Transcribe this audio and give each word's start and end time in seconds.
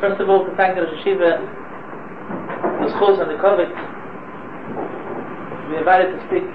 First 0.00 0.20
of 0.20 0.30
all, 0.30 0.44
to 0.44 0.54
thank 0.54 0.76
Rosh 0.78 0.94
Yeshiva, 1.02 1.42
the 2.86 2.88
schools 2.94 3.18
and 3.18 3.28
the 3.28 3.34
Kovic. 3.34 3.66
We 5.68 5.76
invited 5.76 6.12
to 6.14 6.18
speak 6.28 6.46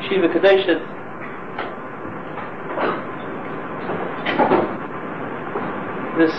Yeshiva 0.00 0.32
Kadeshis. 0.32 0.80
This 6.16 6.32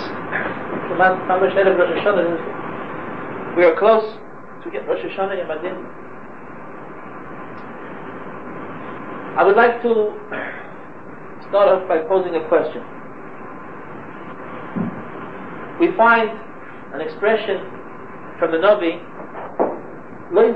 Mamash 0.98 1.54
Erev 1.54 1.78
Rosh 1.78 2.00
Hashanah, 2.02 3.56
we 3.58 3.64
are 3.64 3.76
close 3.78 4.18
to 4.64 4.72
get 4.72 4.88
Rosh 4.88 5.06
Hashanah 5.06 5.40
in 5.40 5.46
Madin. 5.46 5.78
I 9.38 9.44
would 9.44 9.56
like 9.56 9.84
to 9.84 10.16
start 11.48 11.70
off 11.70 11.88
by 11.88 12.00
posing 12.08 12.34
a 12.34 12.48
question. 12.48 12.95
We 15.80 15.92
find 15.98 16.30
an 16.94 17.02
expression 17.02 17.60
from 18.40 18.52
the 18.52 18.60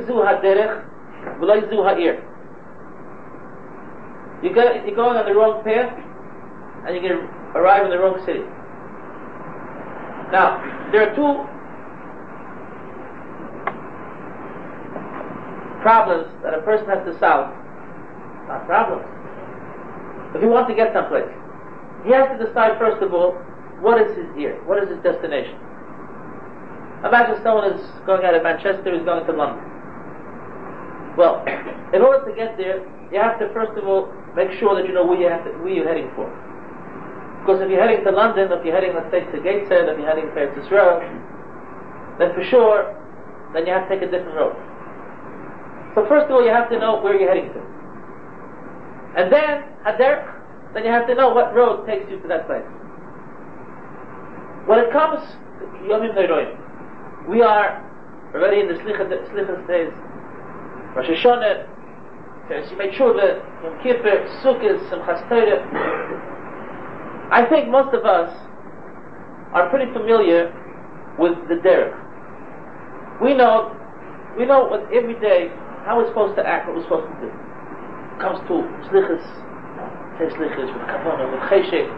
zu 0.08 0.14
haderech, 0.14 0.86
v'lo 1.40 1.70
zu 1.70 1.84
ha'ir. 1.84 2.24
You 4.42 4.54
go, 4.54 4.64
you're 4.86 4.96
going 4.96 5.18
on 5.18 5.26
the 5.26 5.36
wrong 5.36 5.64
path, 5.64 5.92
and 6.86 6.96
you're 6.96 7.04
going 7.04 7.20
to 7.20 7.60
arrive 7.60 7.84
in 7.84 7.92
the 7.92 8.00
wrong 8.00 8.24
city. 8.26 8.44
Now, 10.32 10.64
there 10.92 11.10
are 11.10 11.16
two 11.16 11.44
problems 15.82 16.28
that 16.44 16.54
a 16.54 16.62
person 16.62 16.88
has 16.88 17.04
to 17.06 17.18
solve. 17.20 17.52
Not 18.48 18.66
problems. 18.66 19.06
If 20.36 20.42
he 20.42 20.48
wants 20.48 20.70
to 20.70 20.76
get 20.76 20.94
someplace, 20.94 21.28
he 22.06 22.12
has 22.14 22.30
to 22.32 22.46
decide 22.46 22.78
first 22.78 23.02
of 23.04 23.14
all 23.14 23.36
what 23.82 24.02
is 24.02 24.16
his 24.16 24.28
ear, 24.38 24.60
what 24.66 24.82
is 24.84 24.90
his 24.90 25.00
destination. 25.00 25.56
Imagine 27.06 27.40
someone 27.44 27.72
is 27.72 27.82
going 28.06 28.26
out 28.26 28.36
of 28.36 28.44
Manchester, 28.44 28.94
is 28.94 29.04
going 29.04 29.26
to 29.26 29.32
London. 29.32 29.64
Well, 31.16 31.44
in 31.94 32.02
order 32.02 32.28
to 32.28 32.36
get 32.36 32.58
there, 32.58 32.84
you 33.12 33.20
have 33.20 33.40
to 33.40 33.48
first 33.54 33.78
of 33.80 33.88
all 33.88 34.12
make 34.36 34.52
sure 34.60 34.76
that 34.76 34.86
you 34.88 34.94
know 34.94 35.06
where, 35.06 35.20
you 35.20 35.30
have 35.30 35.44
to, 35.46 35.52
where 35.64 35.72
you're 35.72 35.88
heading 35.88 36.12
for. 36.16 36.28
Because 37.42 37.64
if 37.64 37.72
you're 37.72 37.82
heading 37.82 38.04
to 38.04 38.12
London, 38.12 38.52
if 38.52 38.64
you're 38.66 38.76
heading, 38.76 38.94
let's 38.94 39.10
say, 39.12 39.24
to 39.32 39.40
Gateshead, 39.40 39.88
if 39.88 39.98
you're 39.98 40.08
heading 40.08 40.28
to 40.36 40.40
Israel, 40.60 41.00
then 42.20 42.36
for 42.36 42.44
sure, 42.52 42.94
then 43.54 43.66
you 43.66 43.74
have 43.74 43.88
to 43.88 43.96
take 43.96 44.04
a 44.04 44.12
different 44.12 44.36
road. 44.36 44.56
So 45.96 46.06
first 46.06 46.28
of 46.28 46.32
all, 46.32 46.44
you 46.44 46.52
have 46.52 46.70
to 46.70 46.78
know 46.78 47.02
where 47.02 47.16
you're 47.18 47.32
heading 47.32 47.50
to. 47.56 47.62
And 49.18 49.32
then, 49.32 49.64
Hader, 49.88 50.22
then 50.74 50.84
you 50.84 50.92
have 50.92 51.08
to 51.08 51.16
know 51.16 51.34
what 51.34 51.56
road 51.56 51.88
takes 51.88 52.06
you 52.12 52.20
to 52.20 52.28
that 52.28 52.46
place. 52.46 52.68
When 54.70 54.78
it 54.78 54.92
comes 54.92 55.26
Yomim 55.90 56.14
Neiroim, 56.14 57.28
we 57.28 57.42
are 57.42 57.82
already 58.36 58.60
in 58.62 58.68
the 58.68 58.76
Slichas 58.76 59.10
days. 59.68 59.92
Rosh 60.96 61.10
Hashanah, 61.10 61.66
Yimei 62.52 62.94
Tshuva, 62.94 63.42
Yom 63.64 63.82
Kippur, 63.82 64.30
Sukkot, 64.44 64.78
Simchas 64.92 65.28
Torah. 65.28 65.66
I 67.32 67.50
think 67.50 67.70
most 67.70 67.96
of 67.96 68.06
us 68.06 68.30
are 69.54 69.72
pretty 69.72 69.92
familiar 69.92 70.54
with 71.18 71.34
the 71.48 71.56
derech. 71.56 71.98
We 73.24 73.34
know, 73.34 73.76
we 74.38 74.46
know 74.46 74.66
what 74.66 74.84
every 74.94 75.20
day 75.20 75.50
how 75.84 75.98
we're 75.98 76.10
supposed 76.10 76.36
to 76.36 76.46
act, 76.46 76.68
what 76.68 76.76
we're 76.78 76.84
supposed 76.84 77.12
to 77.12 77.22
do. 77.22 77.28
It 77.34 78.22
comes 78.22 78.38
to 78.46 78.70
slichas, 78.86 79.26
say 80.20 80.30
slichas 80.38 80.70
with 80.78 80.86
kavanah, 80.86 81.32
with 81.32 81.42
cheshek. 81.50 81.90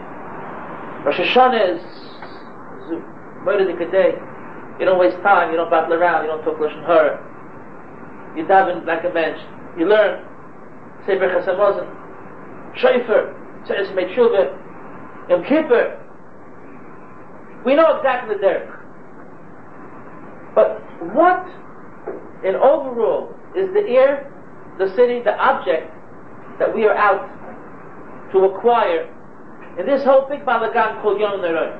Rosh 1.04 1.20
Hashanah 1.20 1.76
is, 1.76 2.01
is 3.42 3.66
the 3.66 3.74
murder 3.74 3.90
day. 3.90 4.12
You 4.78 4.86
don't 4.86 4.98
waste 4.98 5.16
time, 5.22 5.50
you 5.50 5.56
don't 5.56 5.70
battle 5.70 5.94
around, 5.94 6.24
you 6.24 6.30
don't 6.30 6.42
talk 6.44 6.58
Lashon 6.58 6.86
Hara. 6.86 7.18
You 8.36 8.44
daven 8.44 8.86
like 8.86 9.04
a 9.04 9.10
bench. 9.10 9.38
You 9.78 9.88
learn. 9.88 10.24
Say 11.06 11.16
Berchas 11.16 11.46
Hamazon. 11.46 11.86
Shofar. 12.76 13.34
Say 13.68 13.74
Yimei 13.74 14.14
Tshuva. 14.14 14.58
Yom 15.28 15.44
Kippur. 15.44 15.98
We 17.64 17.74
know 17.74 17.96
exactly 17.96 18.36
the 18.36 18.42
derech. 18.42 18.78
But 20.54 20.80
what, 21.14 21.46
in 22.44 22.56
overall, 22.56 23.34
is 23.56 23.72
the 23.72 23.86
ear, 23.86 24.30
the 24.78 24.88
city, 24.96 25.20
the 25.22 25.36
object 25.38 25.92
that 26.58 26.74
we 26.74 26.84
are 26.86 26.94
out 26.94 27.28
to 28.32 28.38
acquire 28.44 29.08
in 29.78 29.86
this 29.86 30.02
whole 30.04 30.26
big 30.28 30.44
balagan 30.44 31.00
called 31.02 31.20
Yom 31.20 31.40
Neroy? 31.40 31.70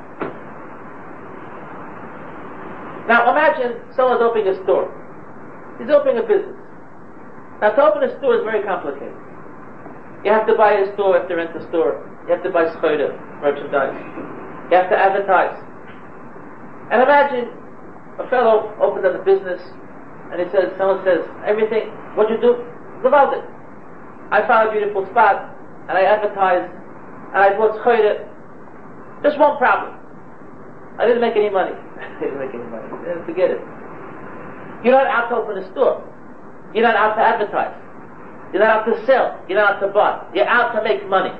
Now 3.08 3.30
imagine 3.30 3.82
someone's 3.96 4.22
opening 4.22 4.48
a 4.48 4.56
store. 4.62 4.86
He's 5.78 5.90
opening 5.90 6.18
a 6.18 6.26
business. 6.26 6.54
Now 7.60 7.70
to 7.74 7.82
open 7.82 8.02
a 8.06 8.18
store 8.18 8.38
is 8.38 8.44
very 8.44 8.62
complicated. 8.62 9.14
You 10.24 10.30
have 10.30 10.46
to 10.46 10.54
buy 10.54 10.78
a 10.78 10.92
store, 10.94 11.14
you 11.14 11.20
have 11.22 11.28
to 11.28 11.34
rent 11.34 11.56
a 11.56 11.62
store, 11.68 11.98
you 12.26 12.34
have 12.34 12.42
to 12.44 12.50
buy 12.50 12.70
schoda, 12.78 13.10
merchandise. 13.42 13.94
You 14.70 14.76
have 14.78 14.90
to 14.90 14.98
advertise. 14.98 15.58
And 16.90 17.02
imagine 17.02 17.50
a 18.18 18.28
fellow 18.30 18.70
opens 18.78 19.06
up 19.06 19.18
a 19.18 19.24
business 19.24 19.60
and 20.30 20.40
he 20.40 20.46
says, 20.54 20.70
someone 20.78 21.02
says, 21.04 21.26
everything, 21.44 21.90
what 22.14 22.30
you 22.30 22.38
do? 22.40 22.62
About 23.02 23.34
it. 23.34 23.42
I 24.30 24.46
found 24.46 24.68
a 24.68 24.72
beautiful 24.72 25.04
spot 25.10 25.50
and 25.88 25.98
I 25.98 26.02
advertised 26.02 26.70
and 27.34 27.40
I 27.42 27.50
bought 27.58 27.82
schoda. 27.82 28.28
Just 29.22 29.38
one 29.38 29.58
problem. 29.58 30.01
I 31.02 31.06
didn't 31.06 31.20
make 31.20 31.34
any 31.34 31.50
money. 31.50 31.74
I 31.98 32.20
didn't 32.22 32.38
make 32.38 32.54
any 32.54 32.62
money. 32.70 32.86
Forget 33.26 33.50
it. 33.50 33.60
You're 34.86 34.94
not 34.94 35.10
out 35.10 35.30
to 35.30 35.42
open 35.42 35.58
a 35.58 35.66
store. 35.72 35.98
You're 36.72 36.86
not 36.86 36.94
out 36.94 37.14
to 37.16 37.22
advertise. 37.22 37.74
You're 38.52 38.62
not 38.62 38.70
out 38.70 38.84
to 38.86 39.04
sell. 39.04 39.42
You're 39.48 39.58
not 39.58 39.74
out 39.74 39.80
to 39.80 39.88
buy. 39.88 40.22
You're 40.32 40.46
out 40.46 40.78
to 40.78 40.82
make 40.84 41.08
money. 41.08 41.34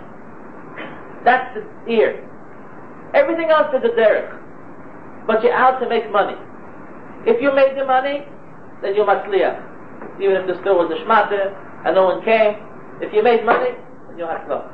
That's 1.24 1.54
the 1.54 1.62
ear. 1.86 2.28
Everything 3.14 3.50
else 3.50 3.72
is 3.72 3.84
a 3.84 3.94
derech. 3.94 4.34
But 5.28 5.44
you're 5.44 5.54
out 5.54 5.78
to 5.78 5.88
make 5.88 6.10
money. 6.10 6.34
If 7.24 7.40
you 7.40 7.54
made 7.54 7.78
the 7.78 7.84
money, 7.84 8.26
then 8.82 8.96
you're 8.96 9.06
matzliach. 9.06 9.62
Even 10.20 10.42
if 10.42 10.46
the 10.48 10.60
store 10.62 10.82
was 10.82 10.90
a 10.90 10.98
shmata 11.06 11.54
and 11.86 11.94
no 11.94 12.04
one 12.04 12.24
came, 12.24 12.58
if 13.00 13.14
you 13.14 13.22
made 13.22 13.46
money, 13.46 13.78
then 14.08 14.18
you're 14.18 14.26
hatzlach. 14.26 14.66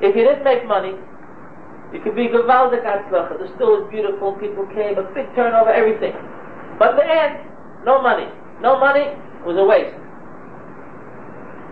If 0.00 0.14
you 0.14 0.22
didn't 0.22 0.44
make 0.44 0.66
money, 0.66 0.94
you 1.94 2.00
could 2.02 2.16
be 2.16 2.26
gewaldig 2.26 2.82
hatzlacha. 2.82 3.38
The 3.38 3.54
store 3.54 3.80
was 3.80 3.90
beautiful, 3.90 4.32
people 4.34 4.66
came, 4.74 4.98
a 4.98 5.06
big 5.14 5.30
turnover, 5.36 5.70
everything. 5.70 6.12
But 6.76 6.90
in 6.90 6.96
the 6.96 7.06
end, 7.06 7.38
no 7.86 8.02
money. 8.02 8.26
No 8.60 8.80
money 8.80 9.14
was 9.46 9.56
a 9.56 9.64
waste. 9.64 9.94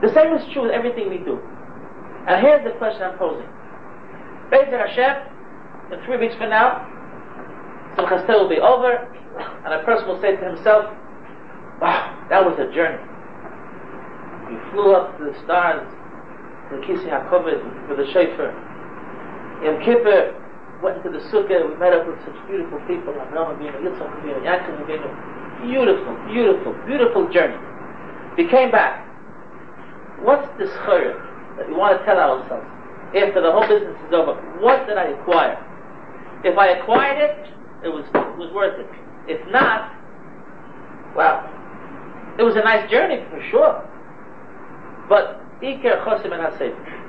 The 0.00 0.15
same 0.15 0.32
is 0.34 0.47
true 0.53 0.62
with 0.62 0.71
everything 0.71 1.11
we 1.11 1.19
do. 1.19 1.43
And 2.28 2.41
here's 2.41 2.62
the 2.62 2.71
question 2.78 3.03
I'm 3.03 3.19
posing. 3.19 3.50
Bezer 4.50 4.78
Hashem, 4.78 5.27
in 5.93 6.05
three 6.06 6.19
weeks 6.19 6.37
from 6.37 6.50
now, 6.50 6.87
Simchas 7.97 8.27
will 8.28 8.49
be 8.49 8.61
over, 8.61 9.11
and 9.65 9.75
a 9.75 9.82
person 9.84 10.06
will 10.06 10.21
say 10.21 10.37
to 10.37 10.44
himself, 10.55 10.87
wow, 11.81 12.27
that 12.31 12.44
was 12.44 12.59
a 12.62 12.72
journey. 12.72 13.03
We 14.49 14.71
flew 14.71 14.94
up 14.94 15.19
to 15.19 15.25
the 15.25 15.34
stars, 15.43 15.82
to 16.71 16.77
the 16.77 16.82
Kisi 16.87 17.11
HaKovid, 17.11 17.88
with 17.88 17.99
the 17.99 18.06
Shofar, 18.12 18.55
Yom 19.62 19.78
Kippur, 19.84 20.34
went 20.83 20.97
into 20.99 21.11
the 21.11 21.23
sukkah, 21.31 21.62
we 21.69 21.77
met 21.78 21.93
up 21.93 22.06
with 22.06 22.19
such 22.27 22.34
beautiful 22.49 22.78
people, 22.91 23.15
Avraham 23.15 23.55
Avinu, 23.55 23.78
Yitzchak 23.78 24.11
Avinu, 24.19 24.43
Yaakov 24.43 24.83
Avinu. 24.83 25.09
Beautiful, 25.62 26.15
beautiful, 26.27 26.73
beautiful 26.87 27.33
journey. 27.33 27.56
We 28.37 28.49
came 28.49 28.71
back. 28.71 29.06
What's 30.23 30.47
this 30.59 30.71
chayr 30.87 31.15
that 31.56 31.69
we 31.69 31.75
want 31.75 31.99
to 31.99 32.05
tell 32.05 32.19
ourselves 32.19 32.67
after 33.15 33.41
the 33.41 33.53
whole 33.53 33.67
business 33.69 33.97
is 34.06 34.12
over? 34.12 34.34
What 34.61 34.87
did 34.87 34.99
I 34.99 35.15
acquire? 35.15 35.59
If 36.44 36.58
I 36.58 36.69
acquired 36.79 37.19
it, 37.19 37.53
it 37.85 37.88
was 37.88 38.05
it 38.06 38.38
was 38.38 38.53
worth 38.53 38.79
it. 38.79 38.87
If 39.29 39.47
not, 39.53 39.94
well, 41.15 41.49
it 42.38 42.43
was 42.43 42.56
a 42.56 42.65
nice 42.65 42.91
journey 42.91 43.23
for 43.31 43.43
sure. 43.50 43.88
But 45.08 45.41
Iker 45.62 46.03
Chosim 46.05 46.32
and 46.32 46.43
Hasefer. 46.43 47.01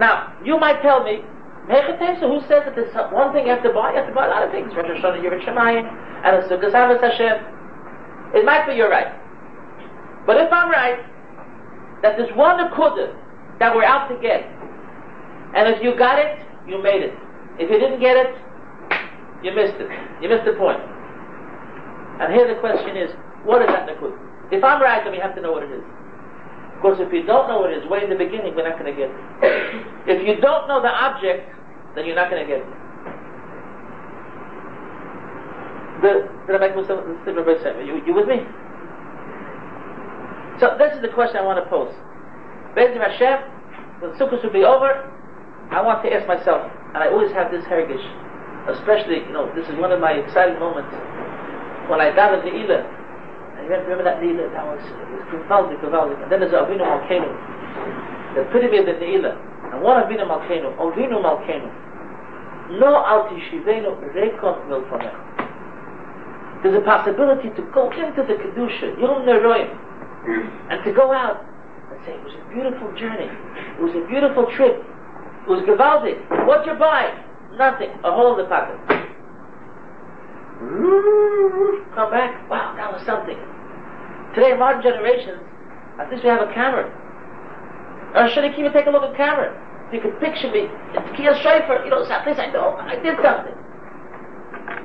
Now, 0.00 0.32
you 0.42 0.58
might 0.58 0.80
tell 0.80 1.04
me, 1.04 1.20
so 1.68 2.26
who 2.26 2.40
says 2.48 2.64
that 2.64 2.74
there's 2.74 2.92
one 3.12 3.32
thing 3.32 3.44
you 3.46 3.52
have 3.52 3.62
to 3.62 3.70
buy? 3.70 3.92
You 3.92 3.98
have 3.98 4.08
to 4.08 4.14
buy 4.14 4.26
a 4.26 4.30
lot 4.30 4.42
of 4.42 4.50
things. 4.50 4.72
Rosh 4.74 4.86
Hashanah, 4.88 5.44
Shemayim, 5.44 5.86
and 6.24 6.36
a 6.36 6.48
Sukkot 6.48 6.72
Hashem. 6.72 7.36
It 8.34 8.44
might 8.44 8.66
be 8.66 8.74
you're 8.74 8.90
right. 8.90 9.12
But 10.26 10.38
if 10.38 10.50
I'm 10.50 10.70
right, 10.70 11.04
that 12.02 12.16
there's 12.16 12.34
one 12.34 12.56
akudah 12.58 13.14
that 13.60 13.74
we're 13.76 13.84
out 13.84 14.08
to 14.08 14.16
get, 14.20 14.42
and 15.54 15.68
if 15.68 15.82
you 15.82 15.94
got 15.96 16.18
it, 16.18 16.38
you 16.66 16.82
made 16.82 17.02
it. 17.02 17.14
If 17.58 17.70
you 17.70 17.78
didn't 17.78 18.00
get 18.00 18.16
it, 18.16 18.34
you 19.44 19.52
missed 19.52 19.76
it. 19.76 19.90
You 20.22 20.28
missed 20.30 20.46
the 20.46 20.52
point. 20.52 20.80
And 22.20 22.32
here 22.32 22.48
the 22.52 22.58
question 22.60 22.96
is, 22.96 23.10
what 23.44 23.60
is 23.60 23.68
that 23.68 23.86
nakud? 23.86 24.16
If 24.50 24.64
I'm 24.64 24.80
right, 24.80 25.04
then 25.04 25.12
we 25.12 25.18
have 25.18 25.34
to 25.34 25.40
know 25.42 25.52
what 25.52 25.62
it 25.62 25.70
is. 25.70 25.84
Because 26.80 26.96
if 26.96 27.12
you 27.12 27.28
don't 27.28 27.44
know 27.44 27.60
what 27.60 27.76
it 27.76 27.84
is, 27.84 27.90
way 27.92 28.00
in 28.02 28.08
the 28.08 28.16
beginning, 28.16 28.56
we're 28.56 28.64
not 28.64 28.80
going 28.80 28.88
to 28.88 28.96
get 28.96 29.12
it. 29.12 30.16
if 30.16 30.24
you 30.24 30.40
don't 30.40 30.64
know 30.64 30.80
the 30.80 30.88
object, 30.88 31.44
then 31.94 32.08
you're 32.08 32.16
not 32.16 32.32
going 32.32 32.40
to 32.40 32.48
get 32.48 32.64
it. 32.64 32.70
The, 36.00 36.12
did 36.48 36.56
I 36.56 36.60
make 36.64 36.72
myself 36.72 37.04
you, 37.84 38.00
you 38.08 38.16
with 38.16 38.24
me? 38.24 38.40
So 40.56 40.72
this 40.80 40.96
is 40.96 41.04
the 41.04 41.12
question 41.12 41.36
I 41.36 41.44
want 41.44 41.60
to 41.60 41.68
pose. 41.68 41.92
Bezim 42.72 43.04
Hashem, 43.04 43.44
when 44.00 44.16
Sukkot 44.16 44.40
will 44.40 44.52
be 44.52 44.64
over, 44.64 45.04
I 45.68 45.84
want 45.84 46.02
to 46.04 46.08
ask 46.08 46.26
myself, 46.26 46.64
and 46.96 47.04
I 47.04 47.12
always 47.12 47.30
have 47.32 47.52
this 47.52 47.64
hergish, 47.68 48.00
especially, 48.72 49.20
you 49.20 49.32
know, 49.36 49.52
this 49.52 49.68
is 49.68 49.76
one 49.76 49.92
of 49.92 50.00
my 50.00 50.16
exciting 50.16 50.56
moments, 50.56 50.96
when 51.92 52.00
I 52.00 52.08
davened 52.08 52.48
the 52.48 52.56
Ilah, 52.56 52.99
remember 53.78 54.04
that 54.04 54.18
Ilah, 54.22 54.50
that 54.52 54.66
was, 54.66 54.82
it 54.82 55.08
was 55.14 55.22
Gewaldig, 55.30 55.78
Gewaldig, 55.80 56.22
and 56.22 56.32
then 56.32 56.40
there's 56.40 56.52
Avinu 56.52 56.82
Malkeinu, 56.82 57.30
the 58.34 58.40
epitome 58.42 58.78
of 58.78 58.86
the 58.86 58.92
Ne'ilah, 58.98 59.36
and 59.72 59.82
what 59.82 60.02
Avinu 60.02 60.26
Malkeinu, 60.26 60.74
Avinu 60.76 61.22
Malkeinu, 61.22 61.70
no 62.78 63.04
al 63.04 63.28
tishivenu 63.30 63.94
rekon 64.14 64.58
milfonech. 64.66 65.14
There's 66.62 66.76
a 66.76 66.84
possibility 66.84 67.48
to 67.50 67.62
go 67.72 67.90
into 67.90 68.22
the 68.26 68.34
Kedusha, 68.34 68.98
Yom 69.00 69.22
Neroim, 69.22 69.70
and 70.70 70.84
to 70.84 70.92
go 70.92 71.12
out 71.12 71.44
and 71.90 71.98
say, 72.04 72.12
it 72.12 72.24
was 72.24 72.34
a 72.34 72.54
beautiful 72.54 72.92
journey, 72.98 73.30
it 73.30 73.80
was 73.80 73.94
a 73.94 74.06
beautiful 74.08 74.46
trip, 74.56 74.84
it 75.42 75.48
was 75.48 75.62
Gavaldik. 75.62 76.46
What'd 76.46 76.66
you 76.66 76.74
buy? 76.78 77.24
Nothing. 77.56 77.90
A 78.04 78.12
hole 78.12 78.38
in 78.38 78.44
the 78.44 78.48
pocket. 78.48 78.76
Come 81.94 82.10
back. 82.10 82.48
Wow, 82.50 82.74
that 82.76 82.92
was 82.92 83.02
something. 83.06 83.38
Today, 84.34 84.54
modern 84.56 84.82
generations, 84.82 85.42
at 85.98 86.10
least 86.10 86.22
we 86.22 86.30
have 86.30 86.42
a 86.46 86.52
camera. 86.54 86.86
Or 88.14 88.28
should 88.28 88.44
I 88.44 88.54
even 88.56 88.72
take 88.72 88.86
a 88.86 88.90
look 88.90 89.02
at 89.02 89.10
the 89.10 89.16
camera? 89.16 89.54
You 89.92 90.00
could 90.00 90.18
picture 90.20 90.50
me, 90.50 90.70
it's 90.94 91.16
Kia 91.16 91.34
Schaefer, 91.42 91.82
you 91.82 91.90
know, 91.90 92.06
someplace 92.06 92.38
I 92.38 92.46
know, 92.46 92.78
I 92.78 92.94
did 92.94 93.18
something. 93.22 93.54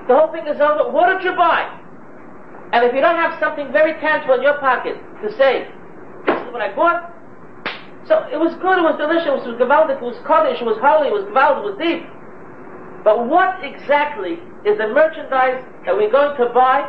The 0.07 0.13
whole 0.17 0.31
thing 0.33 0.45
is 0.47 0.57
over. 0.61 0.89
What 0.89 1.13
did 1.13 1.23
you 1.23 1.37
buy? 1.37 1.65
And 2.73 2.85
if 2.85 2.93
you 2.93 3.01
don't 3.01 3.15
have 3.15 3.39
something 3.39 3.71
very 3.71 3.93
tangible 4.01 4.35
in 4.35 4.41
your 4.41 4.57
pocket 4.57 4.97
to 5.21 5.29
say, 5.37 5.69
this 6.25 6.37
is 6.41 6.49
what 6.49 6.61
I 6.61 6.73
bought, 6.73 7.13
so 8.09 8.25
it 8.29 8.37
was 8.37 8.53
good, 8.61 8.77
it 8.77 8.85
was 8.85 8.97
delicious, 8.97 9.45
it 9.45 9.49
was 9.49 9.57
gewaldic, 9.57 9.97
it 9.97 10.05
was 10.05 10.17
Kaddish, 10.25 10.61
it 10.61 10.65
was 10.65 10.77
holy, 10.77 11.09
it 11.09 11.13
was 11.13 11.25
gewaldic, 11.29 11.61
it 11.61 11.67
was 11.69 11.77
deep. 11.81 12.01
But 13.05 13.29
what 13.29 13.61
exactly 13.65 14.41
is 14.65 14.77
the 14.77 14.89
merchandise 14.89 15.61
that 15.85 15.93
we're 15.93 16.09
going 16.09 16.37
to 16.37 16.49
buy 16.53 16.85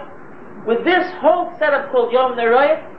with 0.67 0.85
this 0.85 1.07
whole 1.21 1.53
setup 1.59 1.91
called 1.91 2.13
Yom 2.13 2.37
Neroyah? 2.37 2.95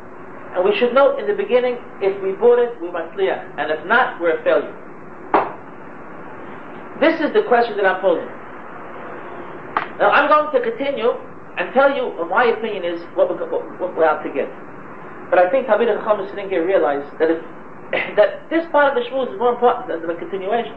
And 0.56 0.64
we 0.64 0.75
should 0.78 0.94
note 0.94 1.19
in 1.19 1.28
the 1.28 1.36
beginning, 1.36 1.78
if 2.02 2.18
we 2.24 2.31
bought 2.31 2.58
it, 2.58 2.81
we 2.81 2.90
must 2.90 3.14
clear. 3.14 3.36
And 3.60 3.69
if 3.69 3.86
not, 3.86 4.19
we're 4.19 4.40
a 4.40 4.44
failure. 4.44 4.74
This 7.00 7.19
is 7.22 7.31
the 7.34 7.44
question 7.46 7.78
that 7.78 7.86
I'm 7.86 8.02
posing. 8.02 8.25
Now 10.00 10.10
I'm 10.10 10.30
going 10.30 10.50
to 10.50 10.62
continue 10.72 11.14
and 11.58 11.74
tell 11.74 11.94
you 11.94 12.10
what 12.18 12.30
my 12.30 12.46
opinion 12.46 12.86
is 12.86 13.02
what 13.14 13.30
we're, 13.30 13.38
what 13.78 13.96
we're 13.96 14.06
out 14.06 14.24
to 14.24 14.34
get. 14.34 14.50
But 15.30 15.38
I 15.38 15.50
think 15.52 15.68
Habib 15.68 15.90
and 15.90 16.00
Chacham 16.02 16.25
sitting 16.30 16.50
realize 16.50 17.06
that 17.19 17.30
if 17.30 17.44
that 18.18 18.50
this 18.50 18.66
part 18.72 18.92
of 18.92 19.00
the 19.00 19.10
shmuz 19.10 19.31
is 19.31 19.40
more 19.40 19.54
important 19.54 19.88
than 19.88 20.04
the 20.04 20.14
continuation. 20.16 20.75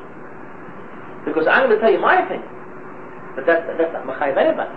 Because 1.24 1.46
I'm 1.46 1.66
going 1.66 1.74
to 1.76 1.80
tell 1.82 1.92
you 1.92 1.98
my 1.98 2.22
opinion, 2.22 2.48
but 3.34 3.46
that's, 3.46 3.66
that's 3.66 3.92
not 3.92 4.06
machayiv 4.06 4.38
anybody. 4.38 4.70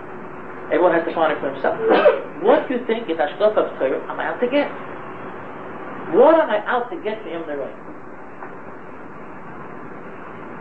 Everyone 0.72 0.92
has 0.92 1.04
to 1.04 1.14
find 1.14 1.32
it 1.32 1.40
for 1.40 1.52
himself. 1.52 1.76
what 2.42 2.68
do 2.68 2.74
you 2.74 2.86
think 2.86 3.10
is 3.10 3.18
Ashkof 3.18 3.56
of 3.56 3.78
Torah 3.78 4.00
am 4.08 4.18
I 4.18 4.32
out 4.32 4.40
to 4.40 4.48
get? 4.48 4.70
What 6.16 6.40
am 6.40 6.48
I 6.48 6.64
out 6.64 6.90
to 6.90 6.96
get 7.02 7.22
for 7.22 7.28
Yom 7.28 7.44
Neroy? 7.44 7.68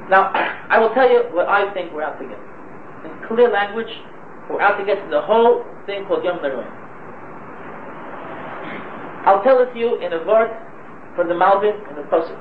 Now, 0.10 0.32
I 0.70 0.80
will 0.80 0.94
tell 0.94 1.10
you 1.10 1.24
what 1.32 1.48
I 1.48 1.74
think 1.74 1.94
we're 1.94 2.04
out 2.04 2.20
to 2.20 2.26
get. 2.28 2.40
In 3.06 3.28
clear 3.28 3.50
language, 3.50 3.92
we're 4.50 4.62
out 4.62 4.78
to 4.78 4.86
get 4.86 4.98
the 5.10 5.22
whole 5.22 5.64
thing 5.86 6.06
called 6.06 6.24
Yom 6.24 6.40
Neroy. 6.40 6.68
I'll 9.26 9.42
tell 9.44 9.62
it 9.62 9.72
to 9.74 9.80
you 9.80 10.02
in 10.02 10.12
a 10.12 10.26
word 10.28 10.52
from 11.16 11.30
the 11.30 11.34
Malbim 11.34 11.80
and 11.88 11.98
the 11.98 12.04
Pasuk. 12.12 12.36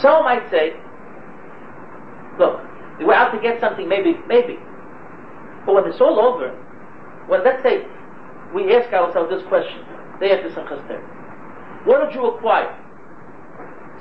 Some 0.00 0.24
might 0.24 0.48
say, 0.50 0.74
look, 2.38 2.60
we're 3.00 3.12
out 3.14 3.32
to 3.32 3.40
get 3.40 3.60
something, 3.60 3.88
maybe, 3.88 4.14
maybe. 4.28 4.58
But 5.66 5.74
when 5.74 5.84
it's 5.86 6.00
all 6.00 6.18
over, 6.18 6.50
when 7.28 7.44
let's 7.44 7.62
say 7.62 7.86
we 8.54 8.74
ask 8.74 8.92
ourselves 8.92 9.30
this 9.30 9.42
question, 9.48 9.84
day 10.20 10.32
after 10.32 10.50
Simchas 10.50 10.82
what 11.84 12.04
did 12.04 12.14
you 12.14 12.26
acquire? 12.26 12.76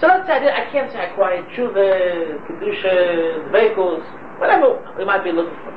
So 0.02 0.08
let's 0.08 0.28
say 0.28 0.34
I, 0.34 0.68
I 0.68 0.72
can't 0.72 0.92
say 0.92 1.00
I 1.00 1.06
acquired 1.12 1.46
tshuva, 1.56 2.48
kedusha, 2.48 3.52
vehicles, 3.52 4.04
whatever 4.40 4.80
we 4.98 5.06
might 5.06 5.24
be 5.24 5.32
looking 5.32 5.56
for. 5.64 5.76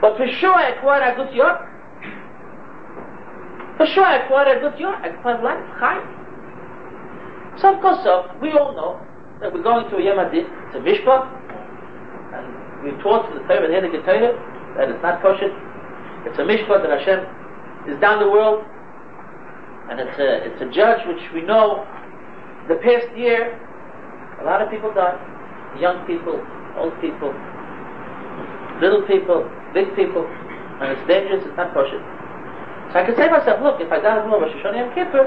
But 0.00 0.16
for 0.16 0.26
sure 0.40 0.54
I 0.54 0.70
acquired 0.70 1.12
a 1.12 1.16
good 1.16 1.34
yacht. 1.34 1.68
For 3.76 3.84
sure, 3.84 4.04
I 4.04 4.24
acquired 4.24 4.56
a 4.56 4.60
good 4.60 4.80
year, 4.80 4.88
I 4.88 5.08
acquired 5.08 5.44
life, 5.44 5.60
chai. 5.78 6.00
So 7.60 7.74
of 7.74 7.80
course, 7.82 8.02
so, 8.04 8.24
we 8.40 8.52
all 8.52 8.72
know 8.72 9.00
that 9.40 9.52
we're 9.52 9.62
going 9.62 9.88
to 9.90 9.96
a 9.96 10.02
Yom 10.02 10.18
a 10.18 10.80
Mishpah, 10.80 11.45
and 12.86 12.96
we 12.96 13.02
taught 13.02 13.26
to 13.28 13.34
the 13.34 13.44
Torah, 13.46 13.66
the 13.66 13.74
Hidden 13.74 13.90
Torah, 14.02 14.34
that 14.78 14.88
it's 14.88 15.02
not 15.02 15.22
kosher. 15.22 15.50
It's 16.26 16.38
a 16.38 16.42
Mishpah 16.42 16.82
that 16.82 16.90
Hashem 16.90 17.26
is 17.90 18.00
down 18.00 18.22
the 18.22 18.30
world, 18.30 18.62
and 19.90 19.98
it's 20.00 20.18
a, 20.18 20.46
it's 20.46 20.62
a 20.62 20.70
judge 20.70 21.02
which 21.06 21.22
we 21.34 21.42
know 21.42 21.86
the 22.68 22.76
past 22.76 23.06
year, 23.16 23.58
a 24.40 24.44
lot 24.44 24.62
of 24.62 24.70
people 24.70 24.92
died. 24.94 25.18
Young 25.80 26.06
people, 26.06 26.38
old 26.78 26.94
people, 27.00 27.34
little 28.80 29.02
people, 29.06 29.48
big 29.74 29.94
people, 29.94 30.26
and 30.80 30.92
it's 30.92 31.06
dangerous, 31.06 31.44
it's 31.46 31.56
not 31.56 31.74
kosher. 31.74 32.00
So 32.92 33.00
I 33.00 33.04
can 33.04 33.16
say 33.16 33.26
to 33.26 33.34
myself, 33.38 33.62
look, 33.62 33.80
if 33.80 33.90
I 33.90 34.00
die 34.00 34.22
in 34.22 34.30
Rosh 34.30 34.52
Hashanah 34.62 34.78
Yom 34.78 34.94
Kippur, 34.94 35.26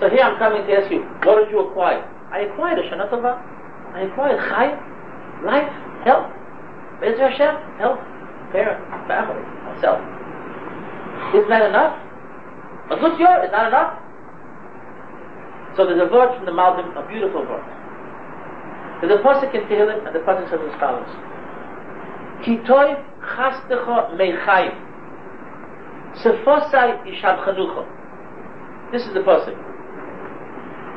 so 0.00 0.08
here 0.08 0.22
I'm 0.22 0.38
coming 0.38 0.66
to 0.66 0.72
ask 0.72 0.90
you, 0.90 1.02
what 1.24 1.44
did 1.44 1.50
you 1.50 1.60
acquire? 1.68 2.04
I 2.30 2.40
acquired 2.40 2.78
a 2.78 2.82
Shana 2.88 3.10
Tova. 3.10 3.40
I 3.94 4.02
acquired 4.02 4.38
Chai, 4.48 4.76
life, 5.44 5.72
health. 6.04 6.37
Be'ez 7.00 7.18
Hashem, 7.18 7.54
health, 7.78 8.00
parent, 8.50 8.82
family, 9.06 9.42
myself. 9.64 10.00
Isn't 11.34 11.48
that 11.48 11.68
enough? 11.68 11.94
A 12.90 12.96
good 12.96 13.18
year 13.20 13.44
is 13.44 13.52
not 13.52 13.68
enough. 13.68 14.00
So 15.76 15.86
there's 15.86 16.00
a 16.00 16.10
verse 16.10 16.34
from 16.36 16.46
the 16.46 16.52
Malbim, 16.52 16.96
a 16.96 17.06
beautiful 17.06 17.44
verse. 17.44 17.66
There's 19.00 19.12
a 19.12 19.22
pasuk 19.22 19.54
in 19.54 19.62
Tehillim, 19.68 20.06
and 20.06 20.14
the 20.14 20.20
pasuk 20.20 20.50
says 20.50 20.58
as 20.58 20.80
follows: 20.80 21.06
Kitoy 22.42 22.98
chastecha 23.22 24.10
meichayim. 24.18 24.74
Sefosai 26.18 27.04
Ishab 27.06 27.44
Chanucha. 27.44 27.86
This 28.90 29.06
is 29.06 29.14
the 29.14 29.20
pasuk. 29.20 29.54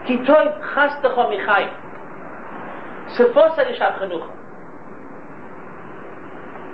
Kitoy 0.08 0.50
chastecha 0.74 1.30
michai. 1.30 1.70
Sefosai 3.16 3.78
Ishab 3.78 4.00
Chanucha. 4.00 4.41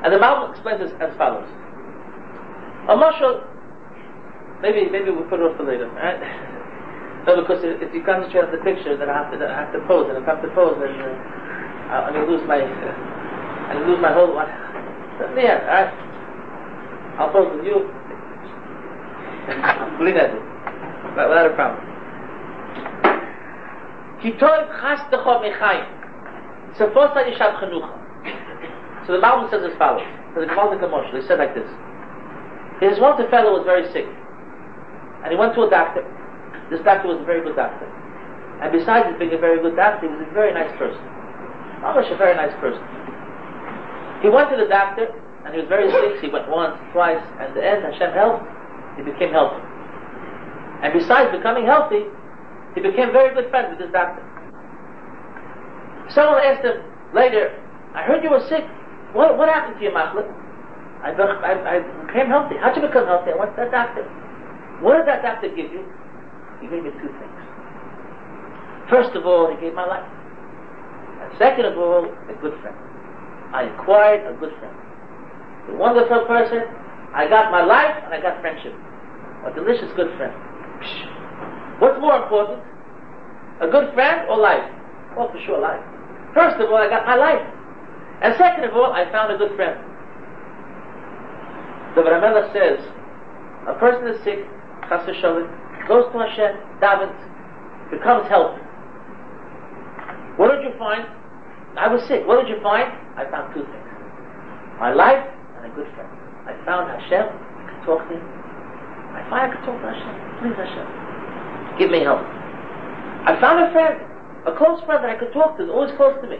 And 0.03 0.13
the 0.13 0.17
Malbim 0.17 0.51
explains 0.51 0.79
this 0.79 0.91
as 0.99 1.15
follows. 1.17 1.47
A 2.87 2.95
mashal, 2.95 3.43
maybe 4.61 4.89
maybe 4.89 5.11
we'll 5.11 5.27
put 5.27 5.39
it 5.39 5.43
off 5.43 5.57
for 5.57 5.63
later. 5.63 5.89
Right? 5.89 6.21
No, 7.27 7.35
because 7.41 7.59
if 7.61 7.93
you 7.93 8.01
concentrate 8.05 8.45
on 8.45 8.51
the 8.55 8.63
picture, 8.63 8.95
then 8.95 9.09
I 9.09 9.13
have 9.19 9.37
to 9.37 9.45
I 9.45 9.67
have 9.67 9.73
to 9.73 9.83
pose, 9.85 10.07
and 10.07 10.15
if 10.17 10.23
I 10.23 10.39
have 10.39 10.41
to 10.43 10.49
pose, 10.55 10.79
then 10.79 10.95
uh, 10.95 12.07
I'm 12.07 12.13
gonna 12.13 12.25
lose 12.25 12.39
my 12.47 12.55
uh, 12.55 12.63
I'm 12.63 13.83
gonna 13.83 13.91
lose 13.91 13.99
my 13.99 14.13
whole 14.13 14.33
one. 14.33 14.47
Yeah, 14.47 15.35
the. 15.35 15.59
All 15.59 15.75
right? 15.75 15.91
I'll 17.19 17.31
pose 17.35 17.51
with 17.51 17.65
you. 17.65 17.83
Believe 19.99 20.15
that, 20.15 20.31
without 21.27 21.51
a 21.51 21.55
problem. 21.55 21.83
Kitoy 24.23 24.71
chas 24.79 25.03
techo 25.11 25.43
mechayim. 25.43 25.83
Sefosay 26.79 27.35
yishav 27.35 27.59
chenucha. 27.59 28.06
So 29.07 29.15
the 29.15 29.23
Bible 29.23 29.47
says 29.49 29.63
as 29.63 29.71
follows. 29.79 30.03
So 30.35 30.43
the 30.43 30.51
Gemara 30.51 30.75
Kamosh, 30.77 31.07
they 31.15 31.25
said 31.25 31.39
like 31.39 31.55
this. 31.55 31.67
His 32.83 32.99
one 32.99 33.17
fellow 33.31 33.57
was 33.57 33.63
very 33.65 33.87
sick. 33.95 34.05
And 35.23 35.31
he 35.31 35.37
went 35.39 35.55
to 35.55 35.63
a 35.63 35.69
doctor. 35.69 36.03
This 36.69 36.83
doctor 36.83 37.07
was 37.07 37.23
a 37.23 37.25
very 37.25 37.41
good 37.41 37.55
doctor. 37.55 37.87
And 38.61 38.69
besides 38.75 39.07
being 39.17 39.33
a 39.33 39.39
very 39.39 39.63
good 39.63 39.75
doctor, 39.79 40.05
he 40.05 40.13
was 40.13 40.27
a 40.27 40.33
very 40.35 40.53
nice 40.53 40.69
person. 40.77 40.99
Almost 41.81 42.11
a 42.11 42.17
very 42.17 42.35
nice 42.35 42.53
person. 42.59 42.83
He 44.21 44.29
went 44.29 44.51
to 44.51 44.57
the 44.57 44.67
doctor, 44.67 45.07
and 45.45 45.55
he 45.55 45.61
was 45.61 45.69
very 45.69 45.89
sick. 45.89 46.21
He 46.21 46.29
went 46.29 46.49
once, 46.49 46.75
twice, 46.91 47.23
and 47.39 47.55
the 47.55 47.63
end, 47.63 47.87
Hashem 47.87 48.11
helped 48.13 48.45
he 48.97 49.03
became 49.03 49.31
healthy. 49.31 49.61
And 50.81 50.91
besides 50.91 51.31
becoming 51.31 51.65
healthy, 51.65 52.03
he 52.75 52.81
became 52.81 53.13
very 53.13 53.33
good 53.33 53.49
friends 53.49 53.69
with 53.71 53.79
his 53.79 53.91
doctor. 53.93 54.25
Someone 56.09 56.41
asked 56.43 56.65
him 56.65 56.81
later, 57.13 57.53
I 57.93 58.03
heard 58.03 58.23
you 58.23 58.31
were 58.31 58.45
sick. 58.49 58.65
What, 59.13 59.37
what 59.37 59.49
happened 59.49 59.79
to 59.79 59.83
you, 59.83 59.91
Machlet? 59.91 60.27
I, 61.03 61.11
I, 61.11 61.77
I 61.77 62.05
became 62.07 62.27
healthy. 62.27 62.55
How'd 62.59 62.75
you 62.75 62.81
become 62.81 63.05
healthy? 63.05 63.31
I 63.31 63.37
went 63.37 63.55
to 63.55 63.61
that 63.63 63.71
doctor. 63.71 64.03
What 64.81 64.97
did 64.97 65.07
that 65.07 65.21
doctor 65.21 65.49
give 65.49 65.71
you? 65.71 65.85
He 66.61 66.67
gave 66.67 66.83
me 66.83 66.91
two 67.01 67.07
things. 67.07 67.37
First 68.89 69.15
of 69.15 69.25
all, 69.25 69.53
he 69.53 69.59
gave 69.61 69.73
my 69.73 69.85
life. 69.85 70.05
And 71.21 71.31
second 71.37 71.65
of 71.65 71.77
all, 71.77 72.05
a 72.05 72.33
good 72.41 72.53
friend. 72.61 72.75
I 73.53 73.63
acquired 73.63 74.25
a 74.27 74.37
good 74.39 74.53
friend. 74.59 74.75
a 75.69 75.77
wonderful 75.77 76.25
person. 76.25 76.63
I 77.13 77.27
got 77.29 77.51
my 77.51 77.63
life 77.63 77.95
and 78.03 78.13
I 78.13 78.21
got 78.21 78.41
friendship. 78.41 78.73
A 79.45 79.53
delicious 79.53 79.91
good 79.95 80.15
friend. 80.17 80.33
What's 81.79 81.99
more 82.01 82.21
important? 82.23 82.61
A 83.61 83.67
good 83.67 83.93
friend 83.93 84.27
or 84.29 84.37
life? 84.37 84.65
Well, 85.15 85.31
for 85.31 85.39
sure, 85.45 85.59
life. 85.59 85.81
First 86.33 86.61
of 86.61 86.69
all, 86.69 86.77
I 86.77 86.89
got 86.89 87.05
my 87.05 87.15
life. 87.15 87.41
And 88.21 88.35
second 88.37 88.63
of 88.65 88.73
all, 88.75 88.91
I 88.91 89.09
found 89.11 89.33
a 89.33 89.37
good 89.37 89.55
friend. 89.55 89.77
The 91.95 92.01
Ramela 92.01 92.51
says, 92.53 92.79
a 93.67 93.73
person 93.79 94.07
is 94.07 94.23
sick, 94.23 94.45
chas 94.89 95.05
goes 95.87 96.11
to 96.11 96.17
Hashem, 96.19 96.55
davens, 96.81 97.17
becomes 97.89 98.27
healthy. 98.27 98.61
What 100.37 100.53
did 100.53 100.63
you 100.63 100.77
find? 100.77 101.07
I 101.77 101.87
was 101.87 102.01
sick. 102.07 102.25
What 102.25 102.41
did 102.41 102.49
you 102.49 102.61
find? 102.61 102.89
I 103.17 103.25
found 103.29 103.53
two 103.53 103.61
things. 103.61 103.89
My 104.79 104.93
life 104.93 105.25
and 105.57 105.65
a 105.65 105.75
good 105.75 105.89
friend. 105.93 106.09
I 106.45 106.53
found 106.65 106.89
Hashem, 106.89 107.25
I 107.25 107.63
could 107.69 107.81
talk 107.85 108.01
to 108.09 108.13
him. 108.13 108.25
I 109.17 109.25
find 109.29 109.49
I 109.49 109.55
could 109.55 109.65
talk 109.65 109.77
to 109.81 109.87
Hashem. 109.89 110.13
Please 110.41 110.57
Hashem. 110.57 110.87
Give 111.79 111.89
me 111.89 112.01
help. 112.05 112.21
I 112.21 113.37
found 113.41 113.65
a 113.65 113.71
friend, 113.73 113.97
a 114.45 114.53
close 114.55 114.81
friend 114.85 115.03
that 115.03 115.09
I 115.09 115.17
could 115.17 115.33
talk 115.33 115.57
to, 115.57 115.69
always 115.71 115.93
close 115.97 116.13
to 116.21 116.27
me. 116.29 116.37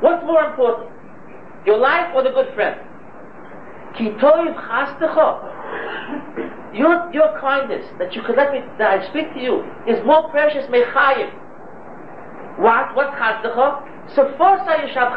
What's 0.00 0.24
more 0.24 0.44
important? 0.44 0.90
Your 1.66 1.78
life 1.78 2.12
or 2.14 2.22
the 2.22 2.30
good 2.30 2.52
friend? 2.54 2.80
Your, 6.74 7.12
your 7.12 7.40
kindness, 7.40 7.86
that 7.98 8.14
you 8.14 8.22
could 8.22 8.36
let 8.36 8.52
me, 8.52 8.60
that 8.78 9.00
I 9.00 9.08
speak 9.10 9.32
to 9.34 9.40
you, 9.40 9.64
is 9.86 10.04
more 10.04 10.28
precious, 10.30 10.66
mechayim. 10.66 11.30
What? 12.58 12.94
What 12.96 13.12
chasdecha? 13.14 13.82
Sefosa 14.14 14.82
yishab. 14.82 15.16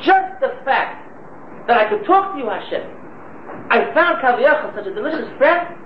Just 0.00 0.40
the 0.40 0.54
fact 0.64 1.04
that 1.66 1.76
I 1.76 1.88
could 1.90 2.06
talk 2.06 2.32
to 2.34 2.38
you, 2.38 2.48
Hashem, 2.48 2.82
I 3.70 3.92
found 3.92 4.22
Kaviyachal, 4.22 4.74
such 4.74 4.86
a 4.86 4.94
delicious 4.94 5.28
friend, 5.36 5.76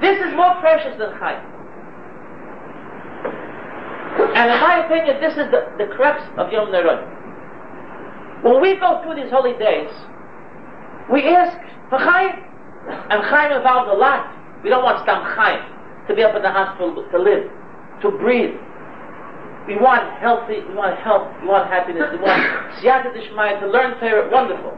this 0.00 0.16
is 0.18 0.34
more 0.34 0.54
precious 0.60 0.96
than 0.98 1.10
chayim. 1.18 1.57
And 4.38 4.54
in 4.54 4.60
my 4.62 4.86
opinion, 4.86 5.18
this 5.20 5.34
is 5.34 5.50
the, 5.50 5.66
the 5.82 5.90
crux 5.98 6.22
of 6.38 6.52
Yom 6.52 6.70
Nerod. 6.70 7.02
When 8.46 8.62
we 8.62 8.78
go 8.78 9.02
through 9.02 9.18
these 9.18 9.34
holy 9.34 9.58
days, 9.58 9.90
we 11.10 11.26
ask 11.26 11.58
for 11.90 11.98
chayim. 11.98 12.38
And 13.10 13.18
Chaim 13.26 13.50
involves 13.50 13.90
a 13.90 13.98
lot. 13.98 14.30
We 14.62 14.70
don't 14.70 14.84
want 14.84 15.02
Stam 15.02 15.26
Chaim 15.34 15.58
to 16.06 16.14
be 16.14 16.22
up 16.22 16.36
in 16.36 16.42
the 16.42 16.54
hospital 16.54 17.02
to 17.02 17.18
live, 17.18 17.50
to 18.00 18.14
breathe. 18.14 18.54
We 19.66 19.74
want 19.74 20.06
healthy, 20.22 20.62
we 20.70 20.72
want 20.72 20.96
health, 21.02 21.34
we 21.42 21.48
want 21.48 21.66
happiness, 21.66 22.06
we 22.14 22.22
want 22.22 22.38
Siyata 22.78 23.10
Dishmaya 23.10 23.58
to 23.58 23.66
learn 23.66 23.98
Torah, 23.98 24.30
wonderful. 24.30 24.72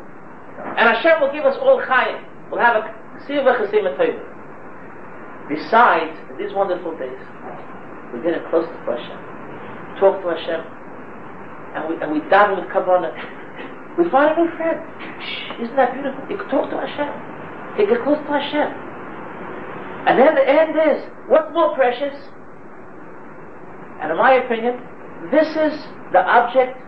And 0.57 0.89
Hashem 0.89 1.21
will 1.21 1.33
give 1.37 1.45
us 1.45 1.57
all 1.61 1.79
Chaim. 1.85 2.25
We'll 2.51 2.65
have 2.65 2.77
a 2.81 2.89
Siva 3.29 3.61
Chasim 3.61 3.85
Besides, 5.53 6.17
in 6.33 6.39
these 6.39 6.55
wonderful 6.57 6.97
days, 6.97 7.21
we're 8.11 8.25
getting 8.25 8.49
close 8.49 8.65
to 8.65 8.75
Hashem. 8.89 9.30
Talk 10.01 10.23
to 10.23 10.29
Hashem. 10.33 10.65
And 11.77 11.89
we, 11.89 11.95
and 12.03 12.11
we 12.11 12.19
with 12.19 12.69
Kavanah. 12.73 13.13
We 13.99 14.09
find 14.11 14.33
a 14.33 14.43
new 14.43 14.51
friend. 14.57 14.81
Isn't 15.61 15.77
that 15.77 15.93
beautiful? 15.93 16.25
You 16.31 16.39
can 16.39 16.49
talk 16.49 16.71
to 16.71 16.77
Hashem 16.81 17.77
to 17.77 17.87
get 17.87 18.03
close 18.03 18.17
to 18.17 18.33
Hashem. 18.33 18.73
And 20.09 20.19
then 20.19 20.35
the 20.35 20.49
end 20.49 20.73
is, 20.73 21.05
what's 21.29 21.53
more 21.53 21.75
precious? 21.75 22.17
And 24.01 24.11
in 24.11 24.17
my 24.17 24.41
opinion, 24.41 24.81
this 25.31 25.49
is 25.49 25.77
the 26.13 26.25
object 26.25 26.81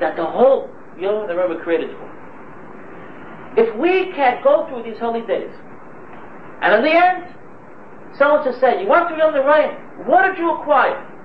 that 0.00 0.16
the 0.16 0.24
whole 0.24 0.68
Yom 1.00 1.26
the 1.26 1.34
Rebbe 1.34 1.62
created 1.64 1.90
for. 1.96 2.12
If 3.56 3.74
we 3.80 4.12
can 4.12 4.44
go 4.44 4.68
through 4.68 4.82
these 4.84 5.00
holy 5.00 5.22
days, 5.26 5.50
and 6.60 6.74
in 6.74 6.82
the 6.84 6.92
end, 6.92 7.34
someone 8.18 8.44
just 8.44 8.60
say, 8.60 8.82
you 8.82 8.88
went 8.88 9.08
through 9.08 9.16
Yom 9.16 9.32
Rain, 9.32 9.72
what 10.06 10.28
did 10.28 10.36
you 10.36 10.52
acquire? 10.52 11.15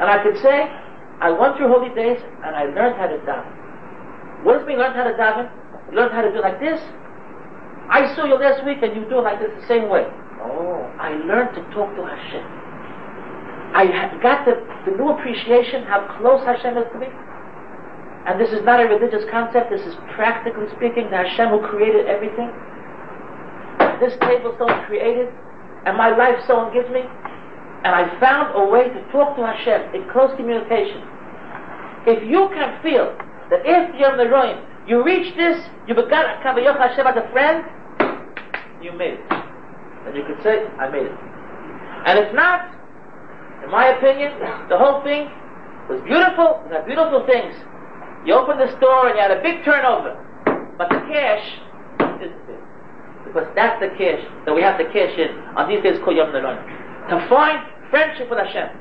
And 0.00 0.10
I 0.10 0.22
could 0.22 0.36
say, 0.42 0.68
I 1.20 1.30
went 1.30 1.56
through 1.56 1.68
holy 1.68 1.94
days 1.94 2.20
and 2.44 2.54
I 2.54 2.64
learned 2.64 2.96
how 2.96 3.06
to 3.06 3.18
daven. 3.22 4.44
What 4.44 4.58
does 4.58 4.66
mean 4.66 4.78
learn 4.78 4.94
how 4.94 5.04
to 5.04 5.14
daven? 5.14 5.50
You 5.90 5.96
learn 5.96 6.10
how 6.10 6.22
to 6.22 6.32
do 6.32 6.40
like 6.40 6.58
this, 6.60 6.80
I 7.88 8.14
saw 8.16 8.24
you 8.24 8.34
last 8.34 8.64
week 8.64 8.78
and 8.82 8.96
you 8.96 9.04
do 9.08 9.18
it 9.18 9.24
like 9.24 9.38
this 9.38 9.52
the 9.60 9.66
same 9.68 9.88
way. 9.88 10.06
Oh, 10.40 10.88
I 10.98 11.12
learned 11.14 11.54
to 11.54 11.62
talk 11.72 11.94
to 11.96 12.02
Hashem. 12.04 12.44
I 13.74 14.18
got 14.22 14.46
the, 14.46 14.62
the 14.88 14.96
new 14.96 15.10
appreciation 15.10 15.84
how 15.84 16.06
close 16.18 16.44
Hashem 16.44 16.78
is 16.78 16.86
to 16.92 16.98
me. 16.98 17.08
And 18.26 18.40
this 18.40 18.50
is 18.50 18.64
not 18.64 18.80
a 18.80 18.88
religious 18.88 19.28
concept, 19.30 19.68
this 19.68 19.84
is 19.84 19.94
practically 20.16 20.64
speaking 20.76 21.10
the 21.10 21.18
Hashem 21.20 21.50
who 21.50 21.60
created 21.68 22.06
everything. 22.06 22.48
This 24.00 24.16
table 24.20 24.54
someone 24.56 24.86
created, 24.86 25.28
and 25.84 25.96
my 25.96 26.16
life 26.16 26.40
someone 26.46 26.72
gives 26.72 26.88
me. 26.88 27.04
And 27.84 27.94
I 27.94 28.18
found 28.18 28.56
a 28.56 28.64
way 28.64 28.88
to 28.88 29.12
talk 29.12 29.36
to 29.36 29.44
Hashem 29.44 29.94
in 29.94 30.08
close 30.10 30.34
communication. 30.36 31.04
If 32.06 32.28
you 32.28 32.48
can 32.52 32.82
feel 32.82 33.16
that 33.50 33.60
if 33.64 33.94
you're 34.00 34.12
in 34.12 34.18
the 34.18 34.32
Royim, 34.32 34.64
you 34.88 35.04
reach 35.04 35.36
this, 35.36 35.62
you 35.86 35.94
began 35.94 36.40
Kavayach 36.42 36.78
Hashem 36.78 37.06
as 37.06 37.16
a 37.16 37.28
friend, 37.32 37.64
you 38.82 38.92
made 38.92 39.14
it. 39.14 39.20
And 40.06 40.16
you 40.16 40.24
could 40.24 40.42
say, 40.42 40.66
I 40.78 40.88
made 40.88 41.06
it. 41.06 41.16
And 42.06 42.18
if 42.18 42.34
not, 42.34 42.72
in 43.64 43.70
my 43.70 43.88
opinion, 43.96 44.32
the 44.68 44.76
whole 44.76 45.02
thing 45.02 45.28
was 45.88 46.00
beautiful, 46.04 46.64
it 46.66 46.72
had 46.72 46.86
beautiful 46.86 47.24
things. 47.26 47.54
You 48.26 48.34
opened 48.34 48.60
the 48.60 48.76
store 48.76 49.08
and 49.08 49.16
you 49.16 49.22
had 49.22 49.30
a 49.30 49.42
big 49.42 49.64
turnover. 49.64 50.16
But 50.76 50.88
the 50.88 51.00
cash 51.12 51.44
there. 51.98 52.64
Because 53.24 53.48
that's 53.54 53.80
the 53.80 53.88
cash 53.96 54.20
that 54.46 54.54
we 54.54 54.62
have 54.62 54.78
to 54.78 54.84
cash 54.92 55.16
in 55.18 55.36
on 55.56 55.68
these 55.68 55.82
days 55.82 55.98
called 56.04 56.16
Yom 56.16 56.28
Neron. 56.32 56.60
To 57.10 57.28
find 57.28 57.60
friendship 57.94 58.28
with 58.28 58.40
Hashem. 58.40 58.74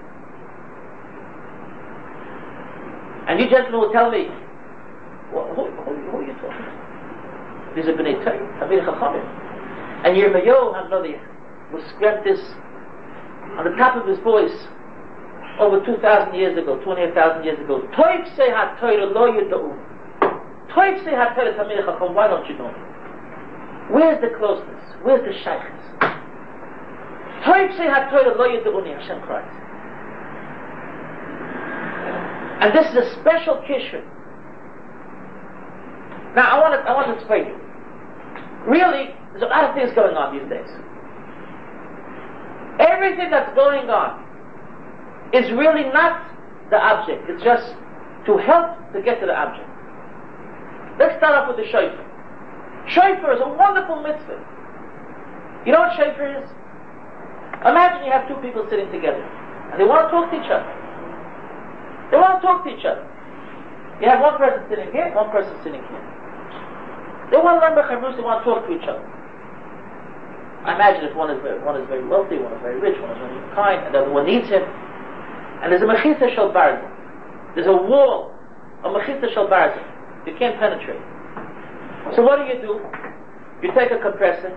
And 3.29 3.39
you 3.39 3.47
gentlemen 3.47 3.79
will 3.79 3.91
tell 3.93 4.09
me, 4.09 4.25
who, 5.29 5.37
who, 5.53 5.69
who, 5.69 6.17
are 6.17 6.25
you 6.25 6.33
talking 6.41 6.65
to? 6.65 7.73
These 7.75 7.85
are 7.85 7.93
B'nai 7.93 8.17
Torah, 8.25 8.41
Tamir 8.57 8.81
Chachamim. 8.81 9.21
And 10.03 10.17
Yirmayo 10.17 10.73
Hanodi 10.73 11.21
was 11.71 11.83
scrapped 11.93 12.25
this 12.25 12.39
on 13.53 13.69
the 13.69 13.77
top 13.77 14.01
of 14.01 14.07
his 14.07 14.17
voice 14.25 14.65
over 15.59 15.85
2,000 15.85 16.33
years 16.33 16.57
ago, 16.57 16.81
28,000 16.83 17.43
years 17.43 17.59
ago. 17.59 17.87
Toiv 17.93 18.35
se 18.35 18.49
ha 18.49 18.75
Torah 18.79 19.05
lo 19.05 19.31
yida'u. 19.31 19.77
Toiv 20.73 21.03
se 21.05 21.11
ha 21.11 21.35
Torah 21.35 21.53
Tamir 21.53 21.85
Chacham, 21.85 22.15
why 22.15 22.27
don't 22.27 22.49
you 22.49 22.57
know? 22.57 22.73
Where's 23.91 24.19
the 24.21 24.35
closeness? 24.39 24.83
Where's 25.03 25.21
the 25.21 25.39
shaykhs? 25.43 25.82
Toiv 27.43 27.77
se 27.77 27.87
ha 27.87 28.09
Torah 28.09 28.37
lo 28.37 28.47
yida'uni, 28.47 28.97
Hashem 28.99 29.21
cries. 29.21 29.59
And 32.61 32.73
this 32.73 32.87
is 32.91 32.95
a 32.95 33.19
special 33.19 33.55
kishur 33.67 34.03
now, 36.35 36.49
I 36.49 36.59
want 36.59 36.73
to, 36.73 36.79
I 36.89 36.93
want 36.93 37.07
to 37.07 37.13
explain 37.13 37.45
you. 37.45 37.57
Really, 38.65 39.13
there's 39.31 39.43
a 39.43 39.51
lot 39.53 39.69
of 39.69 39.75
things 39.75 39.93
going 39.93 40.17
on 40.17 40.33
these 40.33 40.49
days. 40.49 40.69
Everything 42.81 43.29
that's 43.29 43.53
going 43.53 43.89
on 43.89 44.17
is 45.31 45.51
really 45.51 45.85
not 45.93 46.25
the 46.71 46.77
object. 46.77 47.29
It's 47.29 47.43
just 47.43 47.75
to 48.25 48.37
help 48.37 48.77
to 48.93 49.01
get 49.01 49.19
to 49.21 49.27
the 49.27 49.35
object. 49.35 49.69
Let's 50.97 51.17
start 51.17 51.37
off 51.37 51.53
with 51.53 51.57
the 51.57 51.69
shofar. 51.69 52.01
Shofar 52.89 53.33
is 53.37 53.41
a 53.41 53.49
wonderful 53.49 54.01
mitzvah. 54.01 54.41
You 55.65 55.71
know 55.71 55.85
what 55.85 55.93
shofar 55.97 56.41
is? 56.41 56.49
Imagine 57.63 58.05
you 58.05 58.11
have 58.11 58.27
two 58.27 58.35
people 58.43 58.67
sitting 58.69 58.91
together 58.91 59.23
and 59.71 59.79
they 59.79 59.87
want 59.87 60.07
to 60.07 60.11
talk 60.11 60.29
to 60.31 60.37
each 60.37 60.51
other. 60.51 60.67
They 62.11 62.17
want 62.19 62.37
to 62.37 62.41
talk 62.43 62.63
to 62.67 62.69
each 62.69 62.85
other. 62.85 63.07
You 64.01 64.09
have 64.09 64.19
one 64.19 64.37
person 64.37 64.67
sitting 64.69 64.91
here, 64.91 65.09
one 65.15 65.31
person 65.31 65.55
sitting 65.63 65.79
here. 65.79 66.03
They 67.31 67.39
want 67.39 67.57
to 67.57 67.65
learn 67.65 67.73
Bechavus, 67.79 68.19
they 68.19 68.21
want 68.21 68.43
to 68.43 68.45
talk 68.45 68.67
to 68.67 68.71
each 68.75 68.83
other. 68.83 69.01
I 70.63 70.75
imagine 70.75 71.07
if 71.07 71.15
one 71.15 71.31
is 71.31 71.41
very, 71.41 71.59
one 71.63 71.79
is 71.79 71.87
very 71.87 72.05
wealthy, 72.05 72.37
one 72.37 72.53
is 72.53 72.61
very 72.61 72.79
rich, 72.79 72.99
one 72.99 73.11
is 73.11 73.17
very 73.19 73.55
kind, 73.55 73.83
and 73.83 73.95
the 73.95 73.99
other 74.03 74.11
one 74.11 74.25
needs 74.25 74.47
him. 74.47 74.63
And 75.63 75.71
there's 75.71 75.81
a 75.81 75.89
mechitza 75.89 76.35
shel 76.35 76.51
barza. 76.51 76.87
There's 77.55 77.67
a 77.67 77.75
wall, 77.75 78.31
a 78.83 78.89
mechitza 78.89 79.33
shel 79.33 79.47
barza. 79.47 79.79
You 80.27 80.35
can't 80.39 80.59
penetrate. 80.59 81.01
So 82.15 82.21
what 82.23 82.39
do 82.39 82.45
you 82.45 82.61
do? 82.61 82.79
You 83.63 83.73
take 83.73 83.91
a 83.91 83.99
compressor, 83.99 84.51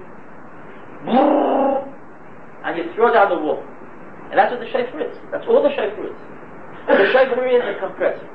and 2.66 2.76
you 2.76 2.92
throw 2.94 3.12
down 3.14 3.30
the 3.30 3.38
wall. 3.38 3.62
And 4.30 4.38
that's 4.38 4.50
what 4.50 4.58
the 4.60 4.66
shofar 4.74 5.00
is. 5.06 5.16
That's 5.30 5.46
all 5.46 5.62
the 5.62 5.70
shofar 5.70 6.06
is. 6.10 6.18
The 6.88 7.06
shofar 7.14 7.46
is 7.46 7.62
a 7.62 7.78
compressor. 7.78 8.26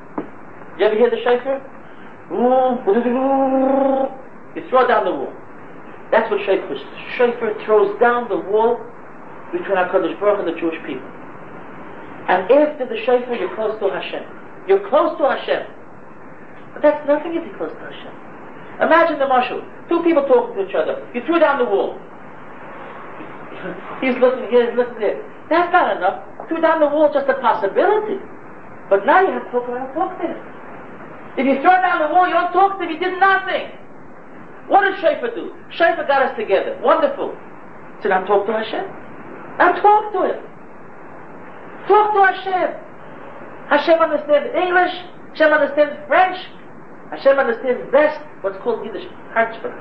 You 0.78 0.86
ever 0.86 0.96
hear 0.96 1.10
the 1.10 1.20
shofar? 1.20 1.60
You 4.56 4.62
throw 4.70 4.88
down 4.88 5.04
the 5.04 5.12
wall. 5.12 5.32
That's 6.10 6.30
what 6.30 6.40
shofar 6.48 6.72
is. 6.72 6.80
Shofar 7.16 7.52
throws 7.64 7.92
down 8.00 8.28
the 8.28 8.38
wall 8.38 8.80
between 9.52 9.76
HaKadosh 9.76 10.18
Baruch 10.18 10.40
and 10.40 10.48
the 10.48 10.58
Jewish 10.58 10.80
people. 10.86 11.04
And 12.28 12.50
after 12.50 12.88
the 12.88 12.96
shofar, 13.04 13.36
you're 13.36 13.54
close 13.54 13.78
to 13.80 13.90
Hashem. 13.92 14.24
You're 14.66 14.88
close 14.88 15.18
to 15.18 15.28
Hashem. 15.28 15.66
But 16.72 16.80
that's 16.80 17.06
nothing 17.06 17.34
if 17.36 17.44
you're 17.44 17.56
close 17.58 17.72
to 17.72 17.84
Hashem. 17.84 18.14
Imagine 18.80 19.18
the 19.18 19.28
marshal. 19.28 19.60
Two 19.90 20.02
people 20.02 20.24
talking 20.24 20.56
to 20.56 20.68
each 20.68 20.74
other. 20.74 21.06
You 21.12 21.20
threw 21.26 21.38
down 21.38 21.58
the 21.58 21.66
wall. 21.66 22.00
He's 24.00 24.16
looking 24.18 24.50
here, 24.50 24.70
he's 24.70 24.76
looking 24.76 24.98
there. 24.98 25.22
That's 25.48 25.72
not 25.72 25.96
enough. 25.96 26.26
Threw 26.48 26.60
down 26.60 26.80
the 26.80 26.88
wall 26.88 27.12
just 27.12 27.28
a 27.28 27.34
possibility. 27.38 28.18
But 28.90 29.06
now 29.06 29.20
you 29.22 29.32
have 29.32 29.44
to 29.44 29.50
talk 29.50 29.68
around 29.68 29.94
talk 29.94 30.18
to 30.20 30.26
him. 30.26 30.40
If 31.38 31.46
you 31.46 31.62
throw 31.62 31.76
down 31.80 32.02
the 32.02 32.12
wall, 32.12 32.26
you 32.26 32.34
don't 32.34 32.52
talk 32.52 32.78
to 32.78 32.84
him, 32.84 32.90
you 32.90 32.98
did 32.98 33.18
nothing. 33.18 33.70
What 34.68 34.82
did 34.82 35.00
Shaifa 35.00 35.34
do? 35.34 35.54
Shaifa 35.72 36.06
got 36.06 36.22
us 36.22 36.36
together. 36.36 36.78
Wonderful. 36.82 37.36
So 38.02 38.08
now 38.08 38.24
talk 38.24 38.46
to 38.46 38.52
Hashem. 38.52 38.84
Now 39.58 39.72
talk 39.80 40.12
to 40.12 40.20
him. 40.32 40.40
Talk 41.88 42.14
to 42.14 42.20
Hashem. 42.20 42.70
Hashem 43.68 43.98
understands 43.98 44.48
English. 44.54 44.94
Hashem 45.32 45.52
understands 45.52 45.94
French. 46.06 46.38
Hashem 47.10 47.38
understands 47.38 47.90
best 47.92 48.20
what's 48.42 48.56
called 48.62 48.84
Yiddish, 48.84 49.08
Hartsburg. 49.32 49.74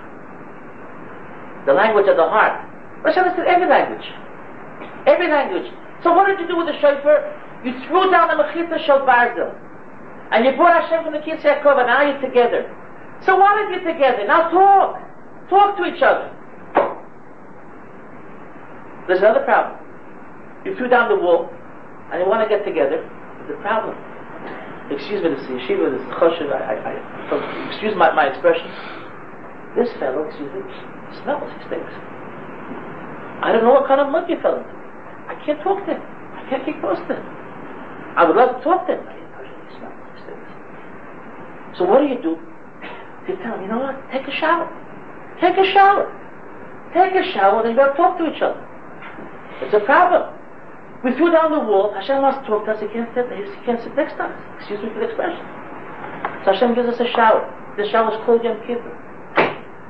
The 1.66 1.74
language 1.74 2.08
of 2.08 2.18
the 2.18 2.28
heart. 2.28 2.71
Hashem 3.06 3.24
understands 3.24 3.50
every 3.50 3.68
language. 3.68 4.06
Every 5.08 5.30
language. 5.30 5.72
So 6.04 6.14
what 6.14 6.28
did 6.28 6.40
you 6.40 6.48
do 6.48 6.58
with 6.58 6.68
the 6.68 6.78
shofar? 6.82 7.30
You 7.64 7.74
threw 7.88 8.10
down 8.10 8.30
the 8.30 8.42
Mechitza 8.42 8.86
Shel. 8.86 9.06
And 10.32 10.46
you 10.46 10.56
brought 10.56 10.82
Hashem 10.82 11.04
from 11.04 11.14
the 11.14 11.20
Kitzur 11.20 11.62
Yaakov, 11.62 11.78
and 11.78 11.88
now 11.88 12.02
you're 12.02 12.22
together. 12.22 12.66
So 13.26 13.36
what 13.36 13.60
if 13.62 13.84
you're 13.84 13.94
together? 13.94 14.26
Now 14.26 14.50
talk. 14.50 14.98
Talk 15.50 15.78
to 15.78 15.86
each 15.86 16.02
other. 16.02 16.32
There's 19.08 19.20
another 19.20 19.44
problem. 19.44 19.78
You 20.66 20.76
threw 20.78 20.88
down 20.88 21.10
the 21.10 21.20
wall, 21.20 21.50
and 22.12 22.22
you 22.22 22.28
want 22.30 22.48
to 22.48 22.50
get 22.50 22.64
together. 22.64 23.04
There's 23.46 23.60
a 23.60 23.62
problem. 23.62 23.98
Excuse 24.90 25.24
me, 25.24 25.30
this 25.30 25.44
yeshiva, 25.48 25.92
this 25.92 26.08
choshev, 26.16 26.52
I, 26.52 26.76
I, 26.76 26.96
I, 26.96 27.70
excuse 27.70 27.96
my, 27.96 28.14
my 28.14 28.28
expression. 28.28 28.68
This 29.76 29.92
fellow, 30.00 30.28
excuse 30.28 30.52
me, 30.52 30.62
smells, 31.24 31.52
he 31.60 31.68
stinks. 31.68 32.11
I 33.42 33.52
don't 33.52 33.64
know 33.64 33.74
what 33.74 33.88
kind 33.88 34.00
of 34.02 34.30
you 34.30 34.40
fell 34.42 34.58
into. 34.58 34.70
I 35.28 35.36
can't 35.46 35.62
talk 35.62 35.86
to 35.86 35.94
him. 35.94 36.02
I 36.02 36.46
can't 36.50 36.66
keep 36.66 36.80
close 36.80 37.00
to 37.08 37.16
him. 37.16 37.26
I 38.16 38.26
would 38.26 38.36
love 38.36 38.58
to 38.58 38.64
talk 38.64 38.88
to 38.88 38.94
him. 38.96 39.04
So 41.78 41.86
what 41.86 42.02
do 42.02 42.08
you 42.08 42.22
do? 42.22 42.38
You 43.28 43.38
tell 43.42 43.56
him, 43.56 43.62
you 43.64 43.68
know 43.68 43.80
what? 43.80 43.96
Take 44.12 44.28
a 44.28 44.36
shower. 44.36 44.68
Take 45.40 45.58
a 45.58 45.66
shower. 45.72 46.12
Take 46.94 47.16
a 47.16 47.24
shower, 47.32 47.64
then 47.64 47.72
you 47.72 47.78
got 47.78 47.92
to 47.92 47.98
talk 47.98 48.18
to 48.18 48.28
each 48.28 48.42
other. 48.42 48.60
It's 49.62 49.74
a 49.74 49.80
problem. 49.80 50.38
We 51.04 51.16
threw 51.16 51.32
down 51.32 51.52
the 51.52 51.60
wall. 51.60 51.94
Hashem 51.94 52.22
wants 52.22 52.44
to 52.44 52.46
talk 52.46 52.66
to 52.66 52.72
us. 52.74 52.82
He 52.82 52.88
can't 52.90 53.10
sit. 53.16 53.26
He 53.32 53.66
can't 53.66 53.82
sit 53.82 53.96
next 53.96 54.14
to 54.22 54.30
us. 54.30 54.36
Excuse 54.60 54.84
me 54.84 54.90
for 54.94 55.00
the 55.00 55.08
expression. 55.10 55.42
So 56.46 56.54
Hashem 56.54 56.76
gives 56.76 56.90
us 56.90 57.00
a 57.00 57.10
shower. 57.16 57.42
The 57.78 57.90
shower 57.90 58.14
is 58.14 58.20
called 58.26 58.44
Yom 58.44 58.60
Kippur. 58.68 58.92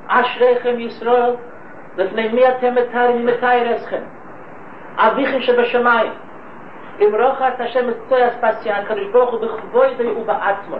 Ashreichem 0.07 0.79
Yisrael, 0.79 1.39
לפני 1.96 2.28
מי 2.28 2.48
אתם 2.48 2.74
מתארים 2.74 3.26
מתאר 3.26 3.76
אסכם? 3.76 4.02
אביכם 4.96 5.40
שבשמיים. 5.40 6.12
אם 7.00 7.10
רוחת 7.20 7.60
השם 7.60 7.90
מצוי 7.90 8.28
אספסיה, 8.28 8.78
הקדוש 8.78 9.06
ברוך 9.12 9.30
הוא 9.30 9.40
בכבודו 9.40 10.20
ובעצמו. 10.20 10.76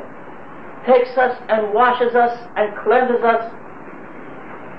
Takes 0.87 1.19
us 1.19 1.35
and 1.49 1.75
washes 1.75 2.15
us 2.15 2.35
and 2.57 2.69
cleanses 2.85 3.25
us. 3.25 3.45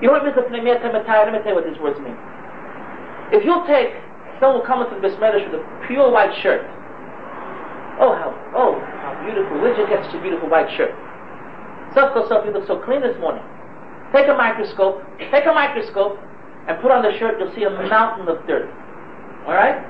You 0.00 0.08
know 0.08 0.12
what 0.12 0.22
it 0.22 0.36
means, 0.36 0.38
לפני 0.38 0.60
מי 0.60 0.72
אתם 0.72 0.88
מתארים? 0.88 1.34
Let 1.34 1.38
me 1.38 1.44
tell 1.44 1.48
you 1.48 1.54
what 1.54 1.64
these 1.64 1.80
words 1.80 1.98
mean. 2.00 2.16
If 3.32 3.44
you 3.44 3.54
take 3.66 4.08
someone 4.40 4.60
will 4.60 4.66
come 4.66 4.82
into 4.82 4.94
the 4.94 5.02
Bismedish 5.02 5.50
with 5.50 5.60
a 5.60 5.86
pure 5.86 6.10
white 6.10 6.34
shirt. 6.42 6.62
Oh, 7.98 8.14
how, 8.14 8.30
oh, 8.54 8.78
how 9.02 9.18
beautiful. 9.26 9.58
Where'd 9.58 9.76
you 9.76 9.86
get 9.90 10.04
such 10.06 10.14
a 10.14 10.22
beautiful 10.22 10.48
white 10.48 10.70
shirt? 10.76 10.94
Self 11.94 12.14
yourself, 12.14 12.46
you 12.46 12.52
look 12.52 12.66
so 12.66 12.78
clean 12.78 13.02
this 13.02 13.18
morning. 13.18 13.42
Take 14.13 14.27
a 14.27 14.33
microscope, 14.33 15.01
take 15.31 15.45
a 15.45 15.53
microscope, 15.53 16.19
and 16.67 16.79
put 16.81 16.91
on 16.91 17.01
the 17.01 17.17
shirt, 17.17 17.39
you'll 17.39 17.53
see 17.55 17.63
a 17.63 17.69
mountain 17.69 18.27
of 18.29 18.45
dirt. 18.45 18.69
Alright? 19.43 19.83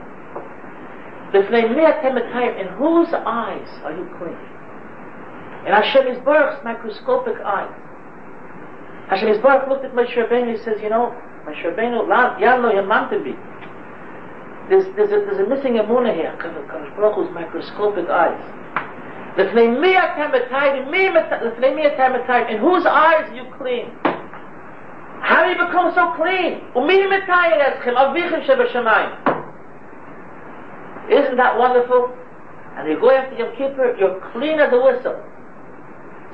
In 1.34 2.68
whose 2.78 3.14
eyes 3.14 3.68
are 3.84 3.92
you 3.92 4.08
clean? 4.18 4.38
In 5.68 5.74
Hashem 5.74 6.08
Yisbarach's 6.08 6.64
microscopic 6.64 7.36
eyes. 7.44 7.74
Hashem 9.10 9.28
Yisbarach 9.28 9.68
looked 9.68 9.84
at 9.86 9.94
Moshe 9.94 10.16
Rabbeinu, 10.16 10.52
he 10.58 10.64
says, 10.64 10.80
you 10.82 10.90
know, 10.90 11.14
Moshe 11.46 11.62
Rabbeinu, 11.64 12.08
bi 12.08 12.40
there's, 14.70 14.86
there's, 14.96 15.12
a, 15.12 15.20
there's 15.26 15.40
a 15.40 15.48
missing 15.50 15.74
emuna 15.74 16.16
here. 16.16 16.34
Kadosh 16.40 16.96
Baruch 16.96 17.16
Hu's 17.16 17.30
microscopic 17.34 18.08
eyes. 18.10 18.40
In 19.36 19.48
whose 22.60 22.86
eyes 22.86 23.30
are 23.30 23.36
you 23.36 23.46
clean? 23.58 23.92
How 25.24 25.44
do 25.44 25.56
you 25.56 25.66
become 25.66 25.94
so 25.96 26.12
clean? 26.20 26.60
Isn't 31.10 31.38
that 31.38 31.58
wonderful? 31.58 32.12
And 32.76 32.90
you 32.90 33.00
go 33.00 33.10
after 33.10 33.36
Yom 33.38 33.56
Kippur, 33.56 33.96
you're 33.98 34.20
clean 34.34 34.60
as 34.60 34.74
a 34.74 34.84
whistle. 34.84 35.16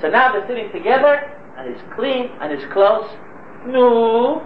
So 0.02 0.10
now 0.10 0.34
they're 0.34 0.48
sitting 0.48 0.72
together, 0.72 1.22
and 1.56 1.70
he's 1.70 1.84
clean, 1.96 2.32
and 2.42 2.58
he's 2.58 2.68
close. 2.74 3.06
No, 3.68 4.42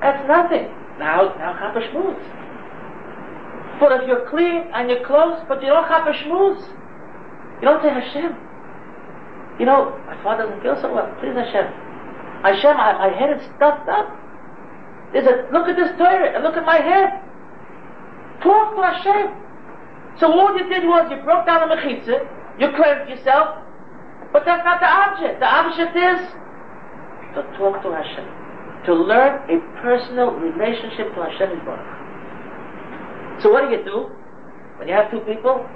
that's 0.00 0.26
nothing. 0.26 0.66
Now, 0.98 1.34
now 1.38 1.54
Chapash 1.54 1.92
moves. 1.94 2.26
But 3.78 4.02
if 4.02 4.08
you're 4.08 4.28
clean 4.28 4.66
and 4.74 4.90
you're 4.90 5.06
close, 5.06 5.38
but 5.46 5.62
you 5.62 5.68
don't 5.68 5.86
have 5.86 6.08
a 6.08 6.12
shmooze, 6.12 6.66
you 7.60 7.68
don't 7.68 7.82
say 7.82 7.90
Hashem. 7.90 8.34
You 9.60 9.66
know, 9.66 9.96
my 10.06 10.20
father 10.24 10.44
doesn't 10.44 10.62
feel 10.62 10.76
so 10.82 10.92
well. 10.92 11.14
Please 11.20 11.36
Hashem. 11.36 11.85
Hashem, 12.54 12.76
I, 12.76 13.08
my 13.08 13.10
head 13.16 13.36
is 13.36 13.42
stuffed 13.56 13.88
up. 13.88 14.12
There's 15.12 15.26
a, 15.26 15.48
look 15.52 15.68
at 15.68 15.76
this 15.76 15.90
Torah 15.98 16.34
and 16.34 16.44
look 16.44 16.56
at 16.56 16.64
my 16.64 16.76
head. 16.76 17.22
Talk 18.42 18.76
to 18.76 18.82
Hashem. 18.82 19.32
So 20.20 20.32
all 20.32 20.56
you 20.56 20.68
did 20.68 20.84
was 20.84 21.10
you 21.10 21.22
broke 21.22 21.46
down 21.46 21.68
the 21.68 21.74
mechitza, 21.74 22.24
you 22.58 22.68
cleansed 22.76 23.10
yourself, 23.10 23.62
but 24.32 24.44
that's 24.44 24.64
not 24.64 24.80
the 24.80 24.88
object. 24.88 25.40
The 25.40 25.46
object 25.46 25.96
is 25.96 26.20
to 27.36 27.42
talk 27.58 27.82
to 27.82 27.90
Hashem. 27.92 28.24
To 28.86 28.94
learn 28.94 29.44
a 29.50 29.60
personal 29.82 30.30
relationship 30.32 31.14
to 31.14 31.22
Hashem 31.22 31.64
Baruch. 31.64 33.42
So 33.42 33.50
what 33.52 33.68
do 33.68 33.76
you 33.76 33.84
do? 33.84 34.10
When 34.78 34.88
you 34.88 34.94
have 34.94 35.10
two 35.10 35.20
people, 35.20 35.66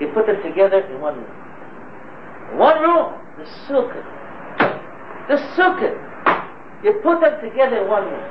you 0.00 0.08
put 0.14 0.26
them 0.26 0.42
together 0.42 0.80
in 0.80 1.00
one 1.00 1.16
room. 1.16 2.58
One 2.58 2.80
room, 2.80 3.14
the 3.36 3.44
sukkah. 3.66 4.02
The 5.28 5.36
sukkah. 5.56 5.92
You 6.82 7.00
put 7.02 7.20
them 7.20 7.40
together 7.40 7.82
in 7.82 7.88
one 7.88 8.04
room. 8.04 8.26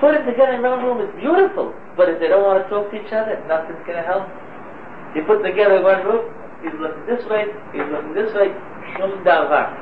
Put 0.00 0.14
them 0.14 0.26
together 0.26 0.54
in 0.54 0.62
one 0.62 0.84
room 0.84 1.02
is 1.02 1.10
beautiful, 1.18 1.74
but 1.96 2.08
if 2.08 2.20
they 2.20 2.28
don't 2.28 2.44
want 2.44 2.62
to 2.62 2.68
talk 2.70 2.90
to 2.92 2.96
each 2.96 3.12
other, 3.12 3.34
nothing's 3.48 3.82
going 3.82 3.98
to 3.98 4.06
help. 4.06 4.30
You 5.16 5.24
put 5.26 5.42
together 5.42 5.82
one 5.82 6.06
room, 6.06 6.30
he's 6.62 6.78
looking 6.78 7.06
this 7.10 7.24
way, 7.26 7.50
he's 7.72 7.88
looking 7.90 8.14
this 8.14 8.30
way, 8.34 8.54
shum 8.94 9.24
davar. 9.26 9.74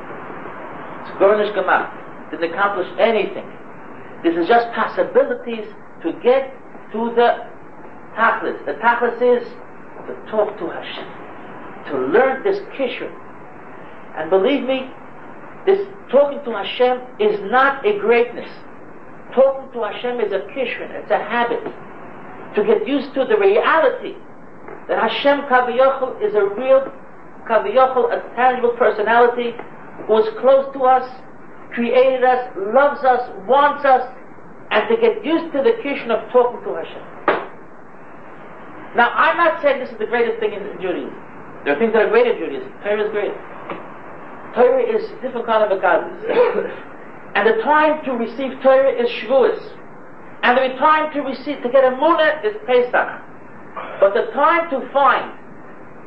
It's 1.05 1.13
gornish 1.21 1.53
gemach. 1.53 2.31
Didn't 2.31 2.53
accomplish 2.53 2.89
anything. 2.99 3.45
This 4.25 4.37
is 4.37 4.49
just 4.49 4.73
possibilities 4.73 5.69
to 6.03 6.13
get 6.23 6.51
to 6.93 7.13
the 7.15 7.47
tachlis. 8.17 8.65
The 8.65 8.73
tachlis 8.81 9.21
is 9.21 9.47
to 10.09 10.15
talk 10.31 10.57
to 10.59 10.67
Hashem, 10.71 11.93
to 11.93 11.99
learn 12.09 12.43
this 12.43 12.59
kishur. 12.73 13.13
And 14.17 14.31
believe 14.31 14.63
me, 14.65 14.91
this 15.67 15.87
talking 16.11 16.43
to 16.45 16.53
Hashem 16.53 17.01
is 17.19 17.41
not 17.51 17.85
a 17.85 17.99
greatness. 17.99 18.49
Talking 19.35 19.71
to 19.73 19.83
Hashem 19.83 20.21
is 20.21 20.33
a 20.33 20.47
kishur, 20.55 20.89
it's 21.03 21.11
a 21.11 21.19
habit. 21.19 21.63
To 22.55 22.65
get 22.65 22.87
used 22.87 23.13
to 23.15 23.27
the 23.27 23.37
reality 23.37 24.15
that 24.89 25.03
Hashem 25.03 25.43
Kaviyachal 25.51 26.23
is 26.23 26.35
a 26.35 26.45
real 26.55 26.91
Kaviyachal, 27.51 28.15
a 28.15 28.35
tangible 28.35 28.71
personality 28.79 29.55
who 30.07 30.19
is 30.19 30.29
close 30.41 30.73
to 30.73 30.85
us, 30.85 31.07
created 31.73 32.25
us, 32.25 32.51
loves 32.57 33.05
us, 33.05 33.29
wants 33.47 33.85
us, 33.85 34.09
and 34.71 34.89
to 34.89 34.97
get 34.97 35.25
used 35.25 35.53
to 35.53 35.63
the 35.63 35.79
kishn 35.83 36.11
of 36.11 36.31
talking 36.33 36.63
to 36.63 36.75
Hashem. 36.75 37.03
Now, 38.97 39.11
I'm 39.11 39.37
not 39.37 39.63
saying 39.63 39.81
this 39.81 39.91
is 39.91 39.99
the 39.99 40.07
greatest 40.07 40.41
thing 40.41 40.55
in 40.55 40.63
Judaism. 40.81 41.13
There 41.65 41.75
are 41.75 41.79
things 41.79 41.93
that 41.93 42.03
are 42.03 42.11
greater 42.11 42.33
in 42.33 42.39
Judaism. 42.39 42.73
Torah 42.83 43.05
is 43.05 43.11
great. 43.11 43.35
Torah 44.57 44.83
is 44.83 45.05
a 45.05 45.21
different 45.21 45.47
kind 45.47 45.63
of 45.63 45.77
a 45.77 45.81
godliness. 45.81 46.25
and 47.37 47.47
the 47.47 47.63
time 47.63 48.03
to 48.07 48.13
receive 48.13 48.57
Torah 48.63 48.91
is 48.91 49.09
Shavuos. 49.21 49.61
And 50.43 50.57
the 50.57 50.79
time 50.79 51.13
to 51.13 51.21
receive, 51.21 51.63
to 51.63 51.69
get 51.69 51.85
a 51.85 51.93
munah 51.93 52.43
is 52.45 52.57
Pesach. 52.67 53.21
But 54.01 54.15
the 54.15 54.33
time 54.33 54.71
to 54.71 54.81
find 54.93 55.37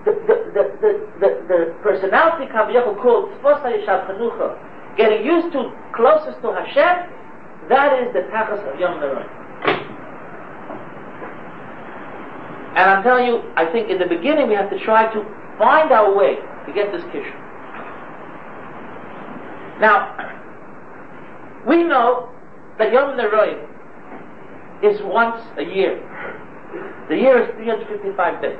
the, 0.05 0.11
the, 0.25 0.35
the, 0.55 0.63
the, 0.81 0.91
the, 1.19 1.29
the 1.45 1.59
personality 1.83 2.49
Kaviyachal 2.51 2.99
called 3.01 3.29
Tzvosa 3.37 3.69
Yishav 3.69 4.09
Chanucha, 4.09 4.97
getting 4.97 5.23
used 5.23 5.53
to 5.53 5.71
closest 5.93 6.41
to 6.41 6.49
Hashem, 6.49 7.13
that 7.69 8.01
is 8.01 8.13
the 8.13 8.25
tachas 8.33 8.65
of 8.65 8.79
Yom 8.79 8.97
Neroin. 8.99 9.29
And 12.75 12.89
I'm 12.89 13.03
telling 13.03 13.25
you, 13.25 13.43
I 13.55 13.71
think 13.71 13.89
in 13.89 13.99
the 13.99 14.07
beginning 14.07 14.47
we 14.47 14.55
have 14.55 14.69
to 14.71 14.79
try 14.79 15.13
to 15.13 15.23
find 15.59 15.91
our 15.91 16.15
way 16.15 16.37
to 16.65 16.73
get 16.73 16.91
this 16.91 17.03
kishur. 17.13 17.48
Now, 19.79 20.15
we 21.67 21.83
know 21.83 22.29
that 22.77 22.91
Yom 22.91 23.17
Neroim 23.17 23.63
is 24.83 24.99
once 25.03 25.41
a 25.57 25.63
year. 25.63 25.99
The 27.09 27.15
year 27.15 27.43
is 27.43 27.55
355 27.55 28.41
days. 28.41 28.59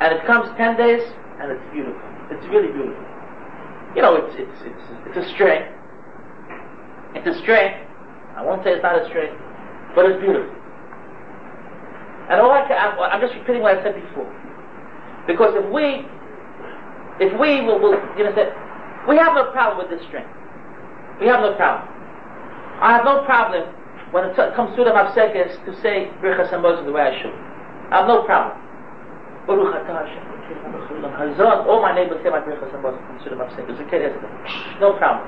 And 0.00 0.12
it 0.12 0.26
comes 0.26 0.48
10 0.56 0.76
days, 0.76 1.02
and 1.40 1.52
it's 1.52 1.64
beautiful. 1.72 2.00
It's 2.30 2.46
really 2.48 2.72
beautiful. 2.72 3.04
You 3.94 4.02
know, 4.02 4.16
it's, 4.16 4.34
it's, 4.36 4.58
it's, 4.64 4.86
it's 5.08 5.26
a 5.26 5.34
strength. 5.34 5.72
It's 7.14 7.26
a 7.26 7.40
strength. 7.40 7.80
I 8.36 8.44
won't 8.44 8.64
say 8.64 8.72
it's 8.72 8.82
not 8.82 9.00
a 9.00 9.08
strength, 9.08 9.40
but 9.94 10.04
it's 10.04 10.20
beautiful. 10.20 10.52
And 12.28 12.40
all 12.40 12.50
I 12.50 12.66
can, 12.68 12.76
I'm 12.76 13.20
just 13.20 13.34
repeating 13.34 13.62
what 13.62 13.78
I 13.78 13.82
said 13.82 13.94
before. 13.94 14.28
Because 15.26 15.54
if 15.56 15.64
we, 15.72 16.04
if 17.24 17.32
we 17.40 17.64
will, 17.64 17.80
will 17.80 17.96
you 18.18 18.24
know, 18.24 18.34
we 19.08 19.16
have 19.16 19.34
no 19.34 19.50
problem 19.52 19.78
with 19.78 19.90
this 19.90 20.06
strength. 20.08 20.30
We 21.20 21.26
have 21.26 21.40
no 21.40 21.54
problem. 21.54 21.88
I 22.82 22.92
have 22.92 23.04
no 23.04 23.24
problem 23.24 23.72
when 24.12 24.24
it 24.24 24.36
comes 24.36 24.76
to 24.76 24.84
the 24.84 24.90
Mafsekes 24.90 25.64
to 25.64 25.72
say 25.80 26.10
Birchas 26.20 26.50
Hamazon 26.52 26.84
the 26.84 26.92
way 26.92 27.02
I 27.02 27.14
should. 27.22 27.32
I 27.90 28.04
have 28.04 28.08
no 28.08 28.22
problem. 28.24 28.58
Baruch 29.46 29.72
atah 29.74 30.04
Hashem, 30.04 30.22
all 31.68 31.80
my 31.80 31.94
neighbors 31.94 32.20
say 32.22 32.30
my 32.30 32.40
Birchas 32.40 32.70
Hamazon 32.74 33.00
comes 33.06 33.24
to 33.24 33.30
the 33.30 33.36
Mafsekes. 33.36 34.80
No 34.80 34.92
problem. 34.98 35.24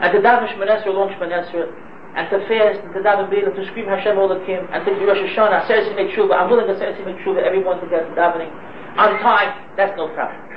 And 0.00 0.12
to 0.12 0.20
daven 0.20 0.48
Shmonesra, 0.54 0.92
long 0.94 1.10
Shmonesra, 1.16 1.68
and 2.16 2.30
to 2.30 2.38
fast, 2.48 2.80
and 2.84 2.94
to 2.94 3.00
daven 3.00 3.28
Beilah, 3.28 3.54
to 3.54 3.66
scream 3.70 3.86
Hashem 3.86 4.16
Olakim, 4.16 4.68
and 4.72 4.84
to 4.84 4.94
do 4.98 5.06
Rosh 5.06 5.18
Hashanah, 5.18 5.66
Sersi 5.66 5.94
make 5.96 6.10
Shuvah. 6.16 6.40
I'm 6.40 6.50
willing 6.50 6.66
to 6.66 6.74
Sersi 6.74 7.04
make 7.04 7.16
Shuvah, 7.24 7.42
everyone 7.42 7.80
to 7.80 7.86
get 7.88 8.08
davening 8.16 8.50
on 8.96 9.20
time. 9.20 9.54
That's 9.76 9.96
no 9.96 10.08
problem. 10.14 10.49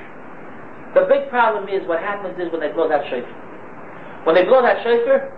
The 0.93 1.05
big 1.09 1.29
problem 1.29 1.67
is 1.69 1.87
what 1.87 1.99
happens 1.99 2.39
is 2.39 2.51
when 2.51 2.61
they 2.61 2.71
blow 2.71 2.87
that 2.87 3.03
shofar. 3.09 3.33
When 4.25 4.35
they 4.35 4.45
blow 4.45 4.61
that 4.61 4.83
shofar, 4.83 5.33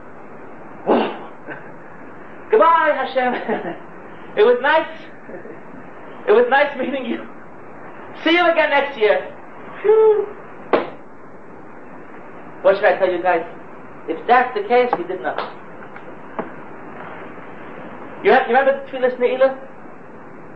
goodbye 2.51 2.91
Hashem. 2.93 3.33
it 4.37 4.43
was 4.43 4.59
nice. 4.61 4.89
It 6.27 6.31
was 6.31 6.45
nice 6.49 6.75
meeting 6.77 7.05
you. 7.05 7.25
See 8.23 8.31
you 8.31 8.51
again 8.51 8.69
next 8.69 8.97
year. 8.97 9.31
What 12.61 12.75
should 12.75 12.85
I 12.85 12.97
tell 12.97 13.11
you 13.11 13.21
guys? 13.21 13.45
If 14.09 14.25
that's 14.27 14.53
the 14.57 14.67
case, 14.67 14.91
we 14.97 15.03
did 15.05 15.21
nothing. 15.21 15.45
You, 18.23 18.31
have, 18.31 18.49
you 18.49 18.57
remember 18.57 18.83
the 18.83 18.91
Tfilis 18.91 19.17
Ne'ilah? 19.19 19.53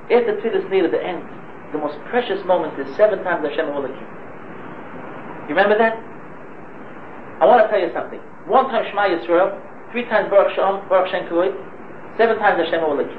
After 0.09 0.41
Tfilis 0.41 0.65
Ne'ilah, 0.69 0.89
the 0.89 1.03
end, 1.03 1.21
the 1.71 1.77
most 1.77 1.97
precious 2.09 2.43
moment 2.45 2.79
is 2.79 2.95
seven 2.97 3.23
times 3.23 3.45
Hashem 3.47 3.67
Olakim. 3.67 4.18
You 5.49 5.57
remember 5.57 5.81
that? 5.81 5.97
I 7.41 7.45
want 7.49 7.65
to 7.65 7.67
tell 7.73 7.81
you 7.81 7.89
something. 7.89 8.21
One 8.45 8.69
time 8.69 8.85
Shema 8.85 9.09
Yisrael, 9.09 9.57
three 9.91 10.05
times 10.05 10.29
Baruch 10.29 10.53
Shem, 10.53 10.85
Baruch 10.85 11.09
Shem 11.09 11.25
Kevod, 11.25 11.57
seven 12.21 12.37
times 12.37 12.61
Hashem 12.61 12.85
Olakim. 12.85 13.17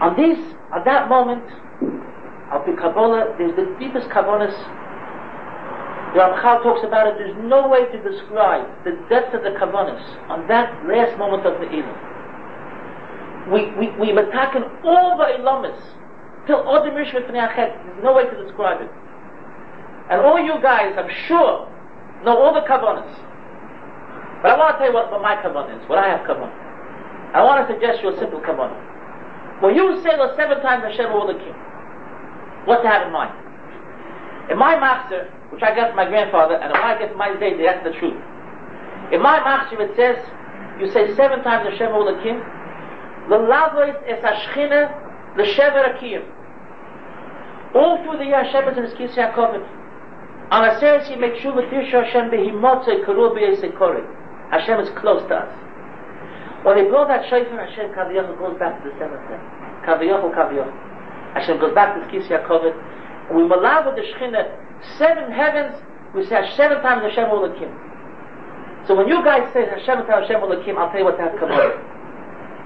On 0.00 0.16
this, 0.16 0.40
at 0.72 0.88
that 0.88 1.12
moment, 1.12 1.44
Al 2.48 2.64
Kabbalah, 2.64 3.36
there's 3.36 3.52
the 3.60 3.76
deepest 3.76 4.08
Kabbalahs. 4.08 4.56
The 6.16 6.24
Ramchal 6.24 6.62
talks 6.64 6.80
about 6.80 7.12
it. 7.12 7.20
There's 7.20 7.36
no 7.44 7.68
way 7.68 7.84
to 7.92 7.98
describe 8.00 8.64
the 8.88 8.96
depth 9.12 9.34
of 9.36 9.44
the 9.44 9.52
Kabbalahs 9.52 10.00
on 10.32 10.48
that 10.48 10.72
last 10.88 11.18
moment 11.18 11.44
of 11.44 11.60
the 11.60 11.68
Elam. 11.68 11.92
We 13.52 13.68
we 13.76 13.92
we 14.00 14.16
attacking 14.16 14.64
all 14.80 15.18
the 15.20 15.28
Ilamas 15.44 15.76
till 16.46 16.64
all 16.64 16.80
the 16.82 16.88
Rishvat 16.88 17.28
There's 17.28 18.02
no 18.02 18.14
way 18.16 18.24
to 18.24 18.44
describe 18.44 18.80
it. 18.80 18.88
And 20.10 20.20
all 20.22 20.40
you 20.40 20.60
guys, 20.62 20.94
I'm 20.96 21.10
sure, 21.26 21.68
know 22.24 22.36
all 22.36 22.54
the 22.54 22.64
kavanas. 22.64 23.08
But 24.42 24.52
I 24.52 24.56
want 24.56 24.74
to 24.74 24.78
tell 24.78 24.88
you 24.88 24.94
what, 24.94 25.10
what 25.10 25.20
my 25.20 25.36
kavanah 25.36 25.82
is, 25.82 25.88
what 25.88 25.98
I 25.98 26.08
have 26.08 26.26
kavanah. 26.26 27.34
I 27.34 27.44
want 27.44 27.66
to 27.66 27.74
suggest 27.74 28.02
you 28.02 28.08
a 28.08 28.16
simple 28.18 28.40
kavanah. 28.40 29.60
When 29.60 29.74
you 29.74 30.00
say 30.02 30.16
the 30.16 30.34
seven 30.36 30.62
times 30.62 30.84
Hashem 30.84 31.12
will 31.12 31.26
the 31.26 31.34
king, 31.34 31.52
what 32.64 32.82
to 32.82 32.88
have 32.88 33.06
in 33.06 33.12
mind? 33.12 33.34
In 34.50 34.56
my 34.56 34.78
master, 34.78 35.28
which 35.50 35.62
I 35.62 35.74
got 35.74 35.88
from 35.92 35.96
my 35.96 36.08
grandfather, 36.08 36.54
and 36.54 36.72
when 36.72 36.80
I 36.80 36.96
get 36.98 37.10
from 37.10 37.18
my 37.18 37.34
day, 37.36 37.58
that's 37.60 37.84
the 37.84 37.92
truth. 37.98 38.16
In 39.12 39.20
my 39.20 39.42
master, 39.44 39.76
it 39.82 39.92
says, 39.96 40.16
you 40.80 40.88
say 40.92 41.14
seven 41.16 41.42
times 41.42 41.68
Hashem 41.68 41.92
will 41.92 42.06
the 42.06 42.22
king, 42.22 42.40
lavos 43.28 43.98
es 44.06 44.24
ashchina, 44.24 44.88
the 45.36 45.44
shever 45.52 45.84
akiyim. 45.92 46.24
All 47.74 48.02
through 48.04 48.18
the 48.18 48.24
year, 48.24 48.44
Hashem 48.44 48.68
is 48.72 48.78
in 48.78 48.84
his 48.84 48.94
kisya 48.94 49.34
on 50.50 50.64
a 50.64 50.80
serious, 50.80 51.08
you 51.10 51.16
make 51.16 51.36
sure 51.42 51.54
with 51.54 51.66
Yisha 51.66 52.04
Hashem 52.04 52.30
behimotze 52.30 53.04
karu 53.04 53.36
b'yesekori. 53.36 54.04
Hashem 54.50 54.80
is 54.80 54.88
close 54.98 55.20
to 55.28 55.44
us. 55.44 55.52
When 56.64 56.76
they 56.76 56.88
blow 56.88 57.06
that 57.06 57.28
shofar, 57.28 57.66
Hashem 57.66 57.92
Kaviyachal 57.92 58.38
goes 58.38 58.58
back 58.58 58.82
to 58.82 58.90
the 58.90 58.94
seventh 58.98 59.22
heaven. 59.28 59.44
Kaviyachal, 59.84 60.24
oh, 60.24 60.34
Kaviyachal. 60.34 60.72
Hashem 61.34 61.60
goes 61.60 61.74
back 61.74 61.94
to 61.94 62.00
the 62.00 62.10
Kis 62.10 62.26
Yaakov. 62.28 62.64
We 63.34 63.42
allow 63.42 63.84
with 63.84 63.96
the 63.96 64.02
Shechina 64.02 64.48
seven 64.96 65.30
heavens. 65.30 65.76
We 66.14 66.24
say 66.24 66.40
seven 66.56 66.80
times 66.80 67.02
Hashem 67.04 67.28
Olakim. 67.28 67.68
So 68.88 68.96
when 68.96 69.06
you 69.06 69.22
guys 69.22 69.52
say 69.52 69.68
Hashem 69.68 70.06
times 70.08 70.26
Hashem 70.26 70.40
Olakim, 70.40 70.78
I'll 70.78 70.88
tell 70.88 71.00
you 71.00 71.04
what 71.04 71.18
that 71.18 71.38
comes. 71.38 71.52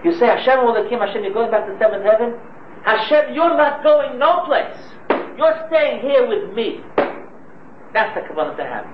You 0.05 0.13
say 0.15 0.27
Hashem 0.27 0.59
Olakim, 0.63 0.99
Hashem, 1.05 1.23
you're 1.23 1.35
going 1.35 1.51
back 1.51 1.67
to 1.67 1.73
the 1.73 1.79
seventh 1.79 2.05
heaven. 2.05 2.39
Hashem, 2.85 3.35
you're 3.35 3.57
not 3.57 3.83
going 3.83 4.19
no 4.19 4.45
place. 4.47 4.79
You're 5.37 5.67
staying 5.69 6.01
here 6.03 6.27
with 6.27 6.55
me. 6.55 6.81
That's 7.93 8.15
the 8.15 8.23
kavanah 8.27 8.57
to 8.57 8.65
have. 8.65 8.87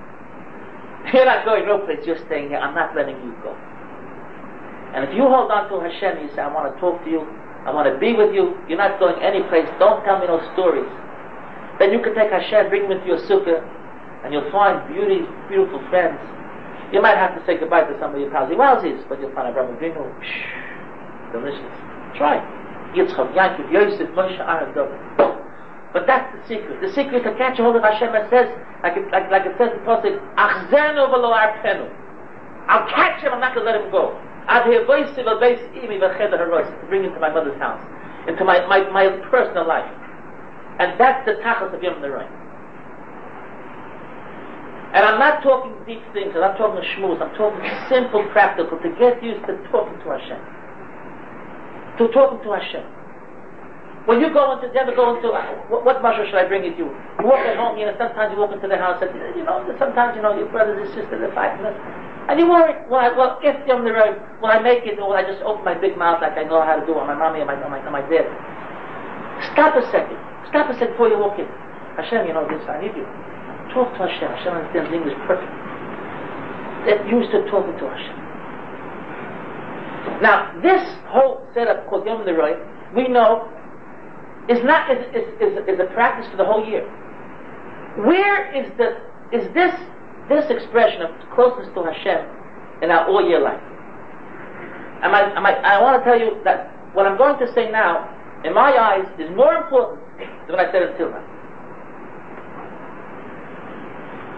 You're 1.13 1.25
not 1.25 1.45
going 1.45 1.65
no 1.65 1.79
place, 1.85 1.99
you're 2.05 2.19
staying 2.27 2.49
here. 2.49 2.59
I'm 2.59 2.75
not 2.75 2.95
letting 2.95 3.15
you 3.23 3.31
go. 3.41 3.55
And 4.93 5.05
if 5.07 5.15
you 5.15 5.23
hold 5.23 5.51
on 5.51 5.69
to 5.69 5.79
Hashem, 5.79 6.19
you 6.21 6.29
say, 6.35 6.41
I 6.41 6.51
want 6.51 6.73
to 6.73 6.79
talk 6.81 7.03
to 7.05 7.09
you, 7.09 7.21
I 7.65 7.71
want 7.71 7.87
to 7.87 7.95
be 7.99 8.13
with 8.13 8.33
you, 8.33 8.57
you're 8.67 8.77
not 8.77 8.99
going 8.99 9.21
any 9.21 9.43
place, 9.47 9.69
don't 9.77 10.03
tell 10.03 10.19
me 10.19 10.27
no 10.27 10.41
stories. 10.53 10.89
Then 11.77 11.93
you 11.93 12.01
can 12.01 12.15
take 12.15 12.31
Hashem, 12.31 12.69
bring 12.69 12.85
him 12.85 12.91
into 12.91 13.07
your 13.07 13.21
sukkah, 13.29 13.63
and 14.25 14.33
you'll 14.33 14.51
find 14.51 14.81
beauty, 14.91 15.23
beautiful 15.47 15.79
friends. 15.89 16.19
You 16.91 17.01
might 17.01 17.15
have 17.15 17.37
to 17.37 17.45
say 17.45 17.57
goodbye 17.57 17.85
to 17.85 17.95
some 17.99 18.15
of 18.15 18.19
your 18.19 18.31
pals, 18.31 18.49
Wowsies, 18.51 19.07
but 19.07 19.21
you'll 19.21 19.31
find 19.31 19.47
Abraham 19.47 19.77
Avinu, 19.77 20.03
delicious. 21.31 21.73
Try. 22.17 22.41
Yitzchak, 22.97 23.31
Yankov, 23.37 23.71
Yosef, 23.71 24.09
Moshe, 24.17 24.39
Aaron, 24.41 24.73
David. 24.73 24.99
But 25.91 26.05
that's 26.05 26.29
the 26.35 26.41
secret. 26.47 26.81
The 26.81 26.93
secret 26.93 27.23
to 27.23 27.33
catch 27.37 27.57
hold 27.57 27.75
of 27.75 27.83
Hashem 27.83 28.13
it 28.13 28.29
says, 28.29 28.47
like 28.83 28.97
it, 28.97 29.09
like, 29.11 29.29
like 29.31 29.45
it 29.45 29.57
says 29.57 29.73
in 29.73 29.81
Pasuk, 29.81 30.21
Achzenu 30.37 31.09
v'lo 31.09 31.33
arpenu. 31.33 31.89
I'll 32.69 32.87
catch 32.93 33.21
him, 33.21 33.33
I'm 33.33 33.41
not 33.41 33.55
going 33.55 33.65
to 33.65 33.71
let 33.71 33.81
him 33.81 33.89
go. 33.89 34.13
Ad 34.47 34.69
hevoisi 34.69 35.25
v'beis 35.25 35.57
imi 35.73 35.97
v'cheder 35.97 36.37
harois, 36.37 36.69
to 36.69 36.87
bring 36.87 37.03
him 37.03 37.13
to 37.13 37.19
my 37.19 37.33
mother's 37.33 37.57
house, 37.57 37.81
into 38.27 38.45
my, 38.45 38.65
my, 38.67 38.87
my 38.91 39.09
personal 39.29 39.67
life. 39.67 39.89
And 40.77 40.99
that's 40.99 41.25
the 41.25 41.41
tachas 41.41 41.73
of 41.73 41.81
Yom 41.81 41.95
Neroim. 41.95 42.29
And 44.93 45.05
I'm 45.05 45.19
not 45.19 45.41
talking 45.41 45.73
deep 45.85 46.01
things, 46.13 46.33
I'm 46.33 46.41
not 46.41 46.57
talking 46.57 46.81
shmooze, 46.81 47.21
I'm 47.21 47.33
talking 47.35 47.65
simple, 47.89 48.25
practical, 48.31 48.77
to 48.77 48.89
get 48.97 49.23
used 49.23 49.45
to 49.45 49.57
talking 49.71 49.97
to 50.01 50.09
Hashem. 50.17 50.41
To 51.97 52.07
talking 52.13 52.41
to 52.43 52.51
Hashem. 52.53 52.98
When 54.09 54.25
you 54.25 54.33
go 54.33 54.57
into, 54.57 54.73
you 54.73 54.81
ever 54.81 54.97
go 54.97 55.13
into, 55.13 55.29
what, 55.69 55.85
what 55.85 56.01
should 56.01 56.33
I 56.33 56.49
bring 56.49 56.65
with 56.65 56.81
you? 56.81 56.89
You 57.21 57.29
walk 57.29 57.45
at 57.45 57.53
home, 57.61 57.77
you 57.77 57.85
know, 57.85 57.93
sometimes 58.01 58.33
you 58.33 58.41
walk 58.41 58.49
into 58.49 58.65
the 58.65 58.73
house 58.73 58.97
and, 59.05 59.13
you 59.37 59.45
know, 59.45 59.61
sometimes, 59.77 60.17
you 60.17 60.25
know, 60.25 60.33
your 60.33 60.49
brothers 60.49 60.81
and 60.81 60.89
sisters 60.97 61.21
are 61.21 61.29
fighting. 61.37 61.61
And 61.61 62.33
you 62.41 62.49
worry, 62.49 62.73
well, 62.89 63.05
I, 63.05 63.13
well, 63.13 63.37
if 63.45 63.53
I'm 63.69 63.85
the 63.85 63.93
road, 63.93 64.17
will 64.41 64.49
I 64.49 64.57
make 64.65 64.81
it, 64.89 64.97
or 64.97 65.13
will 65.13 65.19
I 65.21 65.21
just 65.21 65.45
open 65.45 65.61
my 65.61 65.77
big 65.77 65.93
mouth 65.93 66.25
like 66.25 66.33
I 66.41 66.49
know 66.49 66.57
how 66.65 66.81
to 66.81 66.85
do 66.89 66.97
on 66.97 67.05
my 67.05 67.13
mommy 67.13 67.45
and 67.45 67.45
my, 67.45 67.53
my, 67.69 67.85
my 67.85 68.01
dad? 68.09 68.25
Stop 69.53 69.77
a 69.77 69.85
second. 69.93 70.17
Stop 70.49 70.73
a 70.73 70.75
second 70.81 70.97
before 70.97 71.13
you 71.13 71.21
walk 71.21 71.37
in. 71.37 71.45
Hashem, 71.93 72.25
you 72.25 72.33
know 72.33 72.49
this, 72.49 72.65
I 72.65 72.81
need 72.81 72.97
you. 72.97 73.05
Talk 73.77 73.93
to 73.93 74.09
Hashem. 74.09 74.25
Hashem 74.25 74.57
understands 74.57 74.89
English 74.89 75.21
perfect. 75.29 75.53
Get 76.89 77.05
used 77.05 77.29
to 77.29 77.45
talking 77.53 77.77
to 77.77 77.85
Hashem. 77.85 78.17
Now, 80.25 80.49
this 80.65 80.81
whole 81.13 81.45
setup 81.53 81.85
called 81.85 82.09
Yom 82.09 82.25
Leroy, 82.25 82.57
we 82.97 83.05
know 83.05 83.45
is 84.49 84.63
not 84.65 84.89
is, 84.89 85.05
is, 85.13 85.25
is, 85.39 85.53
is 85.69 85.79
a 85.79 85.85
practice 85.93 86.29
for 86.31 86.37
the 86.37 86.45
whole 86.45 86.65
year. 86.65 86.83
Where 88.05 88.49
is 88.53 88.69
the 88.77 88.97
is 89.31 89.45
this 89.53 89.73
this 90.27 90.49
expression 90.49 91.01
of 91.03 91.11
closeness 91.33 91.69
to 91.75 91.83
Hashem 91.85 92.25
in 92.81 92.89
our 92.89 93.07
all 93.07 93.21
year 93.27 93.39
life? 93.39 93.61
I, 95.01 95.07
I, 95.07 95.77
I 95.77 95.81
want 95.81 96.01
to 96.01 96.03
tell 96.03 96.19
you 96.19 96.41
that 96.43 96.75
what 96.93 97.05
I'm 97.05 97.17
going 97.17 97.39
to 97.39 97.47
say 97.53 97.71
now, 97.71 98.09
in 98.43 98.53
my 98.53 98.75
eyes, 98.75 99.05
is 99.17 99.29
more 99.35 99.53
important 99.53 100.01
than 100.19 100.57
what 100.57 100.59
I 100.59 100.71
said 100.71 100.83
until 100.83 101.11
now. 101.11 101.23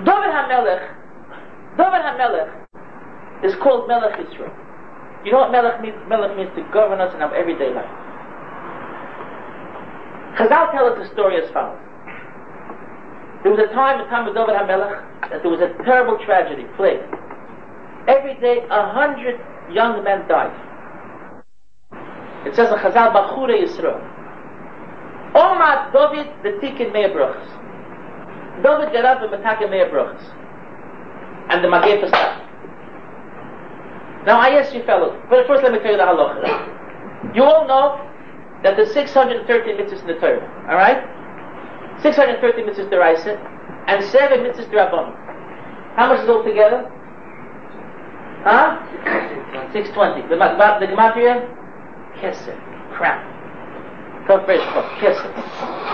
David 0.06 0.34
HaMelech, 0.34 0.84
David 1.78 2.02
HaMelech 2.06 2.50
is 3.43 3.54
called 3.62 3.88
Melech 3.88 4.19
Israel. 4.19 4.54
You 5.26 5.32
know 5.32 5.39
what 5.39 5.52
Melech 5.52 5.82
means? 5.82 5.97
Melech 6.10 6.36
means 6.36 6.50
to 6.56 6.63
govern 6.74 7.00
us 7.00 7.13
in 7.15 7.21
our 7.21 7.34
everyday 7.36 7.74
life. 7.74 7.89
Chazal 10.38 10.72
tell 10.72 10.86
us 10.88 10.98
the 10.98 11.13
story 11.13 11.41
as 11.41 11.50
follows. 11.52 11.80
There 13.44 13.52
was 13.52 13.60
a 13.60 13.74
time, 13.74 14.00
the 14.00 14.06
time 14.06 14.28
of 14.28 14.36
David 14.36 14.56
HaMelech, 14.56 15.30
that 15.30 15.41
there 15.41 15.52
was 15.52 15.62
a 15.62 15.74
terrible 15.84 16.17
tragedy, 16.26 16.65
plague. 16.78 17.02
Every 18.08 18.36
day, 18.39 18.65
a 18.70 18.91
hundred 18.91 19.39
young 19.72 20.04
men 20.04 20.28
died. 20.28 20.54
It 22.46 22.56
says 22.56 22.72
in 22.72 22.78
Chazal, 22.80 23.13
Bachure 23.13 23.54
Yisrael. 23.54 24.00
Omad 25.34 25.94
David 25.94 26.28
the 26.44 26.60
Tikkun 26.60 26.91
Meir. 26.94 27.10
David 28.62 28.94
got 28.94 29.06
up 29.06 29.22
and 29.22 29.32
Mataka 29.32 29.70
Meir. 29.70 29.89
And 31.50 31.63
the 31.63 31.67
Magef 31.67 32.08
stopped. 32.08 32.48
Now 34.26 34.39
I 34.39 34.50
ask 34.60 34.74
you 34.74 34.84
fellows, 34.84 35.20
but 35.30 35.48
first 35.48 35.63
let 35.63 35.72
me 35.72 35.80
tell 35.80 35.91
you 35.91 35.98
the 35.98 36.04
halacha. 36.04 37.36
You 37.36 37.44
all 37.44 37.67
know 37.67 38.11
that 38.63 38.78
there's 38.78 38.93
630 38.93 39.47
mitzvahs 39.74 40.02
in 40.02 40.08
the 40.08 40.13
Torah, 40.15 40.45
alright? 40.69 41.02
613 42.02 42.65
mitzvahs 42.65 42.89
deraisa, 42.89 43.38
and 43.88 44.04
7 44.06 44.39
mitzvahs 44.39 44.69
derabbanon. 44.69 45.15
How 45.95 46.08
much 46.08 46.24
is 46.24 46.30
all 46.30 46.43
together? 46.43 46.89
Huh? 48.43 48.80
620. 49.74 50.30
The, 50.30 50.36
the 50.36 50.88
gematria? 50.88 51.45
Keser. 52.17 52.56
Crap. 52.93 53.21
Come 54.28 54.45
first, 54.45 54.63
Keser. 55.02 55.30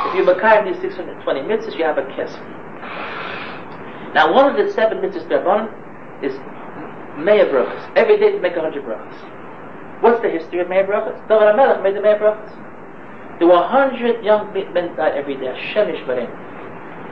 If 0.07 0.15
you 0.15 0.23
Makayim 0.23 0.71
these 0.71 0.81
620 0.81 1.41
mitzvahs, 1.41 1.77
you 1.77 1.83
have 1.83 1.97
a 1.97 2.03
Keser. 2.03 2.57
Now 4.13 4.33
one 4.33 4.49
of 4.49 4.57
the 4.57 4.71
seven 4.73 4.99
mitzvahs 4.99 5.27
derabbanon 5.27 6.23
is 6.23 6.33
Meir 7.17 7.47
brachas. 7.47 7.91
Every 7.95 8.19
day 8.19 8.31
to 8.31 8.39
make 8.39 8.55
a 8.55 8.61
hundred 8.61 8.83
brachas. 8.83 9.17
What's 10.01 10.21
the 10.21 10.29
history 10.29 10.59
of 10.59 10.69
Meir 10.69 10.85
brachas? 10.85 11.17
David 11.27 11.55
HaMelech 11.55 11.83
made 11.83 11.95
the 11.95 12.01
Meir 12.01 12.19
brachas. 12.19 12.53
There 13.39 13.47
were 13.47 13.61
a 13.61 13.67
hundred 13.67 14.23
young 14.23 14.53
men 14.53 14.95
died 14.95 15.13
every 15.13 15.35
day. 15.35 15.47
Hashem 15.47 15.87
Yishmarim. 15.87 16.29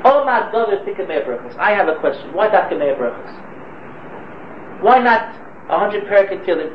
Oh 0.06 0.24
my 0.26 0.50
God, 0.52 0.70
think 0.86 1.00
of 1.00 1.08
Meir 1.08 1.26
brachas. 1.26 1.58
I 1.58 1.72
have 1.72 1.88
a 1.88 1.96
question. 1.96 2.34
Why 2.34 2.50
the 2.50 2.76
Meir 2.78 2.96
brachas? 2.96 4.82
Why 4.82 5.00
not 5.00 5.34
a 5.70 5.80
hundred 5.80 6.08
parakeet 6.08 6.46
killing? 6.46 6.70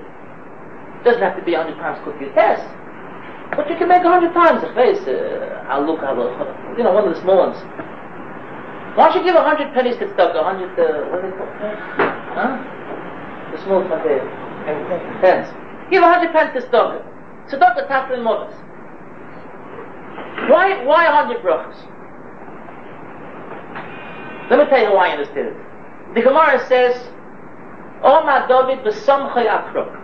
Doesn't 1.04 1.22
have 1.22 1.36
to 1.38 1.44
be 1.44 1.54
a 1.54 1.62
hundred 1.62 1.76
times 1.76 2.02
cookies. 2.04 2.32
Yes. 2.34 2.60
But 3.56 3.68
you 3.70 3.76
can 3.76 3.88
make 3.88 4.02
a 4.02 4.08
hundred 4.08 4.32
times 4.32 4.62
a 4.62 4.74
face. 4.74 5.00
Uh, 5.06 5.66
I'll 5.68 5.86
look, 5.86 6.00
I'll 6.00 6.16
look. 6.16 6.34
You 6.78 6.84
know, 6.84 6.92
one 6.92 7.08
of 7.08 7.14
the 7.14 7.20
small 7.20 7.38
ones. 7.38 7.56
Why 8.96 9.08
don't 9.08 9.18
you 9.18 9.22
give 9.22 9.36
a 9.36 9.42
hundred 9.42 9.72
pennies 9.74 9.96
to 9.98 10.12
stock, 10.14 10.34
a 10.34 10.42
hundred, 10.42 10.74
uh, 10.74 11.06
what 11.10 11.22
are 11.22 11.30
they 11.30 11.36
called? 11.36 11.54
Huh? 12.34 12.80
the 13.50 13.58
small 13.64 13.82
material, 13.82 14.26
pence. 15.20 15.48
Give 15.90 16.02
a 16.02 16.06
hundred 16.06 16.32
pence 16.32 16.64
Tzedakah. 16.64 17.02
Tzedakah 17.50 17.88
Taflin 17.88 18.22
Mothers. 18.22 18.54
Why, 20.48 20.84
why 20.84 21.04
hundred 21.06 21.42
brachas? 21.42 21.76
Let 24.50 24.58
me 24.58 24.64
tell 24.66 24.82
you 24.82 24.94
why 24.94 25.08
I 25.08 25.12
understand 25.12 25.48
it. 25.48 25.56
The 26.14 26.22
Gemara 26.22 26.64
says, 26.66 26.96
Omar 28.02 28.48
David 28.48 28.84
v'samchay 28.84 29.46
akrok. 29.46 29.96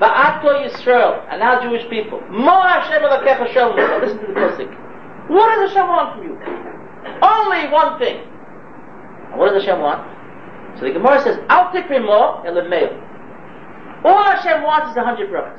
Va'ato 0.00 0.66
Yisrael, 0.66 1.26
and 1.30 1.40
now 1.40 1.60
Jewish 1.62 1.88
people. 1.90 2.20
Mo 2.30 2.62
Hashem 2.62 3.02
elakecha 3.02 3.52
shalom. 3.52 3.76
Listen 4.00 4.18
to 4.18 4.26
the 4.26 4.32
Pasuk. 4.32 5.28
What 5.28 5.54
does 5.56 5.70
Hashem 5.70 5.88
want 5.88 6.16
from 6.16 6.24
you? 6.24 6.38
Only 7.22 7.68
one 7.70 7.98
thing. 7.98 8.22
And 9.30 9.38
what 9.38 9.52
does 9.52 9.64
Hashem 9.64 9.80
want? 9.80 10.02
So 10.78 10.86
the 10.86 10.92
Gemara 10.92 11.22
says, 11.22 11.38
Al 11.48 11.70
tikrim 11.72 12.06
lo 12.06 12.42
elimeo. 12.46 13.07
All 14.04 14.22
Hashem 14.22 14.62
wants 14.62 14.90
is 14.92 14.96
a 14.96 15.04
hundred 15.04 15.30
brachas. 15.30 15.58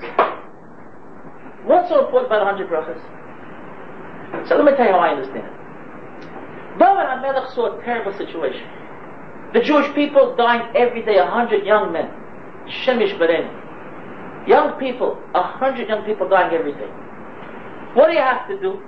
What's 1.66 1.90
so 1.90 2.06
important 2.06 2.32
about 2.32 2.42
a 2.42 2.46
hundred 2.46 2.70
brachas? 2.70 3.00
So 4.48 4.56
let 4.56 4.66
me 4.66 4.72
tell 4.78 4.86
you 4.86 4.94
how 4.94 5.00
I 5.00 5.10
understand. 5.10 5.48
David 6.80 7.12
HaMelech 7.12 7.54
saw 7.54 7.78
a 7.78 7.84
terrible 7.84 8.18
situation. 8.18 8.64
The 9.54 9.62
Jewish 9.62 9.94
people 9.96 10.36
dying 10.36 10.64
every 10.76 11.04
day, 11.04 11.18
a 11.18 11.26
hundred 11.26 11.66
young 11.66 11.92
men. 11.92 12.08
Shemish 12.86 13.18
Bereni. 13.18 13.50
Young 14.48 14.80
people, 14.80 15.18
a 15.36 15.44
hundred 15.44 15.90
young 15.90 16.06
people 16.06 16.30
dying 16.30 16.54
every 16.54 16.74
day. 16.74 16.88
What 17.94 18.08
do 18.08 18.14
you 18.14 18.22
have 18.22 18.48
to 18.48 18.60
do? 18.62 18.80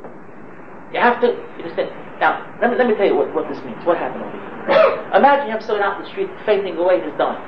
You 0.94 1.00
have 1.00 1.20
to, 1.22 1.28
you 1.28 1.64
understand? 1.66 1.90
Now, 2.20 2.46
let 2.62 2.72
me, 2.72 2.78
let 2.78 2.88
me 2.88 2.96
tell 2.96 3.08
you 3.08 3.16
what, 3.16 3.34
what 3.34 3.50
this 3.50 3.58
means. 3.66 3.84
What 3.84 3.98
happened 3.98 4.24
over 4.24 4.38
here. 4.38 5.12
Imagine 5.18 5.52
him 5.52 5.62
sitting 5.62 5.82
out 5.82 5.98
in 5.98 6.04
the 6.04 6.10
street 6.10 6.30
fainting 6.46 6.78
away, 6.78 7.02
he's 7.02 7.18
done. 7.18 7.42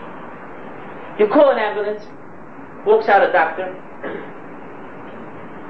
You 1.19 1.27
call 1.27 1.51
an 1.51 1.59
ambulance, 1.59 2.03
walks 2.85 3.07
out 3.07 3.27
a 3.27 3.31
doctor, 3.31 3.65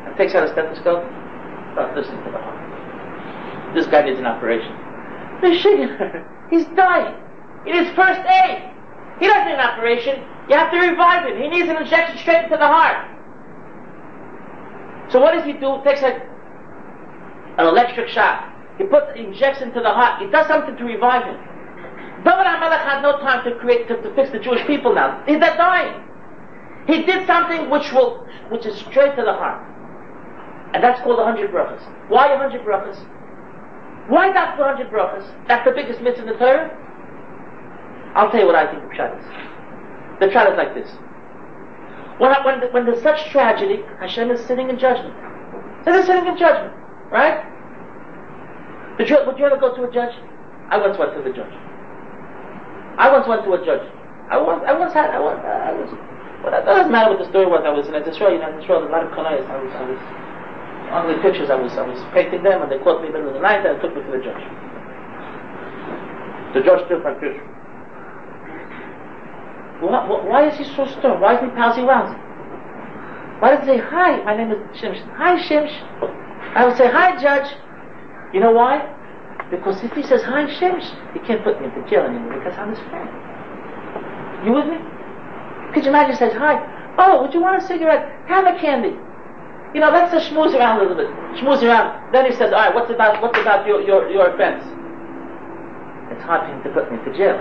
and 0.06 0.18
takes 0.18 0.34
out 0.36 0.44
a 0.44 0.52
stethoscope, 0.52 1.04
starts 1.74 1.98
listening 1.98 2.24
to 2.24 2.32
the 2.32 2.38
heart. 2.38 3.76
This 3.76 3.88
guy 3.88 4.04
needs 4.04 4.20
an 4.20 4.26
operation. 4.26 4.72
They're. 5.42 6.26
He's 6.50 6.66
dying. 6.76 7.16
It 7.66 7.76
is 7.76 7.94
first 7.96 8.22
aid. 8.22 8.70
He 9.20 9.28
doesn't 9.28 9.48
need 9.48 9.56
an 9.56 9.60
operation. 9.60 10.24
You 10.50 10.56
have 10.56 10.72
to 10.72 10.80
revive 10.80 11.26
him. 11.28 11.42
He 11.42 11.48
needs 11.50 11.70
an 11.70 11.78
injection 11.78 12.18
straight 12.18 12.44
into 12.46 12.58
the 12.58 12.68
heart. 12.68 13.10
So 15.12 15.20
what 15.20 15.34
does 15.34 15.46
he 15.46 15.54
do? 15.54 15.82
Takes 15.84 16.02
a, 16.02 16.22
an 17.58 17.66
electric 17.68 18.10
shock. 18.10 18.50
He 18.78 18.84
puts, 18.86 19.08
he 19.16 19.26
injects 19.26 19.62
into 19.62 19.80
the 19.80 19.90
heart. 19.90 20.22
He 20.22 20.30
does 20.30 20.48
something 20.48 20.76
to 20.78 20.84
revive 20.84 21.26
him. 21.26 21.38
David 22.24 22.46
HaMelech 22.46 22.84
had 22.84 23.02
no 23.02 23.20
time 23.20 23.44
to 23.44 23.60
create, 23.60 23.88
to, 23.90 24.02
to 24.02 24.16
fix 24.16 24.32
the 24.32 24.40
Jewish 24.40 24.66
people 24.66 24.96
now. 24.96 25.24
They're 25.28 25.40
dying. 25.40 26.04
He 26.88 27.04
did 27.04 27.28
something 27.28 27.70
which 27.70 27.92
will, 27.92 28.26
which 28.50 28.66
is 28.66 28.78
straight 28.78 29.16
to 29.16 29.24
the 29.24 29.34
heart. 29.34 29.62
And 30.74 30.84
that's 30.84 31.02
called 31.02 31.20
a 31.20 31.24
hundred 31.24 31.52
brachas. 31.52 31.84
Why 32.10 32.34
a 32.34 32.38
hundred 32.38 32.62
brachas? 32.62 32.98
Why 34.10 34.30
not 34.30 34.58
the 34.58 34.64
hundred 34.64 34.90
brachas? 34.90 35.26
That's 35.48 35.66
the 35.66 35.72
biggest 35.72 36.02
mitzvah 36.02 36.24
in 36.24 36.28
the 36.34 36.38
Torah? 36.38 36.72
I'll 38.16 38.30
tell 38.32 38.42
you 38.42 38.46
what 38.46 38.56
I 38.56 38.72
think 38.72 38.84
of 38.84 38.90
Pshat. 38.92 40.20
The 40.20 40.28
Pshat 40.28 40.52
is 40.52 40.58
like 40.58 40.74
this. 40.76 40.90
When, 42.20 42.32
when, 42.44 42.72
when 42.74 42.86
there's 42.86 43.02
such 43.02 43.30
tragedy, 43.32 43.82
Hashem 44.00 44.30
is 44.32 44.40
sitting 44.46 44.70
in 44.70 44.78
judgment. 44.78 45.16
Hashem 45.86 46.02
is 46.02 46.06
sitting 46.06 46.28
in 46.28 46.38
judgment, 46.38 46.74
right? 47.12 47.50
Did 48.98 49.10
you, 49.10 49.18
would 49.26 49.40
you 49.40 49.46
ever 49.46 49.58
go 49.58 49.76
to 49.76 49.84
a 49.84 49.92
judge? 49.92 50.14
I 50.70 50.78
once 50.78 50.98
went 50.98 51.14
to 51.16 51.22
the 51.22 51.36
judge. 51.36 51.54
I 52.98 53.12
once 53.12 53.28
went 53.28 53.44
to 53.46 53.54
a 53.54 53.66
judge. 53.66 53.86
I 54.30 54.38
once, 54.38 54.64
I 54.66 54.74
once 54.78 54.94
had, 54.94 55.10
I 55.10 55.20
once, 55.20 55.42
uh, 55.44 55.70
I 55.70 55.72
was, 55.74 55.90
well, 56.42 56.52
that 56.52 56.66
doesn't 56.66 56.92
matter 56.92 57.12
what 57.12 57.20
the 57.20 57.30
story 57.30 57.46
was. 57.46 57.64
I 57.66 57.70
was 57.70 57.88
in 57.88 57.96
Israel, 57.96 58.34
you 58.34 58.40
know, 58.40 58.54
in 58.54 58.62
Israel, 58.62 58.82
there's 58.82 58.92
a 58.92 58.96
lot 58.96 59.04
of 59.06 59.12
kanayas. 59.12 59.46
I 59.50 59.58
was, 59.62 59.74
I 59.74 59.84
was, 59.86 60.02
on 60.94 61.08
the 61.10 61.18
pictures, 61.22 61.50
I 61.50 61.56
was, 61.56 61.74
I 61.74 61.86
was 61.86 61.98
painting 62.14 62.44
them, 62.44 62.62
and 62.62 62.72
they 62.72 62.78
caught 62.80 63.02
me 63.02 63.08
in 63.08 63.14
the 63.14 63.20
middle 63.20 63.34
of 63.34 63.42
the 63.42 63.46
night, 63.46 63.66
and 63.66 63.82
took 63.82 63.96
me 63.96 64.02
to 64.02 64.12
the 64.12 64.22
judge. 64.22 64.44
The 66.54 66.62
judge 66.62 66.86
stood 66.86 67.02
like 67.02 67.20
this. 67.20 67.34
Why, 69.82 70.06
why 70.08 70.48
is 70.48 70.58
he 70.58 70.64
so 70.76 70.86
stern? 70.86 71.20
Why 71.20 71.36
is 71.36 71.42
he 71.42 71.50
palsy? 71.58 71.82
Why 71.82 73.56
does 73.56 73.68
he 73.68 73.76
say, 73.76 73.78
hi, 73.78 74.24
my 74.24 74.38
name 74.38 74.52
is 74.52 74.58
Shimsh. 74.80 75.02
Hi, 75.18 75.36
Shimsh. 75.36 75.74
I 76.56 76.66
would 76.66 76.78
say, 76.78 76.88
hi, 76.88 77.20
judge. 77.20 77.52
You 78.34 78.40
know 78.40 78.52
why? 78.52 78.88
Because 79.54 79.78
if 79.84 79.94
he 79.94 80.02
says, 80.02 80.24
Hi, 80.24 80.50
Shemesh, 80.50 80.90
he 81.14 81.20
can't 81.22 81.44
put 81.44 81.62
me 81.62 81.70
into 81.70 81.86
jail 81.88 82.02
anymore 82.10 82.42
because 82.42 82.58
I'm 82.58 82.74
his 82.74 82.82
friend. 82.90 83.06
You 84.42 84.58
with 84.58 84.66
me? 84.66 84.82
Could 85.74 85.86
you 85.86 85.94
imagine 85.94 86.18
he 86.18 86.18
says, 86.18 86.34
Hi, 86.34 86.58
oh, 86.98 87.22
would 87.22 87.34
you 87.34 87.42
want 87.42 87.62
a 87.62 87.66
cigarette? 87.68 88.10
Have 88.26 88.50
a 88.50 88.58
candy. 88.58 88.98
You 89.74 89.82
know, 89.82 89.92
that's 89.94 90.14
a 90.14 90.22
schmooze 90.30 90.54
around 90.58 90.82
a 90.82 90.90
little 90.90 90.98
bit. 90.98 91.10
Schmooze 91.38 91.62
around. 91.62 92.14
Then 92.14 92.26
he 92.26 92.32
says, 92.34 92.54
all 92.54 92.62
right, 92.62 92.74
what's 92.74 92.90
about, 92.90 93.22
what's 93.22 93.38
about 93.40 93.66
your, 93.66 93.82
your, 93.82 94.10
your 94.10 94.30
offense? 94.34 94.62
It's 96.14 96.22
hard 96.22 96.46
for 96.46 96.54
him 96.54 96.62
to 96.62 96.70
put 96.74 96.92
me 96.92 96.98
into 96.98 97.14
jail. 97.18 97.38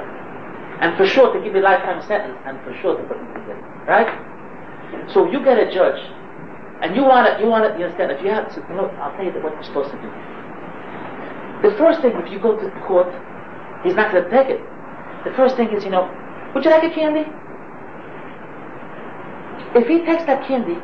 And 0.80 0.96
for 0.96 1.06
sure 1.06 1.32
to 1.32 1.40
give 1.44 1.52
me 1.52 1.60
a 1.60 1.62
lifetime 1.62 2.00
sentence, 2.08 2.40
and 2.44 2.56
for 2.64 2.72
sure 2.80 2.96
to 2.96 3.04
put 3.04 3.20
me 3.20 3.28
into 3.28 3.40
jail. 3.52 3.60
Right? 3.84 4.08
So 5.12 5.30
you 5.30 5.44
get 5.44 5.60
a 5.60 5.68
judge, 5.72 6.00
and 6.80 6.96
you 6.96 7.04
want 7.04 7.28
to, 7.28 7.36
you 7.36 7.48
want 7.48 7.68
to, 7.68 7.78
you 7.78 7.84
understand, 7.84 8.12
if 8.12 8.24
you 8.24 8.32
have, 8.32 8.48
to, 8.52 8.60
know, 8.72 8.88
I'll 8.96 9.12
tell 9.16 9.24
you 9.24 9.32
what 9.44 9.52
you're 9.52 9.68
supposed 9.68 9.92
to 9.92 10.00
do. 10.00 10.08
The 11.62 11.70
first 11.78 12.00
thing, 12.02 12.12
if 12.16 12.30
you 12.30 12.38
go 12.38 12.58
to 12.58 12.70
court, 12.86 13.06
he's 13.84 13.94
not 13.94 14.10
going 14.12 14.24
to 14.24 14.30
take 14.30 14.48
it. 14.48 14.60
The 15.24 15.32
first 15.36 15.56
thing 15.56 15.70
is, 15.70 15.84
you 15.84 15.90
know, 15.90 16.10
would 16.54 16.64
you 16.64 16.70
like 16.70 16.82
a 16.82 16.90
candy? 16.94 17.24
If 19.74 19.86
he 19.86 20.04
takes 20.04 20.24
that 20.26 20.46
candy, 20.46 20.76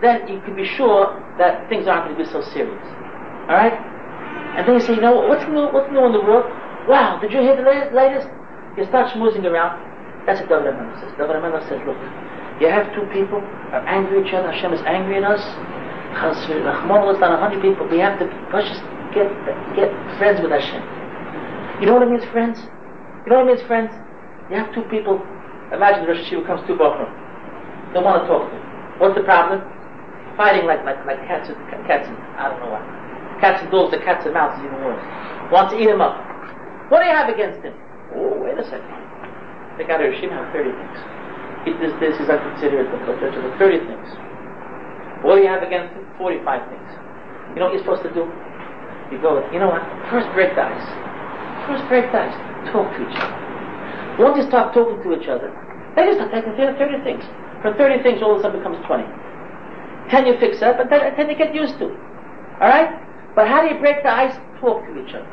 then 0.00 0.26
you 0.26 0.40
can 0.40 0.56
be 0.56 0.64
sure 0.64 1.14
that 1.38 1.68
things 1.68 1.86
aren't 1.86 2.06
going 2.06 2.16
to 2.16 2.24
be 2.24 2.30
so 2.30 2.40
serious. 2.52 2.82
All 3.46 3.54
right? 3.54 3.76
And 4.56 4.66
then 4.66 4.74
you 4.74 4.80
say, 4.80 4.94
you 4.94 5.00
know, 5.00 5.28
what's 5.28 5.46
new? 5.46 5.68
What's 5.70 5.92
new 5.92 6.04
in 6.06 6.12
the 6.12 6.22
world? 6.22 6.46
Wow, 6.88 7.20
did 7.20 7.30
you 7.32 7.40
hear 7.40 7.54
the 7.54 7.62
latest? 7.94 8.26
You 8.76 8.84
start 8.86 9.12
schmoozing 9.12 9.44
around. 9.44 9.78
That's 10.24 10.40
what 10.40 10.48
David 10.48 10.74
HaMelech 10.74 11.00
says. 11.00 11.12
David 11.18 11.36
HaMelech 11.36 11.68
says, 11.68 11.80
look, 11.84 11.96
you 12.60 12.66
have 12.68 12.88
two 12.94 13.06
people 13.12 13.38
are 13.70 13.84
angry 13.86 14.20
at 14.20 14.26
each 14.26 14.34
other. 14.34 14.50
Hashem 14.50 14.72
is 14.72 14.80
angry 14.82 15.16
at 15.18 15.24
us. 15.24 15.44
Rahman 16.18 17.06
was 17.06 17.18
done 17.20 17.32
a 17.32 17.38
hundred 17.38 17.62
people. 17.62 17.86
We 17.86 17.98
have 17.98 18.18
to 18.18 18.26
push 18.50 18.66
get 19.14 19.28
get 19.76 19.90
friends 20.18 20.40
with 20.40 20.50
Hashem. 20.50 20.82
You 21.80 21.86
know 21.86 21.94
what 21.94 22.02
it 22.02 22.10
means, 22.10 22.24
friends? 22.32 22.58
You 23.24 23.30
know 23.30 23.44
what 23.44 23.48
it 23.48 23.56
means, 23.56 23.66
friends? 23.66 23.92
You 24.50 24.56
have 24.56 24.74
two 24.74 24.82
people. 24.90 25.20
Imagine 25.72 26.04
the 26.04 26.12
Rosh 26.12 26.24
Hashiva 26.24 26.46
comes 26.46 26.66
to 26.66 26.74
Bochum. 26.74 27.06
Don't 27.92 28.04
want 28.04 28.22
to 28.22 28.28
talk 28.28 28.48
to 28.48 28.56
him. 28.56 28.64
What's 28.98 29.14
the 29.14 29.24
problem? 29.24 29.62
Fighting 30.36 30.66
like 30.66 30.84
like 30.84 31.04
like 31.06 31.20
cats 31.28 31.48
and 31.48 31.56
cats 31.86 32.08
and 32.08 32.16
I 32.36 32.48
don't 32.50 32.60
know 32.60 32.72
what. 32.72 32.84
Cats 33.40 33.62
and 33.62 33.70
dogs, 33.70 33.92
the 33.94 34.02
cats 34.02 34.26
and 34.26 34.34
mouse 34.34 34.58
is 34.58 34.66
even 34.66 34.82
worse. 34.82 35.02
Want 35.52 35.70
to 35.70 35.76
eat 35.78 35.86
him 35.86 36.00
up. 36.00 36.18
What 36.90 37.00
do 37.00 37.04
you 37.06 37.14
have 37.14 37.28
against 37.28 37.62
him? 37.62 37.74
Oh, 38.16 38.34
wait 38.42 38.58
a 38.58 38.64
second. 38.64 38.98
The 39.78 39.84
guy 39.86 40.02
Rishim 40.02 40.34
have 40.34 40.50
30 40.50 40.74
things. 40.74 40.98
If 41.70 41.74
this, 41.78 41.92
this 42.02 42.16
is 42.18 42.26
unconsidered 42.26 42.90
the 42.90 42.98
judge 43.20 43.36
of 43.36 43.44
the 43.44 43.54
30 43.60 43.78
things. 43.86 44.08
What 45.22 45.36
do 45.36 45.42
you 45.42 45.52
have 45.52 45.62
against 45.62 45.94
him? 45.94 46.02
45 46.18 46.42
things. 46.66 46.90
You 47.54 47.62
know 47.62 47.70
what 47.70 47.74
you're 47.78 47.86
supposed 47.86 48.02
to 48.02 48.12
do? 48.14 48.26
You 49.10 49.20
go, 49.20 49.40
you 49.52 49.58
know 49.58 49.68
what? 49.68 49.82
First 50.10 50.28
break 50.34 50.54
the 50.54 50.62
ice. 50.62 50.88
First 51.66 51.88
break 51.88 52.12
the 52.12 52.20
ice. 52.28 52.36
Talk 52.72 52.92
to 52.96 53.00
each 53.08 53.16
other. 53.16 53.36
Once 54.18 54.36
you 54.36 54.44
start 54.44 54.74
talking 54.74 55.00
to 55.02 55.08
each 55.16 55.28
other, 55.28 55.48
then 55.96 56.08
you 56.08 56.14
start 56.14 56.30
taking 56.32 56.54
care 56.56 56.70
of 56.70 56.76
30 56.76 57.04
things. 57.04 57.24
From 57.62 57.74
30 57.76 58.02
things, 58.02 58.22
all 58.22 58.34
of 58.34 58.40
a 58.40 58.42
sudden 58.42 58.60
becomes 58.60 58.84
20. 58.86 59.04
10 60.10 60.26
you 60.26 60.36
fix 60.38 60.60
up, 60.62 60.80
and 60.80 60.90
then 60.90 61.14
10 61.14 61.30
you 61.30 61.36
get 61.36 61.54
used 61.54 61.78
to. 61.78 61.88
Alright? 62.60 62.90
But 63.34 63.48
how 63.48 63.62
do 63.62 63.72
you 63.72 63.80
break 63.80 64.02
the 64.02 64.10
ice? 64.10 64.34
Talk 64.60 64.84
to 64.86 64.92
each 64.98 65.14
other. 65.14 65.28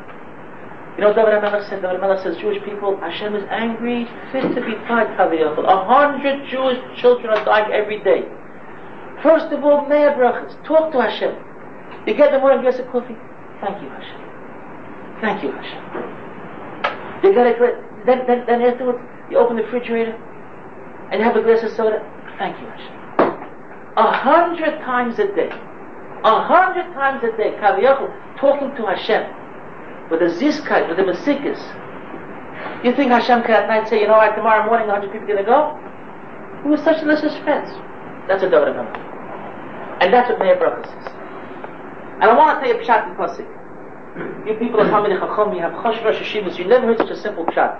You 0.96 1.04
know, 1.04 1.12
David 1.12 1.34
HaMelech 1.34 1.68
said, 1.68 1.82
David 1.82 2.00
HaMelech 2.00 2.22
says, 2.22 2.36
Jewish 2.38 2.62
people, 2.64 2.96
Hashem 2.96 3.34
is 3.34 3.44
angry, 3.50 4.08
fit 4.32 4.48
to 4.54 4.60
be 4.64 4.72
tied. 4.88 5.12
A 5.12 5.84
hundred 5.84 6.48
Jewish 6.48 6.80
children 6.96 7.36
are 7.36 7.44
dying 7.44 7.72
every 7.72 8.02
day. 8.02 8.24
First 9.22 9.52
of 9.52 9.62
all, 9.64 9.86
Meir 9.88 10.16
Brachas, 10.16 10.56
talk 10.64 10.92
to 10.92 11.02
Hashem. 11.02 11.36
You 12.06 12.14
get 12.14 12.32
the 12.32 12.38
morning 12.38 12.62
glass 12.62 12.78
of 12.78 12.86
coffee, 12.88 13.16
thank 13.60 13.82
you 13.82 13.88
Hashem. 13.88 14.20
Thank 15.20 15.42
you 15.42 15.52
Hashem. 15.52 17.24
You 17.24 17.34
got 17.34 17.46
a 17.46 17.82
then, 18.06 18.26
then, 18.26 18.44
then 18.46 18.62
afterwards, 18.62 18.98
you 19.30 19.38
open 19.38 19.56
the 19.56 19.64
refrigerator, 19.64 20.14
and 21.10 21.22
have 21.22 21.36
a 21.36 21.42
glass 21.42 21.62
of 21.62 21.72
soda, 21.72 22.02
thank 22.38 22.58
you 22.60 22.66
Hashem. 22.66 22.96
A 23.96 24.12
hundred 24.12 24.78
times 24.80 25.18
a 25.18 25.26
day, 25.34 25.50
a 25.50 26.42
hundred 26.42 26.92
times 26.94 27.24
a 27.24 27.36
day, 27.36 27.56
Kaviyachol, 27.58 28.38
talking 28.38 28.74
to 28.76 28.86
Hashem 28.86 29.26
with 30.10 30.22
a 30.22 30.30
ziskeit, 30.38 30.88
with 30.88 30.98
a 30.98 31.02
masikis. 31.02 31.60
You 32.84 32.94
think 32.94 33.10
Hashem 33.10 33.42
can 33.42 33.50
at 33.52 33.68
night 33.68 33.88
say, 33.88 34.00
you 34.00 34.06
know 34.06 34.18
what, 34.18 34.34
tomorrow 34.36 34.66
morning 34.66 34.88
a 34.88 34.92
100 34.92 35.12
people 35.12 35.24
are 35.24 35.32
going 35.32 35.44
to 35.44 35.50
go? 35.50 35.78
Who 36.62 36.70
was 36.70 36.80
such 36.82 37.02
a 37.02 37.16
suspense? 37.16 37.70
That's 38.28 38.42
a 38.42 38.50
David 38.50 38.76
And 38.76 40.12
that's 40.12 40.30
what 40.30 40.38
Meir 40.38 40.56
Baruch 40.56 40.86
says. 40.86 41.12
And 42.20 42.24
I 42.24 42.34
want 42.36 42.60
to 42.60 42.66
tell 42.66 42.74
you 42.74 42.80
a 42.80 42.84
pshat 42.84 43.10
in 43.10 43.16
Pasik. 43.16 44.46
You 44.48 44.54
people 44.54 44.80
are 44.80 44.88
to 44.88 45.18
Chacham, 45.20 45.52
you 45.52 45.60
have 45.60 45.72
Chosh 45.72 46.02
Rosh 46.02 46.16
Hashivas, 46.16 46.56
you 46.56 46.64
never 46.64 46.86
heard 46.86 46.98
such 46.98 47.10
a 47.10 47.16
simple 47.20 47.44
pshat. 47.44 47.76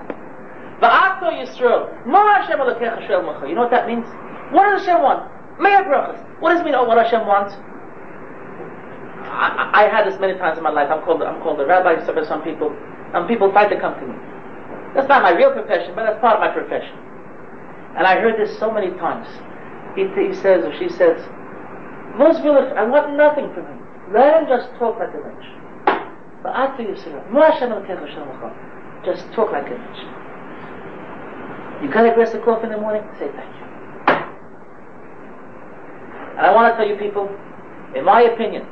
Va'ato 0.80 1.32
Yisrael, 1.32 2.06
Ma 2.06 2.36
Hashem 2.36 2.58
Elokecha 2.58 3.06
Shel 3.06 3.22
Macha. 3.22 3.48
You 3.48 3.54
know 3.54 3.62
what 3.62 3.70
that 3.70 3.86
means? 3.86 4.04
What 4.52 4.68
does 4.70 4.84
Hashem 4.84 5.02
want? 5.02 5.32
Meir 5.58 5.84
Baruch 5.84 6.20
What 6.40 6.52
does 6.52 6.60
it 6.60 6.64
mean, 6.64 6.74
oh, 6.74 6.84
what 6.84 6.98
Hashem 6.98 7.26
wants? 7.26 7.54
I, 9.24 9.70
I, 9.72 9.88
had 9.88 10.06
this 10.06 10.20
many 10.20 10.36
times 10.38 10.58
in 10.58 10.64
my 10.64 10.70
life. 10.70 10.88
I'm 10.90 11.02
called 11.02 11.22
I'm 11.22 11.40
called 11.42 11.60
a 11.60 11.66
rabbi 11.66 11.96
by 11.96 12.24
some 12.24 12.42
people, 12.42 12.70
and 13.12 13.26
people 13.26 13.50
fight 13.52 13.70
to 13.70 13.80
come 13.80 13.94
to 13.98 14.06
me. 14.06 14.14
That's 14.94 15.08
not 15.08 15.22
my 15.22 15.32
real 15.32 15.52
profession, 15.52 15.94
but 15.94 16.04
that's 16.04 16.20
part 16.20 16.36
of 16.36 16.40
my 16.40 16.52
profession. 16.52 16.96
And 17.96 18.06
I 18.06 18.20
heard 18.20 18.38
this 18.38 18.56
so 18.58 18.70
many 18.70 18.90
times. 19.00 19.26
He, 19.96 20.06
he 20.14 20.34
says 20.34 20.64
or 20.64 20.72
she 20.78 20.88
says, 20.88 21.20
"Most 22.16 22.42
village, 22.42 22.72
I 22.76 22.84
want 22.84 23.16
nothing 23.16 23.52
from 23.52 23.66
him. 23.66 23.85
Let 24.12 24.42
him 24.42 24.48
just 24.48 24.70
talk 24.78 24.98
like 24.98 25.14
a 25.14 25.18
mensch." 25.18 25.46
But 26.42 26.54
after 26.54 26.82
you 26.82 26.96
say, 26.96 27.10
that, 27.12 27.32
just 29.04 29.32
talk 29.32 29.50
like 29.52 29.66
a 29.66 29.76
mensch. 29.78 30.00
You 31.82 31.88
got 31.92 32.06
a 32.06 32.14
glass 32.14 32.32
of 32.32 32.42
coffee 32.42 32.66
in 32.66 32.72
the 32.72 32.78
morning, 32.78 33.02
say 33.18 33.28
thank 33.28 33.54
you. 33.56 33.66
And 36.36 36.46
I 36.46 36.54
want 36.54 36.72
to 36.72 36.76
tell 36.76 36.86
you 36.88 36.96
people, 36.96 37.28
in 37.94 38.04
my 38.04 38.22
opinion, 38.22 38.66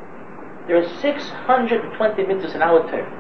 there 0.67 0.77
are 0.79 0.89
620 1.01 2.23
mitzvahs 2.23 2.55
in 2.55 2.63
our 2.63 2.81
Torah. 2.91 3.11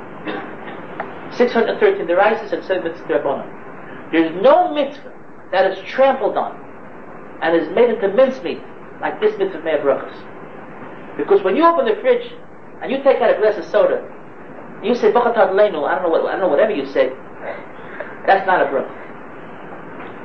613 1.33 2.07
derises 2.07 2.53
and 2.53 2.65
7 2.65 2.83
mitzvahs 2.83 3.07
derabbanan. 3.07 3.49
There 4.13 4.25
is 4.25 4.33
no 4.43 4.73
mitzvah 4.73 5.13
that 5.53 5.71
is 5.71 5.79
trampled 5.85 6.37
on 6.37 6.57
and 7.43 7.57
is 7.57 7.69
made 7.75 7.91
into 7.91 8.09
mincemeat 8.09 8.61
like 9.01 9.21
this 9.21 9.37
mitzvah 9.39 9.59
of 9.59 9.65
Meir 9.65 9.79
Brachas. 9.79 10.34
Because 11.17 11.43
when 11.43 11.57
you 11.57 11.65
open 11.65 11.85
the 11.87 11.95
fridge 12.01 12.33
and 12.83 12.91
you 12.91 12.99
take 13.03 13.23
out 13.23 13.31
a 13.31 13.39
glass 13.39 13.57
of 13.57 13.65
soda, 13.71 14.03
you 14.83 14.95
say 14.95 15.13
Bachatav 15.13 15.55
Leinu, 15.55 15.87
I 15.89 15.95
don't 15.95 16.05
know 16.05 16.11
what, 16.11 16.27
I 16.27 16.33
don't 16.33 16.41
know 16.41 16.49
whatever 16.49 16.73
you 16.73 16.87
say, 16.93 17.11
that's 18.27 18.47
not 18.47 18.61
a 18.61 18.67
bracha. 18.67 19.05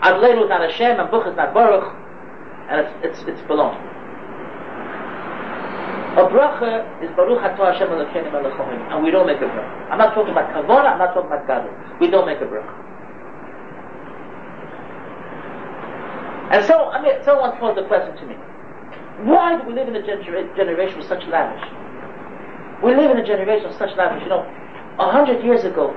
Ad 0.01 0.15
is 0.15 0.49
not 0.49 0.61
Hashem, 0.61 0.99
and 0.99 1.11
Buch 1.11 1.27
is 1.27 1.35
not 1.35 1.53
Baruch, 1.53 1.93
and 2.69 2.79
it's, 3.03 3.19
it's, 3.19 3.19
it's. 3.27 3.41
A 6.19 6.23
bracha 6.25 6.83
is 7.03 7.09
Baruch 7.15 7.39
Atah 7.39 7.71
Hashem 7.71 7.87
Elokeinu 7.87 8.31
Melech 8.33 8.57
and 8.91 9.03
we 9.03 9.11
don't 9.11 9.27
make 9.27 9.37
a 9.37 9.45
bracha. 9.45 9.91
I'm 9.91 9.97
not 9.99 10.15
talking 10.15 10.31
about 10.31 10.49
kavana, 10.51 10.93
I'm 10.93 10.97
not 10.97 11.13
talking 11.13 11.31
about 11.31 11.45
gadol. 11.47 11.71
We 12.01 12.09
don't 12.09 12.25
make 12.25 12.41
a 12.41 12.45
bracha. 12.45 12.73
And 16.51 16.65
so, 16.65 16.89
I 16.89 17.01
mean, 17.01 17.13
someone 17.23 17.57
posed 17.59 17.77
a 17.77 17.87
question 17.87 18.17
to 18.17 18.25
me. 18.25 18.35
Why 19.25 19.59
do 19.59 19.67
we 19.67 19.73
live 19.73 19.87
in 19.87 19.95
a 19.95 20.05
genera- 20.05 20.55
generation 20.55 20.97
with 20.97 21.07
such 21.07 21.23
lavish? 21.27 21.63
We 22.83 22.95
live 22.95 23.11
in 23.11 23.17
a 23.17 23.25
generation 23.25 23.67
of 23.67 23.75
such 23.75 23.91
lavish. 23.97 24.23
You 24.23 24.29
know, 24.29 24.47
a 24.99 25.11
hundred 25.11 25.43
years 25.43 25.65
ago, 25.65 25.91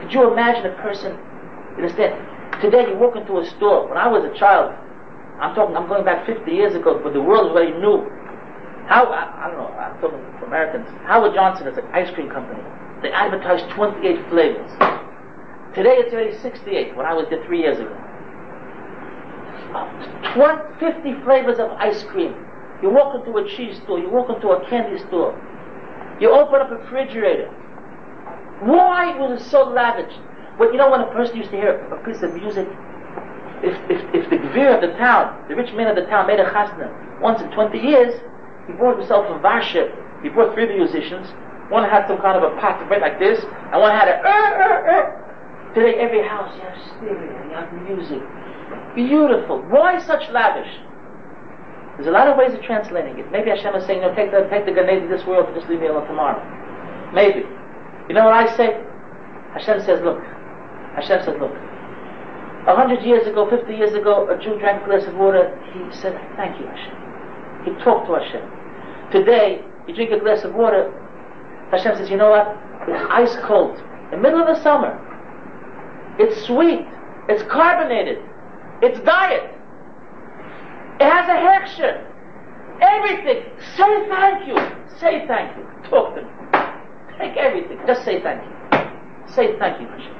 could 0.00 0.12
you 0.12 0.30
imagine 0.30 0.66
a 0.66 0.76
person, 0.82 1.16
you 1.76 1.84
understand, 1.84 2.12
today 2.60 2.84
you 2.88 2.96
walk 2.96 3.16
into 3.16 3.38
a 3.38 3.46
store, 3.56 3.88
when 3.88 3.96
I 3.96 4.06
was 4.06 4.24
a 4.28 4.38
child, 4.38 4.76
I'm 5.40 5.54
talking, 5.54 5.76
I'm 5.76 5.88
going 5.88 6.04
back 6.04 6.26
50 6.26 6.50
years 6.50 6.74
ago, 6.74 7.00
but 7.02 7.14
the 7.14 7.22
world 7.22 7.52
was 7.52 7.54
very 7.56 7.72
new. 7.80 8.04
How, 8.84 9.06
I, 9.08 9.46
I 9.46 9.48
don't 9.48 9.56
know, 9.56 9.72
I'm 9.72 9.96
talking 10.00 10.20
for 10.38 10.46
Americans. 10.46 10.86
Howard 11.08 11.32
Johnson 11.34 11.66
is 11.68 11.78
an 11.78 11.86
ice 11.92 12.12
cream 12.14 12.28
company. 12.28 12.60
They 13.00 13.10
advertise 13.10 13.64
28 13.72 14.28
flavors. 14.28 14.70
Today 15.74 15.96
it's 16.04 16.12
already 16.12 16.36
68, 16.36 16.96
when 16.96 17.06
I 17.06 17.14
was 17.14 17.26
there 17.30 17.42
three 17.46 17.60
years 17.62 17.80
ago. 17.80 17.96
20, 20.34 20.78
50 20.80 21.24
flavors 21.24 21.58
of 21.58 21.70
ice 21.72 22.02
cream. 22.04 22.34
You 22.82 22.90
walk 22.90 23.14
into 23.14 23.36
a 23.38 23.48
cheese 23.48 23.80
store, 23.84 23.98
you 23.98 24.10
walk 24.10 24.28
into 24.28 24.48
a 24.48 24.68
candy 24.68 24.98
store, 25.06 25.38
you 26.20 26.30
open 26.30 26.60
up 26.60 26.70
a 26.70 26.76
refrigerator. 26.76 27.48
Why 28.60 29.16
was 29.18 29.40
it 29.40 29.44
so 29.50 29.64
lavish? 29.64 30.12
Well, 30.58 30.70
you 30.70 30.78
know 30.78 30.90
when 30.90 31.00
a 31.00 31.10
person 31.12 31.36
used 31.36 31.50
to 31.50 31.56
hear 31.56 31.78
a 31.92 32.04
piece 32.04 32.22
of 32.22 32.34
music, 32.34 32.68
if, 33.62 33.78
if, 33.90 34.02
if 34.14 34.30
the 34.30 34.36
gvir 34.36 34.74
of 34.74 34.80
the 34.82 34.96
town, 34.98 35.48
the 35.48 35.54
rich 35.54 35.72
man 35.74 35.86
of 35.86 35.96
the 35.96 36.06
town 36.10 36.26
made 36.26 36.40
a 36.40 36.44
chasna 36.50 36.90
once 37.22 37.40
in 37.40 37.50
20 37.52 37.78
years, 37.78 38.20
he 38.66 38.72
brought 38.74 38.98
himself 38.98 39.26
a 39.30 39.38
Varshiv. 39.38 39.90
He 40.22 40.28
brought 40.28 40.54
three 40.54 40.66
musicians. 40.66 41.28
One 41.70 41.88
had 41.88 42.06
some 42.06 42.18
kind 42.18 42.36
of 42.36 42.42
a 42.42 42.54
pot 42.60 42.82
of 42.82 42.88
bread 42.88 43.00
like 43.00 43.18
this, 43.18 43.38
and 43.42 43.80
one 43.80 43.94
had 43.94 44.08
a. 44.08 44.18
Uh, 44.18 44.28
uh, 44.28 44.92
uh. 44.92 45.74
Today, 45.74 45.94
every 45.98 46.26
house 46.26 46.52
have 46.60 46.76
stereo, 46.98 47.48
you 47.48 47.54
have 47.54 47.72
music. 47.88 48.20
Beautiful. 48.94 49.62
Why 49.68 49.98
such 50.04 50.28
lavish? 50.30 50.70
There's 51.96 52.08
a 52.08 52.10
lot 52.10 52.28
of 52.28 52.36
ways 52.36 52.54
of 52.54 52.62
translating 52.62 53.18
it. 53.18 53.30
Maybe 53.30 53.50
Hashem 53.50 53.74
is 53.74 53.84
saying, 53.86 54.00
no, 54.00 54.14
take 54.14 54.30
the 54.30 54.48
take 54.48 54.64
the 54.64 54.72
Ganade 54.72 55.04
of 55.04 55.10
this 55.10 55.26
world 55.26 55.46
and 55.46 55.54
just 55.54 55.68
leave 55.68 55.80
me 55.80 55.86
alone 55.86 56.06
tomorrow. 56.06 56.40
Maybe. 57.12 57.44
You 58.08 58.14
know 58.14 58.24
what 58.24 58.34
I 58.34 58.48
say? 58.56 58.80
Hashem 59.52 59.80
says, 59.84 60.00
look. 60.02 60.20
Hashem 60.96 61.20
says, 61.24 61.36
look. 61.38 61.52
A 62.66 62.74
hundred 62.74 63.02
years 63.04 63.26
ago, 63.26 63.48
fifty 63.50 63.74
years 63.74 63.92
ago, 63.92 64.28
a 64.30 64.38
Jew 64.40 64.58
drank 64.58 64.82
a 64.82 64.86
glass 64.86 65.06
of 65.06 65.14
water. 65.14 65.52
He 65.74 66.00
said, 66.00 66.16
thank 66.36 66.58
you, 66.60 66.66
Hashem. 66.66 66.96
He 67.64 67.84
talked 67.84 68.06
to 68.06 68.14
Hashem. 68.14 68.44
Today, 69.12 69.64
you 69.86 69.94
drink 69.94 70.10
a 70.12 70.18
glass 70.18 70.44
of 70.44 70.54
water, 70.54 70.90
Hashem 71.70 71.96
says, 71.96 72.08
you 72.08 72.16
know 72.16 72.30
what? 72.30 72.56
It's 72.88 73.04
ice 73.10 73.36
cold. 73.44 73.78
In 74.10 74.10
the 74.10 74.16
middle 74.18 74.40
of 74.40 74.46
the 74.46 74.62
summer. 74.62 74.98
It's 76.18 76.46
sweet. 76.46 76.86
It's 77.28 77.42
carbonated. 77.50 78.18
It's 78.82 78.98
diet. 79.00 79.44
It 81.00 81.08
has 81.08 81.28
a 81.28 81.38
hechsher. 81.38 82.04
Everything. 82.80 83.44
Say 83.76 84.08
thank 84.08 84.48
you. 84.48 84.56
Say 84.98 85.24
thank 85.28 85.56
you. 85.56 85.64
Talk 85.88 86.16
to 86.16 86.22
me. 86.22 86.28
Take 87.18 87.36
everything. 87.36 87.78
Just 87.86 88.04
say 88.04 88.20
thank 88.20 88.42
you. 88.42 88.52
Say 89.28 89.56
thank 89.58 89.80
you, 89.80 89.86
Hashem. 89.86 90.14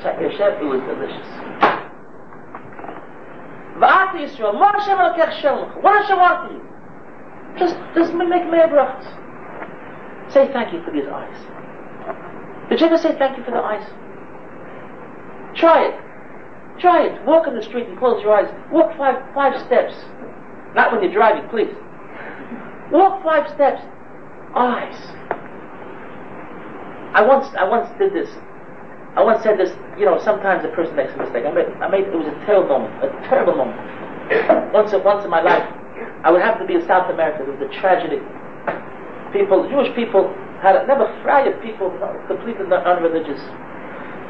Hashem, 0.00 0.20
it 0.20 0.64
was 0.64 0.80
delicious. 0.88 1.28
Va'at 3.76 4.12
Yisrael, 4.16 4.54
Ma 4.54 4.72
Hashem 4.72 4.96
alakech 4.96 5.40
shelach. 5.40 5.82
What 5.82 6.00
Hashem 6.00 6.18
want 6.18 6.52
you? 6.52 6.60
Just, 7.58 7.76
just 7.94 8.14
make 8.14 8.48
Meir 8.50 8.68
brachas. 8.68 10.32
Say 10.32 10.50
thank 10.52 10.72
you 10.72 10.82
for 10.84 10.90
these 10.90 11.06
eyes. 11.06 12.70
Did 12.70 12.80
you 12.80 12.86
ever 12.86 12.96
say 12.96 13.16
thank 13.18 13.36
you 13.36 13.44
for 13.44 13.50
the 13.50 13.58
eyes? 13.58 13.86
Try 15.56 15.88
it. 15.88 16.09
Try 16.80 17.06
it. 17.06 17.26
Walk 17.26 17.46
in 17.46 17.54
the 17.54 17.62
street 17.62 17.86
and 17.88 17.98
close 17.98 18.22
your 18.22 18.34
eyes. 18.34 18.50
Walk 18.72 18.96
five, 18.96 19.22
five 19.34 19.54
steps. 19.66 19.94
Not 20.74 20.92
when 20.92 21.02
you're 21.02 21.12
driving, 21.12 21.48
please. 21.50 21.72
Walk 22.90 23.22
five 23.22 23.48
steps. 23.54 23.82
Eyes. 24.56 24.96
I 27.12 27.22
once, 27.22 27.48
I 27.58 27.64
once 27.68 27.90
did 27.98 28.14
this. 28.14 28.30
I 29.16 29.22
once 29.22 29.42
said 29.42 29.58
this, 29.58 29.74
you 29.98 30.06
know, 30.06 30.22
sometimes 30.22 30.64
a 30.64 30.68
person 30.68 30.94
makes 30.94 31.12
a 31.12 31.18
mistake. 31.18 31.44
I 31.44 31.50
made, 31.50 31.66
I 31.82 31.88
made, 31.90 32.06
it 32.06 32.14
was 32.14 32.30
a 32.30 32.46
terrible 32.46 32.78
moment, 32.78 32.94
a 33.02 33.10
terrible 33.26 33.58
moment. 33.58 33.76
once, 34.72 34.94
once 34.94 35.24
in 35.24 35.30
my 35.30 35.42
life, 35.42 35.66
I 36.22 36.30
would 36.30 36.40
happen 36.40 36.62
to 36.62 36.66
be 36.66 36.78
in 36.78 36.86
South 36.86 37.10
America. 37.10 37.42
There 37.42 37.50
was 37.50 37.66
a 37.66 37.72
tragedy. 37.82 38.22
People, 39.34 39.66
Jewish 39.66 39.90
people 39.98 40.30
had 40.62 40.78
a, 40.78 40.86
never 40.86 41.10
fried 41.26 41.50
people, 41.62 41.90
completely 42.30 42.70
unreligious. 42.70 43.42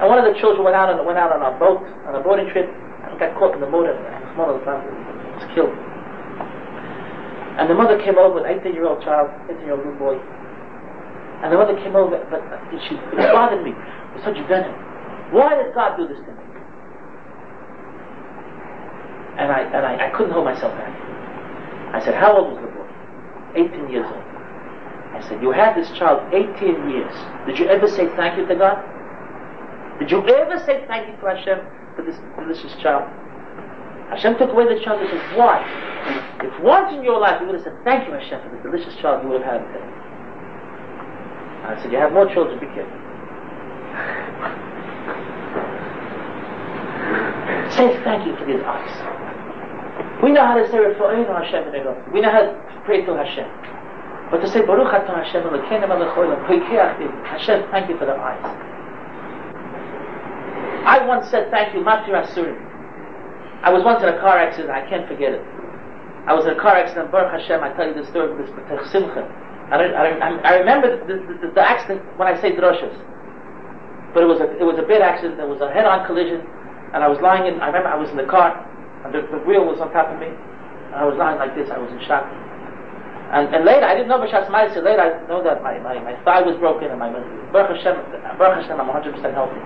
And 0.01 0.09
one 0.09 0.16
of 0.16 0.24
the 0.24 0.32
children 0.40 0.64
went 0.64 0.74
out 0.74 0.88
on 0.88 1.05
went 1.05 1.20
out 1.20 1.28
on 1.28 1.44
a 1.44 1.53
boat 1.61 1.84
on 2.09 2.16
a 2.16 2.22
boating 2.24 2.48
trip 2.48 2.64
and 3.05 3.20
got 3.20 3.36
caught 3.36 3.53
in 3.53 3.61
the 3.61 3.68
motor 3.68 3.92
and 3.92 4.38
one 4.38 4.48
of 4.48 4.57
the 4.57 4.64
was 4.64 5.44
killed. 5.53 5.76
And 7.61 7.68
the 7.68 7.76
mother 7.76 8.01
came 8.01 8.16
over, 8.16 8.40
an 8.40 8.48
18 8.61 8.72
year 8.72 8.88
old 8.88 9.05
child, 9.05 9.28
18 9.53 9.61
year 9.61 9.76
old 9.76 9.84
little 9.84 10.01
boy. 10.01 10.16
And 11.44 11.53
the 11.53 11.57
mother 11.61 11.76
came 11.76 11.96
over, 11.96 12.16
but 12.32 12.40
she 12.88 12.96
it 12.96 13.32
bothered 13.32 13.61
me 13.61 13.76
with 14.16 14.24
such 14.24 14.40
venom. 14.48 14.72
Why 15.36 15.61
did 15.61 15.74
God 15.74 15.96
do 15.96 16.09
this 16.09 16.16
to 16.16 16.32
me? 16.32 16.44
And 19.36 19.53
I 19.53 19.61
and 19.68 19.84
I, 19.84 20.09
I 20.09 20.11
couldn't 20.16 20.32
hold 20.32 20.44
myself 20.44 20.72
back. 20.80 20.96
I 21.92 22.01
said, 22.05 22.14
How 22.14 22.36
old 22.40 22.57
was 22.57 22.61
the 22.64 22.72
boy? 22.72 22.88
18 23.68 23.92
years 23.92 24.07
old. 24.09 24.24
I 25.12 25.20
said, 25.28 25.42
You 25.42 25.51
had 25.51 25.76
this 25.76 25.90
child 25.98 26.32
18 26.32 26.88
years. 26.88 27.12
Did 27.46 27.59
you 27.59 27.66
ever 27.68 27.88
say 27.88 28.09
thank 28.16 28.38
you 28.38 28.46
to 28.46 28.55
God? 28.55 28.80
Did 30.01 30.11
you 30.11 30.26
ever 30.26 30.59
say 30.64 30.84
thank 30.88 31.07
you 31.09 31.16
to 31.20 31.26
Hashem 31.28 31.61
for 31.94 32.03
this 32.03 32.16
delicious 32.40 32.74
child? 32.80 33.05
Hashem 34.09 34.38
took 34.38 34.51
away 34.51 34.64
the 34.64 34.80
child 34.82 35.01
and 35.01 35.11
says, 35.12 35.22
Why? 35.36 35.61
If 36.42 36.59
once 36.64 36.92
in 36.96 37.05
your 37.05 37.20
life 37.20 37.40
you 37.40 37.46
would 37.46 37.55
have 37.57 37.64
said, 37.64 37.76
Thank 37.84 38.09
you, 38.09 38.14
Hashem, 38.14 38.40
for 38.42 38.48
this 38.48 38.64
delicious 38.64 38.96
child, 39.01 39.22
you 39.22 39.30
would 39.30 39.42
have 39.42 39.61
had 39.61 39.70
him. 39.70 39.84
I 41.68 41.76
said, 41.82 41.92
You 41.92 41.98
have 41.98 42.12
more 42.12 42.26
children, 42.32 42.59
be 42.59 42.66
careful. 42.72 42.96
say 47.76 47.96
thank 48.05 48.26
you 48.26 48.36
for 48.36 48.44
these 48.44 48.61
eyes. 48.64 48.94
We 50.22 50.32
know 50.32 50.44
how 50.44 50.57
to 50.57 50.68
say 50.68 50.76
Refu'inu 50.76 51.28
Hashem 51.28 52.12
We 52.12 52.20
know 52.20 52.30
how 52.30 52.42
to 52.42 52.82
pray 52.84 53.05
to 53.05 53.12
Hashem. 53.16 53.48
But 54.30 54.40
to 54.40 54.48
say 54.48 54.61
Baruch 54.64 54.92
Atah 54.92 55.24
Hashem 55.24 55.42
care 55.42 55.84
about 55.84 57.01
him. 57.01 57.11
Hashem, 57.24 57.70
thank 57.70 57.88
you 57.88 57.98
for 57.98 58.07
the 58.07 58.12
eyes. 58.12 58.70
I 60.85 61.05
once 61.07 61.31
said 61.31 61.51
thank 61.51 61.74
you, 61.74 61.81
Matir 61.81 62.14
Asurim. 62.16 62.59
I 63.62 63.70
was 63.70 63.85
once 63.85 64.03
in 64.03 64.09
a 64.09 64.18
car 64.20 64.39
accident, 64.39 64.70
I 64.70 64.89
can't 64.89 65.07
forget 65.07 65.33
it. 65.33 65.45
I 66.24 66.33
was 66.33 66.45
in 66.45 66.57
a 66.57 66.61
car 66.61 66.76
accident, 66.76 67.12
Baruch 67.12 67.33
Hashem, 67.33 67.61
I 67.61 67.72
tell 67.76 67.89
you 67.89 67.95
the 67.95 68.09
story 68.09 68.33
of 68.33 68.39
this 68.41 68.49
Simcha. 68.93 69.24
I, 69.68 69.76
I, 69.76 70.07
I 70.43 70.53
remember 70.59 70.97
the, 70.97 71.20
the, 71.20 71.53
the, 71.55 71.62
accident 71.62 72.03
when 72.18 72.26
I 72.26 72.35
say 72.41 72.57
droshes. 72.57 72.91
But 74.12 74.24
it 74.24 74.26
was 74.26 74.41
a, 74.41 74.49
it 74.59 74.66
was 74.66 74.81
a 74.81 74.87
bad 74.89 75.01
accident, 75.01 75.37
there 75.37 75.47
was 75.47 75.61
a 75.61 75.70
head-on 75.70 76.09
collision, 76.09 76.43
and 76.93 77.05
I 77.05 77.09
was 77.09 77.20
lying 77.22 77.47
in, 77.47 77.61
I 77.61 77.70
remember 77.70 77.89
I 77.89 78.01
was 78.01 78.11
in 78.11 78.16
the 78.16 78.26
car, 78.26 78.59
and 79.05 79.14
the, 79.14 79.22
the 79.31 79.39
wheel 79.47 79.62
was 79.62 79.78
on 79.78 79.93
top 79.93 80.11
of 80.11 80.18
me, 80.18 80.26
and 80.26 80.97
I 80.99 81.07
was 81.07 81.14
lying 81.14 81.39
like 81.39 81.55
this, 81.55 81.70
I 81.70 81.78
was 81.78 81.93
in 81.93 82.01
shock. 82.09 82.26
And, 83.31 83.47
and 83.55 83.62
later, 83.62 83.87
I 83.87 83.95
didn't 83.95 84.11
know 84.11 84.18
Bashas 84.18 84.51
Ma'aseh, 84.51 84.83
later 84.83 85.07
I 85.07 85.22
know 85.31 85.39
that 85.45 85.62
my, 85.62 85.78
my, 85.78 86.03
my 86.03 86.18
thigh 86.26 86.43
was 86.43 86.59
broken, 86.59 86.91
and 86.91 86.99
my, 86.99 87.12
Baruch 87.55 87.78
Hashem, 87.78 87.95
Baruch 88.41 88.66
Hashem, 88.66 88.74
I'm 88.74 88.91
100% 88.91 89.14
healthy. 89.31 89.62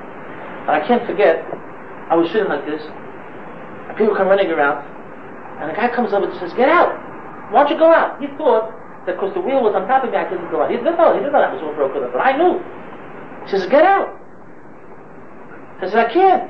And 0.64 0.72
I 0.72 0.80
can't 0.86 1.04
forget, 1.04 1.44
I 2.08 2.16
was 2.16 2.32
sitting 2.32 2.48
like 2.48 2.64
this, 2.64 2.80
and 2.80 3.92
people 4.00 4.16
come 4.16 4.28
running 4.28 4.48
around, 4.48 4.80
and 5.60 5.70
a 5.70 5.74
guy 5.76 5.92
comes 5.94 6.12
over 6.16 6.24
and 6.24 6.32
says, 6.40 6.56
get 6.56 6.68
out! 6.72 6.96
Why 7.52 7.64
don't 7.64 7.72
you 7.72 7.78
go 7.78 7.92
out? 7.92 8.16
He 8.16 8.26
thought 8.40 8.72
that 9.04 9.20
because 9.20 9.34
the 9.34 9.44
wheel 9.44 9.60
was 9.60 9.76
on 9.76 9.86
top 9.86 10.04
of 10.04 10.10
me, 10.10 10.16
I 10.16 10.24
couldn't 10.24 10.50
go 10.50 10.64
out. 10.64 10.70
He 10.70 10.80
didn't 10.80 10.96
know, 10.96 11.12
he 11.12 11.20
didn't 11.20 11.36
know 11.36 11.44
that 11.44 11.52
was 11.52 11.60
all 11.60 11.76
broken 11.76 12.02
up, 12.02 12.16
but 12.16 12.24
I 12.24 12.32
knew. 12.32 12.64
He 13.44 13.50
says, 13.52 13.68
get 13.68 13.84
out! 13.84 14.08
I 15.84 15.88
said, 15.92 16.00
I 16.00 16.08
can't. 16.08 16.48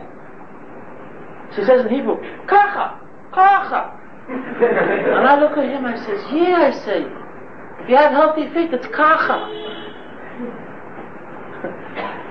She 1.58 1.66
says 1.66 1.82
in 1.82 1.90
Hebrew, 1.90 2.22
kacha, 2.46 3.02
kacha. 3.34 3.98
and 4.30 5.26
I 5.26 5.40
look 5.42 5.58
at 5.58 5.66
him, 5.66 5.84
I 5.84 5.98
says, 5.98 6.22
yeah, 6.30 6.70
I 6.70 6.72
say, 6.86 7.02
if 7.82 7.90
you 7.90 7.96
have 7.98 8.12
healthy 8.12 8.46
feet, 8.54 8.70
it's 8.70 8.86
kacha. 8.94 9.50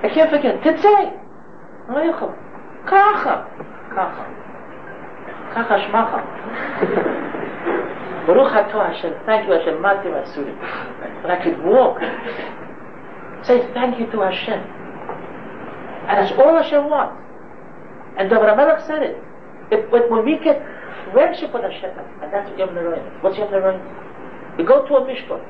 I 0.00 0.08
can't 0.08 0.30
forget, 0.30 0.64
titzay. 0.64 1.23
לא 1.89 1.99
יכול. 1.99 2.29
ככה, 2.85 3.41
ככה. 3.95 4.23
ככה 5.55 5.79
שמחה. 5.79 6.19
Baruch 8.27 8.51
Atah 8.51 8.93
Hashem, 8.93 9.13
thank 9.25 9.47
you 9.47 9.53
Hashem, 9.53 9.81
Mati 9.81 10.07
Rasuri. 10.07 10.53
But 11.21 11.31
I 11.31 11.43
could 11.43 11.63
walk. 11.63 11.99
Say 13.43 13.67
thank 13.73 13.99
you 13.99 14.05
to 14.11 14.19
Hashem. 14.21 14.59
And 16.07 16.17
that's 16.17 16.31
all 16.37 16.55
Hashem 16.61 16.89
wants. 16.89 17.17
And 18.17 18.29
David 18.29 18.49
HaMelech 18.49 18.85
said 18.85 19.01
it. 19.01 19.17
If, 19.71 19.89
when 19.91 20.25
we 20.25 20.37
get 20.37 20.61
friendship 21.11 21.53
with 21.53 21.63
Hashem, 21.63 21.91
and 22.21 22.33
that's 22.33 22.49
what 22.49 22.59
Yom 22.59 22.69
Neroim 22.69 23.01
is. 23.01 23.23
What's 23.23 23.37
Yom 23.37 23.49
Neroim? 23.49 23.79
We 24.57 24.63
go 24.63 24.85
to 24.85 24.95
a 24.95 25.01
mishpah. 25.01 25.41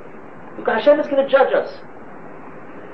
Because 0.56 0.84
Hashem 0.84 1.00
is 1.00 1.08
going 1.08 1.26
to 1.26 1.30
judge 1.30 1.54
us. 1.54 1.74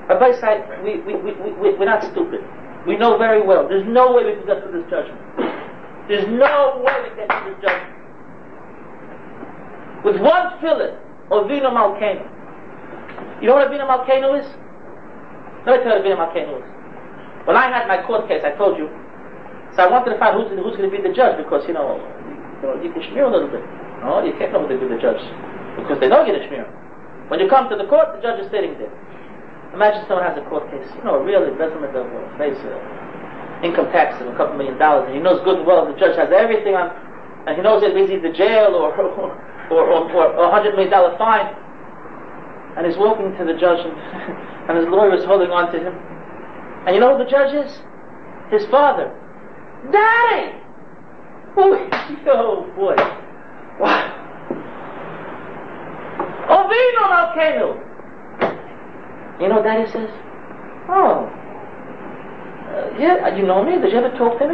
Rabbi 0.08 0.32
said, 0.40 0.82
we, 0.82 0.98
we, 1.00 1.14
we, 1.14 1.32
we, 1.32 1.74
we're 1.74 1.84
not 1.84 2.02
stupid. 2.02 2.40
We 2.87 2.97
know 2.97 3.17
very 3.17 3.45
well. 3.45 3.67
There's 3.67 3.87
no 3.87 4.13
way 4.13 4.25
we 4.25 4.33
can 4.33 4.45
get 4.45 4.63
through 4.63 4.81
this 4.81 4.89
judgment. 4.89 5.21
There's 6.07 6.27
no 6.27 6.81
way 6.81 6.93
we 7.03 7.09
can 7.13 7.27
get 7.27 7.29
through 7.29 7.53
this 7.53 7.61
judgment. 7.61 7.93
With 10.03 10.17
one 10.17 10.59
fillet 10.61 10.97
of 11.29 11.47
Vino 11.47 11.69
Malkeno. 11.69 12.25
You 13.41 13.47
know 13.47 13.55
what 13.55 13.67
a 13.67 13.69
Vino 13.69 13.85
Malkeno 13.85 14.33
is? 14.33 14.45
Let 15.65 15.77
me 15.77 15.83
tell 15.85 15.93
you 15.93 16.01
what 16.01 16.01
a 16.01 16.03
Vino 16.03 16.17
Malkeno 16.17 16.57
is. 16.57 16.67
When 17.45 17.55
I 17.55 17.69
had 17.69 17.87
my 17.87 18.01
court 18.01 18.27
case, 18.27 18.41
I 18.43 18.51
told 18.57 18.77
you, 18.77 18.89
so 19.75 19.85
I 19.85 19.87
wanted 19.89 20.13
to 20.13 20.19
find 20.19 20.35
who's, 20.35 20.49
who's 20.49 20.75
going 20.75 20.89
to 20.89 20.93
be 20.93 21.01
the 21.01 21.13
judge 21.13 21.37
because, 21.37 21.63
you 21.67 21.73
know, 21.73 21.97
you, 21.97 22.67
know, 22.67 22.75
you 22.81 22.91
can 22.91 23.01
smear 23.13 23.25
a 23.25 23.31
little 23.31 23.49
bit. 23.49 23.63
No, 24.01 24.25
you 24.25 24.33
can't 24.37 24.51
know 24.51 24.65
who 24.65 24.73
to 24.73 24.77
be 24.77 24.89
the 24.89 24.99
judge 24.99 25.21
because 25.77 26.01
they 26.01 26.09
you're 26.09 26.25
going 26.25 26.37
to 26.37 26.47
smear. 26.49 26.65
When 27.29 27.39
you 27.39 27.47
come 27.47 27.69
to 27.69 27.77
the 27.77 27.85
court, 27.85 28.17
the 28.17 28.21
judge 28.21 28.43
is 28.43 28.51
sitting 28.51 28.75
there. 28.77 28.91
Imagine 29.73 30.03
someone 30.07 30.27
has 30.27 30.37
a 30.37 30.43
court 30.51 30.67
case, 30.67 30.83
you 30.97 31.03
know, 31.03 31.15
a 31.15 31.23
real 31.23 31.47
embezzlement 31.47 31.95
of 31.95 32.03
uh, 32.03 32.37
face, 32.37 32.59
uh, 32.59 33.63
income 33.63 33.87
tax 33.95 34.19
of 34.19 34.27
a 34.27 34.35
couple 34.35 34.57
million 34.57 34.77
dollars, 34.77 35.07
and 35.07 35.15
he 35.15 35.21
knows 35.23 35.39
good 35.47 35.59
and 35.59 35.67
well 35.67 35.87
the 35.87 35.97
judge 35.97 36.17
has 36.17 36.27
everything 36.27 36.75
on, 36.75 36.91
and 37.47 37.55
he 37.55 37.63
knows 37.63 37.81
it 37.83 37.95
means 37.95 38.11
either 38.11 38.33
jail 38.33 38.75
or, 38.75 38.91
or, 38.91 39.31
or, 39.71 40.11
or, 40.11 40.43
a 40.43 40.51
hundred 40.51 40.75
million 40.75 40.91
dollar 40.91 41.17
fine, 41.17 41.55
and 42.75 42.85
he's 42.85 42.97
walking 42.97 43.31
to 43.37 43.45
the 43.47 43.55
judge, 43.55 43.79
and, 43.79 43.95
and 44.67 44.77
his 44.77 44.87
lawyer 44.91 45.15
is 45.15 45.23
holding 45.23 45.51
on 45.51 45.71
to 45.71 45.79
him. 45.79 45.95
And 46.85 46.95
you 46.95 46.99
know 46.99 47.15
who 47.15 47.23
the 47.23 47.29
judge 47.29 47.53
is? 47.55 47.71
His 48.51 48.67
father. 48.67 49.07
Daddy! 49.91 50.59
Oh, 51.55 52.67
boy. 52.75 52.95
Wow. 53.79 54.21
Ovino 56.49 57.03
Malkenu! 57.07 57.90
You 59.41 59.49
know 59.49 59.63
Daddy 59.63 59.89
says? 59.89 60.09
Oh, 60.85 61.25
uh, 61.25 62.93
yeah, 63.01 63.35
you 63.35 63.41
know 63.41 63.65
me? 63.65 63.81
Did 63.81 63.91
you 63.91 63.97
ever 63.97 64.15
talk 64.15 64.37
to 64.37 64.47
me? 64.47 64.53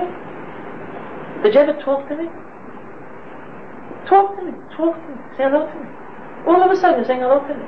Did 1.44 1.54
you 1.54 1.60
ever 1.60 1.76
talk 1.84 2.08
to 2.08 2.16
me? 2.16 2.32
Talk 4.08 4.40
to 4.40 4.42
me, 4.48 4.56
talk 4.80 4.96
to 4.96 5.08
me, 5.12 5.20
say 5.36 5.44
hello 5.44 5.68
to 5.68 5.76
me. 5.76 5.92
All 6.48 6.64
of 6.64 6.72
a 6.72 6.76
sudden 6.80 7.04
you're 7.04 7.06
saying 7.06 7.20
hello 7.20 7.44
to 7.44 7.54
me. 7.54 7.68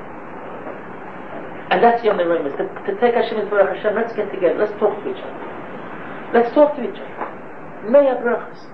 And 1.70 1.84
that's 1.84 2.02
Yom 2.02 2.16
Neroim, 2.16 2.48
to, 2.56 2.64
to 2.64 3.00
take 3.00 3.14
Hashem 3.14 3.36
and 3.36 3.50
Baruch 3.50 3.76
Hashem, 3.76 3.94
let's 3.94 4.16
get 4.16 4.32
together, 4.32 4.56
let's 4.56 4.72
talk 4.80 4.96
to 5.04 5.10
each 5.12 5.20
other. 5.20 5.40
Let's 6.32 6.54
talk 6.54 6.74
to 6.76 6.82
each 6.82 6.96
other. 6.96 7.92
May 7.92 8.08
brachas. 8.16 8.64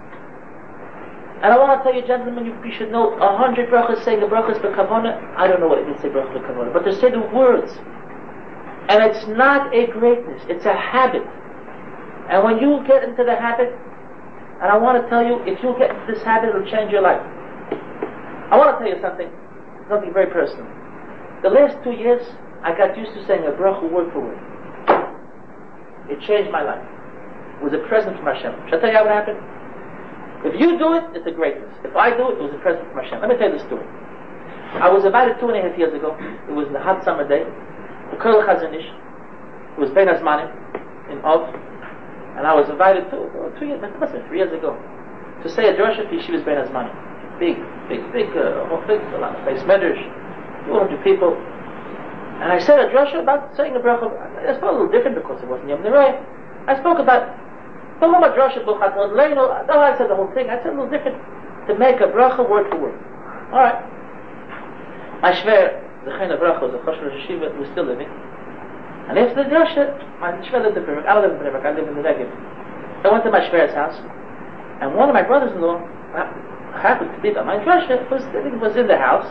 And 1.43 1.53
I 1.53 1.59
want 1.59 1.77
to 1.77 1.83
tell 1.83 1.93
you, 1.93 2.07
gentlemen, 2.07 2.47
you, 2.47 2.55
you 2.65 2.73
should 2.79 2.93
know 2.95 3.19
a 3.19 3.37
hundred 3.37 3.69
brachas 3.69 4.05
saying 4.05 4.21
the 4.21 4.31
brachas 4.31 4.61
for 4.63 4.71
kavana. 4.71 5.19
I 5.37 5.49
don't 5.49 5.59
know 5.59 5.69
what 5.69 5.79
it 5.79 5.87
means 5.87 6.01
to 6.01 6.09
say 6.09 6.15
brachas 6.15 6.33
for 6.33 6.47
kavana, 6.47 6.73
but 6.73 6.87
to 6.87 6.95
say 6.95 7.11
the 7.11 7.27
words 7.35 7.75
and 8.89 9.03
it's 9.03 9.27
not 9.27 9.75
a 9.75 9.87
greatness, 9.91 10.43
it's 10.49 10.65
a 10.65 10.75
habit. 10.75 11.27
And 12.31 12.43
when 12.45 12.59
you 12.59 12.83
get 12.87 13.03
into 13.03 13.25
the 13.25 13.35
habit, 13.35 13.75
and 14.63 14.71
I 14.71 14.79
want 14.79 15.03
to 15.03 15.09
tell 15.11 15.27
you, 15.27 15.43
if 15.43 15.63
you 15.63 15.75
get 15.79 15.91
into 15.91 16.15
this 16.15 16.23
habit, 16.23 16.51
it'll 16.51 16.71
change 16.71 16.91
your 16.91 17.03
life. 17.03 17.21
I 18.51 18.57
want 18.57 18.79
to 18.79 18.79
tell 18.79 18.89
you 18.89 19.03
something, 19.03 19.31
something 19.91 20.13
very 20.13 20.31
personal. 20.31 20.67
The 21.43 21.51
last 21.51 21.83
two 21.83 21.93
years, 21.93 22.23
I 22.63 22.77
got 22.79 22.97
used 22.97 23.13
to 23.15 23.27
saying 23.27 23.43
a 23.43 23.53
bracha 23.55 23.91
word 23.91 24.13
for 24.13 24.23
word. 24.23 24.39
It 26.09 26.23
changed 26.23 26.51
my 26.51 26.63
life. 26.63 26.83
It 27.59 27.65
was 27.65 27.75
a 27.75 27.83
present 27.91 28.17
from 28.17 28.27
Hashem. 28.27 28.55
Shall 28.71 28.79
I 28.79 28.81
tell 28.81 28.91
you 28.91 28.97
how 28.97 29.07
it 29.07 29.15
happened? 29.15 29.43
If 30.47 30.55
you 30.61 30.79
do 30.79 30.95
it, 30.95 31.05
it's 31.19 31.27
a 31.27 31.35
greatness. 31.35 31.75
If 31.83 31.95
I 31.97 32.15
do 32.15 32.31
it, 32.31 32.39
it 32.39 32.43
was 32.47 32.55
a 32.55 32.63
present 32.63 32.87
from 32.95 33.03
Hashem. 33.03 33.19
Let 33.19 33.31
me 33.31 33.37
tell 33.37 33.51
you 33.51 33.59
the 33.59 33.67
story. 33.67 33.87
I 34.79 34.91
was 34.91 35.05
invited 35.05 35.39
two 35.43 35.51
and 35.51 35.59
a 35.59 35.63
half 35.63 35.79
years 35.79 35.95
ago. 35.95 36.15
It 36.49 36.55
was 36.55 36.71
the 36.71 36.79
hot 36.79 37.03
summer 37.03 37.27
day 37.27 37.43
the 38.17 38.23
Kol 38.23 38.41
Chazon 38.43 38.73
Ish, 38.73 38.89
who 39.77 39.83
was 39.83 39.91
Ben 39.93 40.09
Azmanim 40.09 40.49
in 41.13 41.21
Ov, 41.21 41.53
and 42.37 42.47
I 42.47 42.55
was 42.55 42.69
invited 42.69 43.05
to, 43.13 43.29
two 43.61 43.67
years, 43.67 43.81
must 44.01 44.13
have 44.13 44.25
three 44.29 44.39
years 44.39 44.53
ago, 44.53 44.73
to 45.45 45.49
say 45.53 45.69
a 45.69 45.77
for 45.77 45.85
Yeshiva's 45.85 46.45
Ben 46.45 46.57
Azmanim. 46.57 46.93
Big, 47.39 47.61
big, 47.89 48.01
big, 48.13 48.33
uh, 48.33 48.65
big, 48.89 49.01
a 49.13 49.21
lot 49.21 49.37
of 49.37 49.45
place, 49.45 49.61
Medrash, 49.69 50.01
200 50.65 51.05
people. 51.05 51.37
And 52.41 52.53
I 52.53 52.59
said 52.59 52.81
a 52.81 52.89
drasha 52.89 53.21
about 53.21 53.57
saying 53.57 53.77
a 53.77 53.81
bracha. 53.81 54.13
I 54.13 54.57
spoke 54.57 54.73
a 54.73 54.73
little 54.73 54.93
different 54.93 55.17
because 55.17 55.43
it 55.43 55.49
wasn't 55.49 55.69
Yom 55.69 55.81
Neroy. 55.81 56.13
I 56.69 56.77
spoke 56.81 56.99
about 56.99 57.33
the 58.01 58.09
whole 58.09 58.21
drasha 58.21 58.65
buchat 58.65 58.93
leino. 58.93 59.67
No, 59.67 59.81
I 59.81 59.97
said 59.97 60.11
the 60.11 60.17
whole 60.17 60.31
thing. 60.33 60.51
I 60.51 60.61
said 60.63 60.73
a 60.73 60.77
little 60.77 60.91
different 60.91 61.17
to 61.69 61.75
make 61.79 61.97
a 62.01 62.09
bracha 62.13 62.45
word 62.49 62.69
for 62.69 62.77
word. 62.77 62.99
All 63.53 63.61
right. 63.61 63.81
I 65.23 65.41
swear 65.41 65.86
the 66.07 66.13
Chayin 66.15 66.31
of 66.31 66.39
a 66.39 66.47
Choshen 66.87 67.03
Rosh 67.03 67.27
Yeshiva, 67.27 67.51
was 67.59 67.69
still 67.75 67.85
living. 67.85 68.07
And 69.11 69.19
after 69.19 69.43
the 69.43 69.51
drasha, 69.51 69.99
my 70.23 70.31
shver 70.47 70.63
lived 70.63 70.79
in 70.79 70.85
Bnei 70.87 71.03
I 71.03 71.19
live 71.19 71.35
in 71.35 71.39
Bnei 71.39 71.51
I 71.59 71.75
live 71.75 71.89
in 71.89 71.95
the 71.99 72.03
Negev. 72.07 72.31
I 73.03 73.11
went 73.11 73.25
to 73.25 73.31
my 73.31 73.43
shver's 73.43 73.75
house, 73.75 73.99
and 74.81 74.95
one 74.95 75.11
of 75.11 75.15
my 75.15 75.23
brothers-in-law 75.23 75.83
happened 76.79 77.11
to 77.11 77.21
be 77.21 77.31
at 77.31 77.45
my 77.45 77.59
drasha. 77.59 78.07
Was 78.11 78.23
was 78.63 78.77
in 78.77 78.87
the 78.87 78.97
house, 78.97 79.27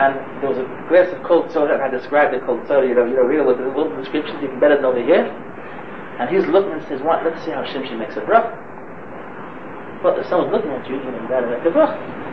and 0.00 0.16
there 0.40 0.48
was 0.48 0.58
a 0.58 0.66
glass 0.88 1.12
of 1.12 1.22
cold 1.24 1.52
soda, 1.52 1.74
and 1.74 1.82
I 1.82 1.88
described 1.88 2.32
the 2.32 2.40
cold 2.44 2.64
soda. 2.66 2.88
You 2.88 2.96
know, 2.96 3.04
you 3.04 3.16
know, 3.16 3.28
read 3.28 3.40
a 3.40 3.46
little, 3.46 3.68
little 3.68 3.96
descriptions 4.00 4.40
even 4.42 4.58
better 4.60 4.76
than 4.76 4.84
over 4.84 5.02
here. 5.02 5.28
And 6.18 6.28
he's 6.28 6.48
looking 6.48 6.72
and 6.72 6.82
says, 6.88 7.00
"What? 7.02 7.24
Let's 7.24 7.44
see 7.44 7.52
how 7.52 7.64
Shimshi 7.64 7.96
makes 7.96 8.16
a 8.16 8.24
bracha." 8.24 8.56
But 10.02 10.18
if 10.18 10.26
someone's 10.26 10.52
looking 10.52 10.72
at 10.72 10.88
you, 10.88 10.96
you 10.96 11.10
know, 11.12 11.28
better 11.28 11.52
make 11.52 11.64
a 11.64 11.70
bracha. 11.70 12.27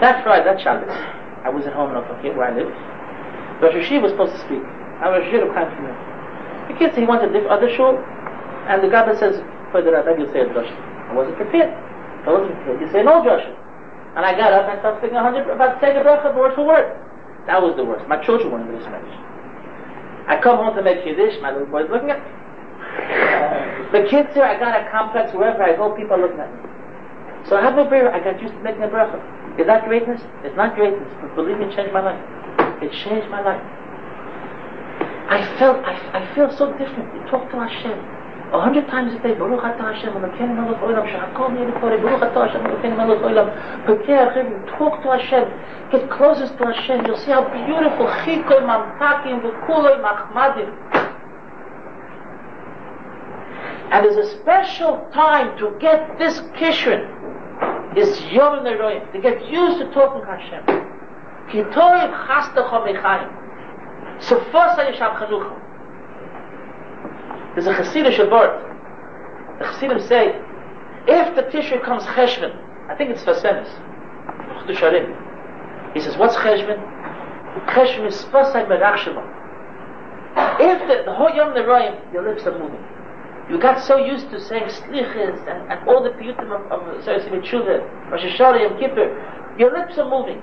That's 0.00 0.20
right, 0.26 0.44
that's 0.44 0.62
Shabbos. 0.62 0.92
I 1.44 1.48
was 1.48 1.66
at 1.66 1.72
home 1.72 1.90
in 1.90 1.96
Ophir, 1.96 2.36
where 2.36 2.48
I 2.48 2.54
live. 2.56 2.68
Rosh 3.62 3.74
Hashiva 3.74 4.02
was 4.02 4.12
supposed 4.12 4.34
to 4.36 4.40
speak. 4.44 4.62
I 5.00 5.08
was 5.08 5.24
Hashiva 5.24 5.48
came 5.52 5.68
from 5.76 5.84
there. 5.88 5.98
The 6.68 6.74
kid 6.76 6.92
said 6.92 7.00
he 7.00 7.08
went 7.08 7.22
to 7.22 7.28
the 7.28 7.46
other 7.48 7.72
shul, 7.74 7.96
and 8.68 8.82
the 8.82 8.88
Gabba 8.88 9.18
says, 9.18 9.40
for 9.70 9.82
the 9.82 9.92
Rabbi, 9.92 10.18
you 10.18 10.26
say 10.32 10.40
a 10.40 10.48
drush. 10.50 10.68
I 11.08 11.14
wasn't 11.14 11.36
prepared. 11.36 11.70
I 12.26 12.32
wasn't 12.32 12.54
prepared. 12.56 12.80
You 12.80 12.90
say 12.90 13.02
no 13.02 13.22
drush. 13.22 13.46
And 14.16 14.24
I 14.24 14.32
got 14.32 14.52
up 14.52 14.68
and 14.68 14.80
started 14.80 14.98
speaking 15.00 15.16
a 15.16 15.22
hundred 15.22 15.48
about 15.48 15.80
say 15.80 15.92
the 15.92 16.00
bracha 16.00 16.34
word 16.34 16.54
for 16.54 16.64
word. 16.64 16.88
That 17.46 17.60
was 17.60 17.76
the 17.76 17.84
worst. 17.84 18.08
My 18.08 18.16
children 18.24 18.50
weren't 18.50 18.68
in 18.68 18.74
this 18.74 18.88
marriage. 18.88 19.16
I 20.26 20.40
come 20.40 20.56
home 20.56 20.74
to 20.74 20.82
make 20.82 21.04
Yiddish, 21.04 21.40
my 21.40 21.52
little 21.52 21.68
boy's 21.68 21.88
looking 21.90 22.10
at 22.10 22.18
me. 22.18 22.30
The 23.92 24.08
kids 24.10 24.34
here, 24.34 24.44
I 24.44 24.58
got 24.58 24.74
a 24.74 24.90
complex 24.90 25.32
wherever 25.32 25.62
I 25.62 25.76
go, 25.76 25.94
people 25.94 26.16
are 26.16 26.22
looking 26.22 26.40
at 26.40 26.52
me. 26.52 26.60
So 27.48 27.56
I 27.56 27.62
have 27.62 27.76
no 27.76 27.86
prayer, 27.86 28.12
I 28.12 28.18
got 28.18 28.42
used 28.42 28.54
to 28.54 28.60
making 28.60 28.82
a 28.82 28.88
bracha. 28.88 29.22
Is 29.60 29.66
that 29.66 29.86
greatness? 29.86 30.20
It's 30.42 30.56
not 30.56 30.74
greatness, 30.74 31.08
but 31.20 31.34
believe 31.36 31.58
me, 31.58 31.66
it 31.66 31.76
changed 31.76 31.92
my 31.92 32.02
life. 32.02 32.18
It 32.82 32.90
changed 33.06 33.30
my 33.30 33.40
life. 33.40 33.62
I 35.30 35.42
felt, 35.58 35.78
I, 35.84 35.94
I 36.18 36.34
feel 36.34 36.50
so 36.56 36.72
different. 36.76 37.14
You 37.14 37.22
talk 37.30 37.50
to 37.50 37.58
Hashem. 37.58 37.98
A 38.52 38.60
hundred 38.60 38.86
times 38.86 39.12
a 39.12 39.18
day, 39.18 39.34
Baruch 39.34 39.58
Atah 39.58 39.94
Hashem, 39.94 40.14
Elokeinu 40.14 40.54
melech 40.54 40.78
olam, 40.78 41.02
shehakol 41.02 41.50
niyeh 41.50 41.66
b'torei, 41.78 41.98
Baruch 41.98 42.22
Atah 42.30 42.46
Hashem, 42.46 42.62
Elokeinu 42.62 42.96
melech 42.96 43.22
olam, 43.26 43.50
Pekei 43.86 44.22
Achim, 44.22 44.66
talk 44.78 45.02
to 45.02 45.10
Hashem, 45.18 45.50
get 45.90 46.08
closest 46.10 46.56
to 46.58 46.64
Hashem, 46.64 47.06
you'll 47.06 47.18
see 47.18 47.32
how 47.32 47.42
beautiful, 47.42 48.06
chikoy 48.22 48.62
mamtakim, 48.62 49.42
v'kuloi 49.42 49.98
machmadim, 49.98 50.70
and 53.90 54.04
there's 54.04 54.16
a 54.16 54.38
special 54.40 55.08
time 55.12 55.56
to 55.58 55.76
get 55.80 56.18
this 56.18 56.40
kishrin, 56.58 57.06
is 57.96 58.20
Yom 58.32 58.64
Neroim, 58.64 59.12
to 59.12 59.20
get 59.20 59.48
used 59.48 59.78
to 59.78 59.90
talking 59.92 60.20
to 60.22 60.26
Hashem. 60.26 60.64
Ki 61.50 61.62
toiv 61.72 62.10
chastecho 62.26 62.84
mechayim. 62.84 63.30
Sefosa 64.20 64.90
yisham 64.90 65.16
chanucha. 65.18 65.54
There's 67.54 67.66
a 67.66 67.72
Hasidic 67.72 68.30
word. 68.30 68.62
The 69.60 69.66
Hasidim 69.66 70.00
say, 70.06 70.34
if 71.06 71.36
the 71.36 71.42
tissue 71.50 71.80
comes 71.80 72.02
cheshvan, 72.02 72.54
I 72.90 72.94
think 72.96 73.10
it's 73.10 73.22
Fasemis, 73.22 73.70
he 75.94 76.00
says, 76.00 76.16
what's 76.16 76.36
cheshvan? 76.36 76.78
Cheshvan 77.68 78.06
is 78.08 78.16
spasai 78.16 78.66
merachshava. 78.66 79.22
If 80.60 80.88
the, 80.88 81.04
the 81.10 81.14
whole 81.14 81.30
Yom 81.30 81.54
Neroim, 81.54 82.12
your 82.12 82.28
lips 82.28 82.46
are 82.46 82.58
moving. 82.58 82.82
You 83.48 83.60
got 83.60 83.84
so 83.84 83.96
used 83.96 84.30
to 84.30 84.40
saying 84.40 84.64
slichas 84.64 85.38
and, 85.46 85.70
and 85.70 85.88
all 85.88 86.02
the 86.02 86.10
piyutim 86.10 86.50
of, 86.50 86.66
of 86.72 86.82
uh, 86.82 87.02
Sarasimi 87.06 87.46
Tshuva, 87.46 88.10
Rosh 88.10 88.22
Hashanah, 88.22 88.60
Yom 88.60 88.78
Kippur. 88.80 89.54
Your 89.58 89.72
lips 89.72 89.96
are 89.98 90.08
moving. 90.08 90.42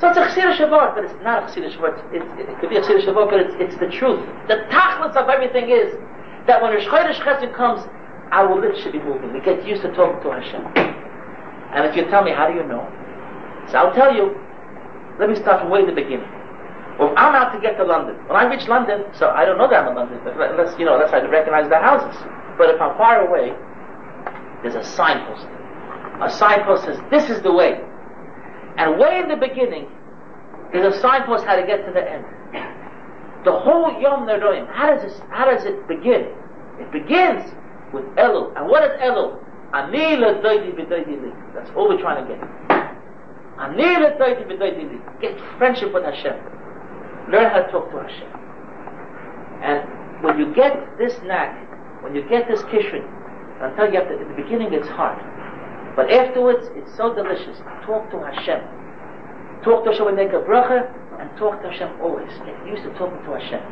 So 0.00 0.08
it's 0.08 0.18
a 0.18 0.26
chsira 0.26 0.56
shavar, 0.56 0.94
but 0.96 1.04
it's 1.04 1.14
not 1.22 1.44
a 1.44 1.46
chsira 1.46 1.70
shavar. 1.70 1.94
It's, 2.12 2.26
it, 2.40 2.50
it 2.50 2.58
could 2.58 2.70
be 2.70 2.76
a 2.76 2.82
chsira 2.82 3.06
shavar, 3.06 3.30
but 3.30 3.40
it's, 3.40 3.54
it's 3.58 3.76
the 3.78 3.86
truth. 3.86 4.18
The 4.48 4.66
tachlis 4.66 5.14
of 5.14 5.28
everything 5.28 5.70
is 5.70 5.94
that 6.48 6.60
when 6.60 6.72
Rosh 6.74 6.86
Chodesh 6.86 7.54
comes, 7.54 7.86
our 8.32 8.58
lips 8.60 8.82
should 8.82 8.92
be 8.92 8.98
moving. 8.98 9.32
We 9.32 9.40
get 9.40 9.64
used 9.64 9.82
to 9.82 9.92
talking 9.94 10.20
to 10.22 10.30
Hashem. 10.34 10.66
And 11.72 11.86
if 11.86 11.94
you 11.94 12.10
tell 12.10 12.24
me, 12.24 12.32
how 12.32 12.48
do 12.48 12.54
you 12.54 12.64
know? 12.64 12.82
So 13.70 13.78
I'll 13.78 13.94
tell 13.94 14.12
you, 14.12 14.34
let 15.20 15.28
me 15.28 15.36
start 15.36 15.60
from 15.60 15.70
way 15.70 15.86
the 15.86 15.92
beginning. 15.92 16.26
Well, 17.02 17.14
I'm 17.16 17.34
out 17.34 17.52
to 17.52 17.60
get 17.60 17.76
to 17.78 17.84
London. 17.84 18.14
When 18.28 18.36
I 18.36 18.44
reach 18.44 18.68
London, 18.68 19.02
so 19.12 19.30
I 19.30 19.44
don't 19.44 19.58
know 19.58 19.68
that 19.68 19.82
I'm 19.82 19.88
in 19.88 19.96
London, 19.96 20.20
unless, 20.22 20.78
you 20.78 20.84
know, 20.84 20.94
unless 20.94 21.12
I 21.12 21.18
recognize 21.26 21.68
the 21.68 21.74
houses. 21.74 22.14
But 22.56 22.70
if 22.70 22.80
I'm 22.80 22.96
far 22.96 23.26
away, 23.26 23.50
there's 24.62 24.76
a 24.76 24.84
signpost. 24.84 25.44
A 26.22 26.30
signpost 26.30 26.84
says, 26.84 26.98
this 27.10 27.28
is 27.28 27.42
the 27.42 27.52
way. 27.52 27.80
And 28.78 29.00
way 29.00 29.18
in 29.18 29.26
the 29.26 29.34
beginning, 29.34 29.88
there's 30.70 30.94
a 30.94 31.00
signpost 31.00 31.44
how 31.44 31.56
to 31.56 31.66
get 31.66 31.84
to 31.86 31.92
the 31.92 32.08
end. 32.08 32.24
The 33.44 33.50
whole 33.50 34.00
Yom 34.00 34.28
Neroim, 34.28 34.72
how 34.72 34.86
does, 34.86 35.02
this, 35.02 35.20
how 35.30 35.46
does 35.46 35.64
it 35.64 35.88
begin? 35.88 36.30
It 36.78 36.92
begins 36.92 37.42
with 37.92 38.04
Elul. 38.14 38.56
And 38.56 38.68
what 38.68 38.84
is 38.84 38.92
Elul? 39.00 39.42
Ani 39.74 40.22
That's 41.52 41.70
all 41.74 41.88
we're 41.88 42.00
trying 42.00 42.24
to 42.24 42.32
get. 42.32 42.40
Get 45.20 45.58
friendship 45.58 45.92
with 45.92 46.04
Hashem. 46.04 46.61
Learn 47.30 47.50
how 47.50 47.62
to 47.62 47.70
talk 47.70 47.90
to 47.90 47.98
Hashem. 48.02 48.30
And 49.62 50.24
when 50.24 50.38
you 50.38 50.54
get 50.54 50.98
this 50.98 51.14
knack, 51.22 51.54
when 52.02 52.14
you 52.14 52.22
get 52.28 52.48
this 52.48 52.62
kishrin, 52.62 53.06
I'll 53.62 53.74
tell 53.76 53.92
you, 53.92 54.00
at 54.00 54.08
the, 54.08 54.18
beginning 54.34 54.74
it's 54.74 54.88
hard. 54.88 55.22
But 55.94 56.10
afterwards, 56.10 56.66
it's 56.74 56.90
so 56.96 57.14
delicious. 57.14 57.58
Talk 57.86 58.10
to 58.10 58.18
Hashem. 58.18 58.58
Talk 59.62 59.84
to 59.84 59.90
Hashem 59.90 60.06
when 60.06 60.16
make 60.16 60.34
a 60.34 60.42
bracha, 60.42 60.90
and 61.20 61.30
talk 61.38 61.62
to 61.62 61.70
Hashem 61.70 62.00
always. 62.00 62.32
Get 62.42 62.58
used 62.66 62.82
to 62.82 62.90
talking 62.98 63.22
to 63.22 63.38
Hashem. 63.38 63.62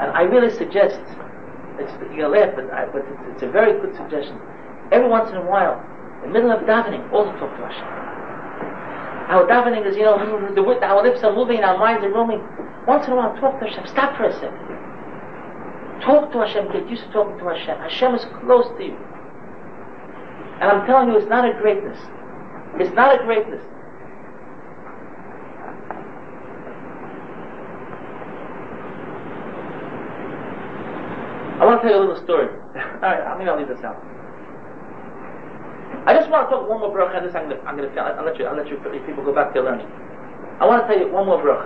And 0.00 0.10
I 0.16 0.22
really 0.22 0.48
suggest, 0.48 1.00
it's, 1.76 1.92
you'll 2.16 2.30
laugh, 2.30 2.56
but, 2.56 2.72
I, 2.72 2.86
but 2.86 3.04
it's, 3.04 3.36
it's, 3.36 3.42
a 3.42 3.50
very 3.50 3.78
good 3.78 3.94
suggestion. 3.94 4.40
Every 4.90 5.08
once 5.08 5.28
in 5.28 5.36
a 5.36 5.44
while, 5.44 5.84
in 6.24 6.32
the 6.32 6.40
middle 6.40 6.50
of 6.50 6.64
davening, 6.64 7.12
also 7.12 7.30
talk 7.36 7.52
to 7.60 7.62
Hashem. 7.66 8.13
Our 9.28 9.46
davening 9.46 9.86
is, 9.88 9.96
you 9.96 10.02
know, 10.02 10.18
the, 10.54 10.62
our 10.84 11.02
lips 11.02 11.24
are 11.24 11.32
moving, 11.32 11.64
our 11.64 11.78
minds 11.78 12.04
are 12.04 12.12
roaming. 12.12 12.44
Once 12.86 13.06
in 13.06 13.12
a 13.12 13.16
while, 13.16 13.34
talk 13.40 13.58
to 13.60 13.66
Hashem. 13.66 13.86
Stop 13.86 14.16
for 14.16 14.24
a 14.24 14.32
second. 14.32 14.60
Talk 16.04 16.30
to 16.32 16.38
Hashem. 16.44 16.70
Get 16.72 16.88
used 16.90 17.04
to 17.04 17.12
talking 17.12 17.38
to 17.38 17.44
Hashem. 17.48 17.78
Hashem 17.78 18.14
is 18.14 18.26
close 18.44 18.68
to 18.76 18.84
you. 18.84 18.96
And 20.60 20.70
I'm 20.70 20.86
telling 20.86 21.08
you, 21.08 21.16
it's 21.16 21.28
not 21.28 21.48
a 21.48 21.58
greatness. 21.58 21.98
It's 22.76 22.94
not 22.94 23.18
a 23.18 23.24
greatness. 23.24 23.64
I 31.60 31.64
want 31.64 31.80
to 31.80 31.88
tell 31.88 31.96
you 31.96 32.04
a 32.04 32.06
little 32.06 32.22
story. 32.22 32.48
All 32.76 33.00
right, 33.00 33.38
maybe 33.38 33.48
I'll 33.48 33.56
leave 33.56 33.68
this 33.68 33.82
out. 33.84 34.13
I 36.06 36.12
just 36.12 36.28
want 36.28 36.50
to 36.50 36.56
talk 36.56 36.68
one 36.68 36.80
more 36.80 36.92
bracha, 36.92 37.16
and 37.16 37.24
this 37.24 37.34
I'm 37.34 37.48
going 37.48 37.88
to, 37.88 38.00
I'll 38.00 38.24
let 38.24 38.38
you, 38.38 38.44
I'll 38.44 38.56
let 38.56 38.68
you 38.68 38.76
people 39.08 39.24
go 39.24 39.32
back 39.32 39.54
to 39.54 39.62
learning. 39.62 39.88
I 40.60 40.68
want 40.68 40.84
to 40.84 40.88
tell 40.88 41.00
you 41.00 41.08
one 41.10 41.24
more 41.24 41.40
bracha. 41.40 41.64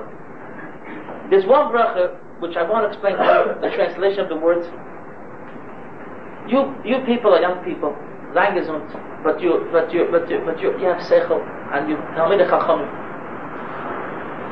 There's 1.30 1.44
one 1.44 1.74
bracha 1.74 2.14
uh, 2.14 2.16
which 2.38 2.54
I 2.54 2.62
want 2.62 2.86
to 2.86 2.94
explain 2.94 3.18
the 3.18 3.70
translation 3.74 4.20
of 4.20 4.28
the 4.30 4.38
words. 4.38 4.70
You, 6.46 6.70
you 6.86 7.02
people 7.02 7.34
are 7.34 7.42
young 7.42 7.64
people, 7.66 7.98
Zangesund, 8.30 8.86
but 9.26 9.42
you, 9.42 9.66
but 9.74 9.92
you, 9.92 10.06
but 10.06 10.30
you, 10.30 10.38
but 10.46 10.62
you, 10.62 10.70
you 10.78 10.86
have 10.86 11.02
seichel, 11.02 11.42
and 11.74 11.90
you 11.90 11.98
Talmid 12.14 12.38
Chachamim. 12.46 12.86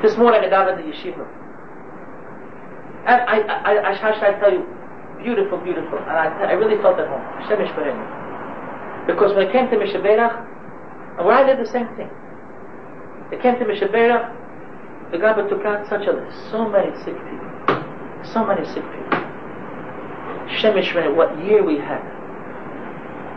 This 0.03 0.19
morning 0.19 0.43
I 0.43 0.51
got 0.51 0.67
the 0.77 0.83
yeshiva, 0.83 1.25
and 3.07 3.23
I, 3.23 3.39
I, 3.39 3.71
I, 3.71 3.95
I, 3.95 4.35
I 4.35 4.41
tell 4.43 4.53
you? 4.53 4.67
Beautiful, 5.23 5.59
beautiful, 5.59 5.99
and 5.99 6.11
I, 6.11 6.27
I 6.51 6.53
really 6.53 6.77
felt 6.83 6.99
at 6.99 7.07
home. 7.09 7.23
Hashem 7.41 7.63
because 9.07 9.35
when 9.35 9.47
it 9.49 9.53
came 9.53 9.71
to 9.71 9.77
Mishaberach, 9.77 10.35
and 11.19 11.27
where 11.27 11.37
I 11.37 11.47
did 11.47 11.59
the 11.59 11.71
same 11.71 11.89
thing. 11.97 12.11
It 13.33 13.41
came 13.41 13.59
to 13.59 13.65
Mishaberach, 13.65 15.11
the 15.11 15.19
Gabba 15.19 15.49
took 15.49 15.65
out 15.65 15.89
such 15.89 16.07
a 16.07 16.13
list, 16.13 16.37
so 16.51 16.69
many 16.69 16.91
sick 17.05 17.15
people. 17.15 17.47
So 18.35 18.45
many 18.45 18.67
sick 18.67 18.83
people. 18.83 19.19
Shemesh 20.59 20.93
what 21.15 21.31
year 21.45 21.65
we 21.65 21.79
had. 21.79 22.03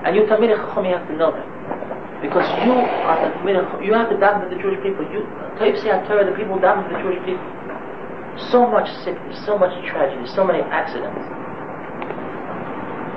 And 0.06 0.16
you 0.16 0.24
Talmid 0.24 0.50
Chacham, 0.50 0.86
you 0.86 0.96
have 0.98 1.08
to 1.08 1.16
know 1.16 1.32
that. 1.32 1.48
Because 2.22 2.48
you 2.66 2.74
are 2.74 3.18
the 3.22 3.36
Tamir 3.40 3.86
you 3.86 3.94
have 3.94 4.10
to 4.10 4.16
daven 4.16 4.50
with 4.50 4.58
the 4.58 4.62
Jewish 4.62 4.82
people. 4.84 5.06
You, 5.14 5.24
Tayyip 5.56 6.08
Torah, 6.08 6.26
the 6.26 6.36
people 6.36 6.58
daven 6.58 6.84
with 6.84 6.98
the 6.98 7.00
Jewish 7.00 7.22
people. 7.24 7.46
So 8.52 8.68
much 8.68 8.90
sickness, 9.04 9.40
so 9.46 9.58
much 9.58 9.72
tragedy, 9.88 10.28
so 10.36 10.44
many 10.44 10.60
accidents. 10.60 11.22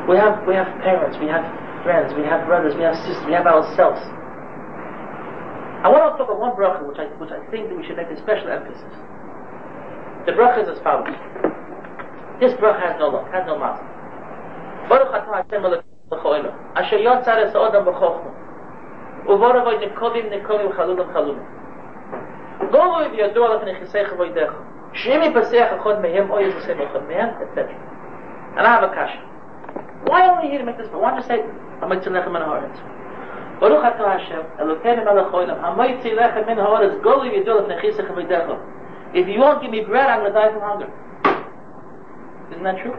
We 0.09 0.17
have, 0.17 0.47
we 0.47 0.55
have 0.55 0.67
parents, 0.83 1.17
we 1.19 1.27
have 1.27 1.47
friends, 1.83 2.15
we 2.15 2.23
have 2.23 2.47
brothers, 2.47 2.75
we 2.75 2.83
have 2.83 2.97
sisters, 2.97 3.23
we 3.27 3.33
have 3.33 3.47
ourselves. 3.47 4.01
I 5.83 5.91
want 5.91 6.07
to 6.07 6.15
talk 6.15 6.31
about 6.31 6.39
one 6.39 6.55
bracha 6.55 6.87
which 6.87 6.99
I, 6.99 7.11
which 7.19 7.35
I 7.35 7.43
think 7.51 7.69
that 7.69 7.77
we 7.77 7.83
should 7.83 7.99
make 7.99 8.07
a 8.07 8.19
special 8.23 8.49
emphasis. 8.49 8.87
The 10.27 10.33
bracha 10.39 10.63
is 10.63 10.69
as 10.71 10.79
follows. 10.87 11.11
This 12.39 12.55
bracha 12.63 12.79
has 12.79 12.95
no 13.03 13.11
luck, 13.11 13.27
has 13.35 13.43
no 13.51 13.59
master. 13.59 13.83
Baruch 14.87 15.11
atah 15.11 15.43
Hashem 15.43 15.63
lechoilo, 15.67 16.55
asher 16.79 17.03
yotzar 17.03 17.43
es 17.43 17.55
odam 17.55 17.83
b'chochma, 17.83 18.31
uvoravoi 19.27 19.83
nekovim 19.83 20.31
nekovim 20.31 20.71
chalulim 20.79 21.11
chalulim. 21.11 21.47
Golu 22.71 23.11
v'yador 23.11 23.59
lefnei 23.59 23.83
chisecha 23.83 24.15
v'yidecha. 24.15 24.55
Shimi 24.95 25.35
pasech 25.35 25.79
achod 25.79 25.99
mehem, 25.99 26.31
oy 26.31 26.47
is 26.47 26.55
the 26.67 26.75
achod 26.75 27.09
mehem, 27.11 27.35
etc. 27.43 27.75
And 28.57 28.67
I 28.67 28.71
have 28.71 28.85
a 28.85 28.95
kasha. 28.95 29.32
Why 30.07 30.29
only 30.29 30.51
here 30.51 30.59
to 30.59 30.65
make 30.65 30.79
this? 30.79 30.89
Why 30.91 31.11
don't 31.11 31.23
you 31.23 31.29
say, 31.29 31.39
Hamaytzi 31.81 32.09
lechem 32.09 32.33
min 32.33 32.43
haaretz? 32.43 32.79
Baruch 33.61 33.85
ato 33.85 34.09
Hashem, 34.09 34.43
Elokeinu 34.59 35.05
melech 35.05 35.31
Hamaytzi 35.33 36.17
lechem 36.17 36.47
min 36.47 36.59
haaretz, 36.59 37.01
Golu 37.03 37.31
v'yador 37.31 37.69
lefnei 37.69 37.95
v'yidecha. 37.95 39.15
If 39.15 39.29
you 39.29 39.41
won't 39.41 39.63
give 39.63 39.71
me 39.71 39.83
bread, 39.83 40.09
I'm 40.09 40.21
going 40.21 40.33
to 40.33 40.39
die 40.39 40.51
from 40.53 40.63
hunger. 40.63 40.91
Isn't 42.51 42.65
that 42.65 42.83
true? 42.83 42.97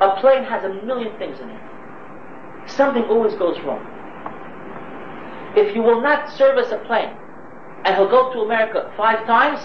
A 0.00 0.20
plane 0.20 0.44
has 0.44 0.64
a 0.64 0.68
million 0.84 1.16
things 1.18 1.38
in 1.40 1.48
it. 1.50 1.60
Something 2.66 3.04
always 3.04 3.34
goes 3.34 3.58
wrong. 3.64 3.84
If 5.56 5.74
you 5.74 5.82
will 5.82 6.00
not 6.00 6.30
service 6.36 6.70
a 6.70 6.78
plane, 6.78 7.16
and 7.84 7.96
he'll 7.96 8.10
go 8.10 8.32
to 8.32 8.40
America 8.40 8.92
five 8.96 9.24
times, 9.26 9.60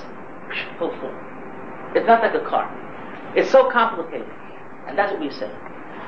he'll 0.79 0.89
fall. 1.01 1.13
It's 1.95 2.07
not 2.07 2.21
like 2.21 2.33
a 2.33 2.45
car. 2.47 2.69
It's 3.35 3.51
so 3.51 3.69
complicated. 3.69 4.29
And 4.87 4.97
that's 4.97 5.11
what 5.11 5.21
we 5.21 5.31
say. 5.31 5.49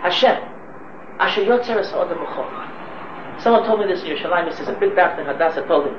Hashem, 0.02 0.38
Asher 1.20 1.42
Yotzer 1.42 1.82
Someone 3.42 3.64
told 3.66 3.80
me 3.80 3.88
this 3.88 4.04
in 4.04 4.16
Yerushalayim. 4.16 4.50
He 4.50 4.56
says, 4.56 4.68
a 4.68 4.74
big 4.80 4.96
doctor 4.96 5.22
in 5.22 5.28
Hadassah 5.28 5.68
told 5.68 5.88
him, 5.88 5.96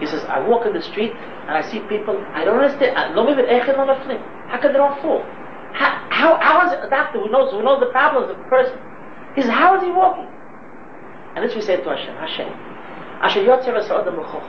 he 0.00 0.06
says, 0.06 0.24
I 0.24 0.40
walk 0.46 0.66
in 0.66 0.72
the 0.72 0.82
street 0.82 1.12
and 1.12 1.50
I 1.50 1.62
see 1.62 1.80
people, 1.88 2.16
I 2.32 2.44
don't 2.44 2.58
understand. 2.58 2.96
I 2.96 3.12
love 3.12 3.28
eikhil 3.28 3.78
on 3.78 3.88
the 3.88 4.00
flame. 4.04 4.20
How 4.48 4.58
can 4.60 4.72
they 4.72 4.78
all 4.78 4.96
fall? 5.02 5.22
How, 5.72 6.08
how, 6.10 6.40
how 6.40 6.66
is 6.66 6.72
it 6.72 6.80
a 6.84 6.88
doctor 6.88 7.20
who 7.20 7.30
knows, 7.30 7.52
who 7.52 7.62
knows 7.62 7.80
the 7.80 7.92
problems 7.92 8.30
of 8.30 8.38
the 8.38 8.44
person? 8.44 8.78
He 9.36 9.42
says, 9.42 9.50
how 9.50 9.76
is 9.76 9.82
he 9.82 9.90
walking? 9.92 10.26
And 11.36 11.44
this 11.44 11.54
we 11.54 11.60
say 11.60 11.76
to 11.76 11.84
Hashem, 11.84 12.16
Hashem, 12.16 12.48
Asher 13.22 13.44
Yotzer 13.44 13.76
Sa'odam 13.86 14.16
B'choch. 14.16 14.48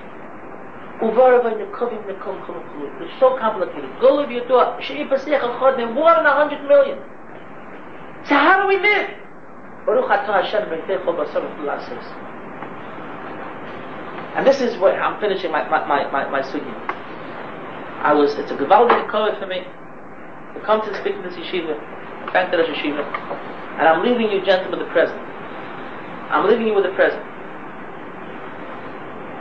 Uvaravay 1.02 1.60
Nekovim 1.60 2.02
Nekom 2.08 2.40
Chulukulu. 2.46 3.02
It's 3.02 3.20
so 3.20 3.38
complicated. 3.38 3.90
Go 4.00 4.20
of 4.24 4.32
your 4.32 4.48
door. 4.48 4.80
She'i 4.82 5.04
Pasech 5.06 5.42
Achodim. 5.42 5.94
More 5.94 6.14
than 6.16 6.26
a 6.26 6.34
hundred 6.34 6.64
million. 6.68 6.98
So 8.28 8.36
how 8.36 8.62
do 8.62 8.68
we 8.68 8.78
live? 8.78 9.10
Baruch 9.86 10.10
Atah 10.10 10.44
Hashem 10.46 10.70
B'Lasos. 10.70 12.32
And 14.36 14.48
this 14.48 14.62
is 14.62 14.78
where 14.78 15.02
I'm 15.02 15.20
finishing 15.20 15.52
my, 15.52 15.68
my, 15.68 15.86
my, 15.86 16.10
my, 16.10 16.30
my. 16.30 16.42
I 18.02 18.14
was, 18.14 18.34
it's 18.36 18.50
a 18.50 18.56
gewaldige 18.56 19.10
kovet 19.10 19.40
for 19.40 19.48
me 19.48 19.62
to 20.54 20.60
come 20.66 20.82
to 20.82 20.92
speak 21.02 21.16
in 21.16 21.22
this 21.24 21.36
yeshiva, 21.36 21.76
thank 22.32 22.50
the 22.52 22.58
yeshiva, 22.58 23.04
and 23.78 23.88
I'm 23.88 24.02
leaving 24.04 24.32
you 24.32 24.44
gentlemen 24.46 24.80
with 24.80 24.88
the 24.88 24.94
present. 24.94 25.20
I'm 26.32 26.48
leaving 26.48 26.68
you 26.68 26.74
with 26.74 26.86
the 26.86 26.96
present. 26.96 27.22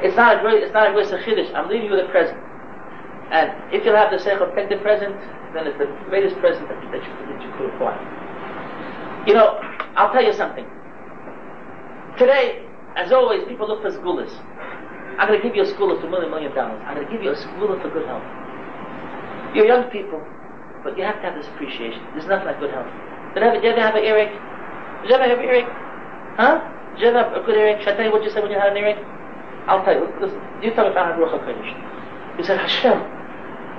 It's 0.03 0.16
not 0.16 0.39
a 0.39 0.41
great, 0.41 0.64
it's 0.64 0.72
not 0.72 0.91
a 0.91 0.93
great 0.93 1.07
chiddush. 1.07 1.55
I'm 1.55 1.68
leaving 1.68 1.87
you 1.87 1.93
with 1.93 2.05
a 2.05 2.11
present. 2.11 2.39
And 3.31 3.53
if 3.72 3.85
you'll 3.85 3.97
have 3.97 4.11
the 4.11 4.18
seichel 4.18 4.53
take 4.57 4.68
the 4.68 4.78
present, 4.78 5.14
then 5.55 5.68
it's 5.68 5.78
the 5.78 5.87
greatest 6.09 6.37
present 6.41 6.68
that, 6.68 6.81
that, 6.91 7.03
you, 7.05 7.12
that 7.31 7.39
you 7.43 7.51
could 7.57 7.70
acquire. 7.74 8.20
You 9.27 9.35
know, 9.35 9.61
I'll 9.97 10.12
tell 10.12 10.25
you 10.25 10.33
something. 10.33 10.64
Today, 12.16 12.64
as 12.97 13.12
always, 13.12 13.45
people 13.47 13.68
look 13.68 13.83
for 13.83 13.91
schoolers. 13.93 14.33
I'm 15.18 15.29
going 15.29 15.41
to 15.41 15.47
give 15.47 15.57
you 15.57 15.62
a 15.62 15.66
school 15.66 15.93
for 16.01 16.07
a 16.07 16.11
million, 16.11 16.31
million 16.31 16.55
dollars. 16.55 16.81
I'm 16.87 16.97
going 16.97 17.07
to 17.07 17.12
give 17.12 17.23
you 17.23 17.31
a 17.33 17.37
school 17.37 17.68
for 17.68 17.91
good 17.91 18.07
health. 18.07 18.25
You're 19.55 19.66
young 19.66 19.91
people, 19.91 20.25
but 20.83 20.97
you 20.97 21.05
have 21.05 21.16
to 21.21 21.23
have 21.29 21.37
this 21.37 21.47
appreciation. 21.53 22.01
There's 22.14 22.27
nothing 22.27 22.47
like 22.47 22.61
good 22.61 22.71
health. 22.71 22.89
Did, 23.35 23.43
ever, 23.43 23.61
did 23.61 23.64
you 23.64 23.71
ever 23.77 23.81
have 23.81 23.95
an 23.95 24.05
earache? 24.05 24.33
Did 25.03 25.11
you 25.11 25.14
ever 25.16 25.29
have 25.29 25.39
an 25.39 25.45
earache? 25.45 25.73
Huh? 26.41 26.57
Did 26.97 27.01
you 27.03 27.09
ever 27.12 27.18
have 27.21 27.33
a 27.37 27.45
good 27.45 27.57
earache? 27.57 27.85
Should 27.85 27.95
I 27.95 27.97
tell 27.97 28.07
you 28.07 28.12
what 28.12 28.25
you 28.25 28.31
said 28.31 28.43
when 28.43 28.53
you 28.53 28.59
had 28.59 28.73
an 28.73 28.79
earache? 28.81 29.05
I'll 29.68 29.85
tell 29.85 29.95
you. 29.95 30.09
Listen, 30.21 30.41
you 30.62 30.73
tell 30.73 30.89
me 30.89 30.93
if 30.93 30.97
I 30.97 31.12
had 31.12 31.21
Ruach 31.21 31.37
HaKodesh. 31.37 32.39
You 32.39 32.45
said, 32.45 32.57
Hashem, 32.57 33.05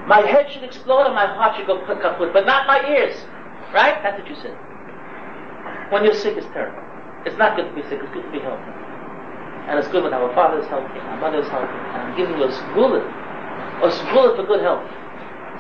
my 0.08 0.22
head 0.22 0.52
should 0.52 0.64
explode 0.64 1.10
and 1.10 1.16
my 1.16 1.26
heart 1.26 1.58
should 1.58 1.66
go 1.66 1.82
kaput, 1.86 2.34
but 2.34 2.46
not 2.46 2.68
my 2.68 2.86
ears. 2.86 3.18
Right? 3.74 3.98
That's 4.04 4.22
what 4.22 4.30
you 4.30 4.36
said. 4.36 4.58
When 5.92 6.06
you're 6.08 6.16
sick, 6.16 6.38
it's 6.38 6.48
terrible. 6.56 6.80
It's 7.28 7.38
not 7.38 7.60
good 7.60 7.68
to 7.68 7.76
be 7.76 7.84
sick, 7.92 8.00
it's 8.00 8.14
good 8.16 8.24
to 8.24 8.32
be 8.32 8.40
healthy. 8.40 8.72
And 9.68 9.78
it's 9.78 9.88
good 9.90 10.04
when 10.04 10.14
our 10.14 10.34
father 10.34 10.64
is 10.64 10.68
healthy, 10.68 10.98
our 10.98 11.20
mother 11.20 11.44
is 11.44 11.50
healthy, 11.52 11.68
and 11.68 12.00
I'm 12.02 12.18
giving 12.18 12.40
you 12.40 12.44
a 12.44 12.52
sgula, 12.52 13.04
a 13.84 13.90
sgula 13.92 14.36
for 14.40 14.48
good 14.48 14.62
health. 14.62 14.88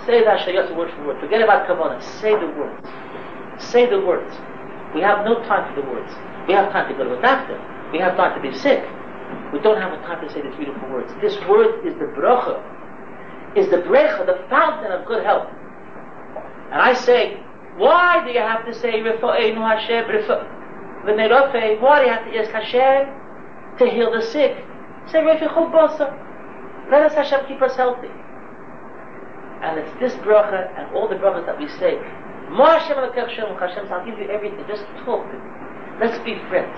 Say 0.08 0.24
that 0.24 0.48
shayat 0.48 0.76
word 0.76 0.90
for 0.96 1.06
word. 1.06 1.20
Forget 1.20 1.42
about 1.42 1.68
kavanah. 1.68 2.02
Say 2.20 2.32
the 2.32 2.48
words. 2.58 2.88
Say 3.60 3.86
the 3.86 4.00
words. 4.00 4.34
We 4.96 5.02
have 5.02 5.24
no 5.24 5.44
time 5.46 5.70
for 5.70 5.82
the 5.82 5.88
words. 5.88 6.12
We 6.48 6.54
have 6.56 6.72
time 6.72 6.90
to 6.90 6.98
go 6.98 7.04
to 7.04 7.20
a 7.20 7.22
doctor. 7.22 7.60
We 7.94 8.00
have 8.00 8.18
time 8.18 8.34
to 8.34 8.42
be 8.42 8.58
sick. 8.58 8.84
We 9.54 9.60
don't 9.60 9.80
have 9.80 9.92
the 9.92 10.02
time 10.08 10.26
to 10.26 10.34
say 10.34 10.42
the 10.42 10.50
beautiful 10.58 10.90
words. 10.90 11.14
This 11.22 11.38
word 11.48 11.86
is 11.86 11.94
the 12.00 12.10
bracha, 12.18 12.58
is 13.56 13.70
the 13.70 13.84
brecha, 13.84 14.26
the 14.26 14.44
fountain 14.50 14.92
of 14.92 15.06
good 15.06 15.24
health. 15.24 15.48
And 16.72 16.82
I 16.82 16.94
say, 16.94 17.40
why 17.78 18.24
do 18.26 18.32
you 18.32 18.40
have 18.40 18.66
to 18.66 18.74
say 18.74 19.00
Rifa'einu 19.00 19.58
Hashem, 19.58 20.06
Rifa'einu 20.06 21.82
Why 21.82 22.00
do 22.00 22.06
you 22.06 22.14
have 22.14 22.26
to 22.26 22.38
ask 22.38 22.52
Hashem? 22.52 23.22
to 23.78 23.90
heal 23.90 24.12
the 24.12 24.22
sick. 24.22 24.58
Say, 25.10 25.20
Refichul 25.20 25.72
Basa. 25.72 26.12
Let 26.92 27.04
us 27.04 27.14
Hashem 27.14 27.48
keep 27.48 27.62
us 27.62 27.76
healthy. 27.76 28.12
And 29.62 29.80
it's 29.80 29.94
this 30.00 30.14
bracha 30.26 30.74
and 30.78 30.96
all 30.96 31.08
the 31.08 31.16
brachas 31.16 31.46
that 31.46 31.58
we 31.58 31.68
say. 31.80 31.98
Hashem 32.52 32.98
Hashem, 32.98 33.94
I'll 33.94 34.06
give 34.06 34.20
you 34.20 34.28
everything. 34.30 34.66
Just 34.68 34.84
talk. 35.06 35.26
Let's 36.00 36.18
be 36.26 36.36
friends. 36.50 36.78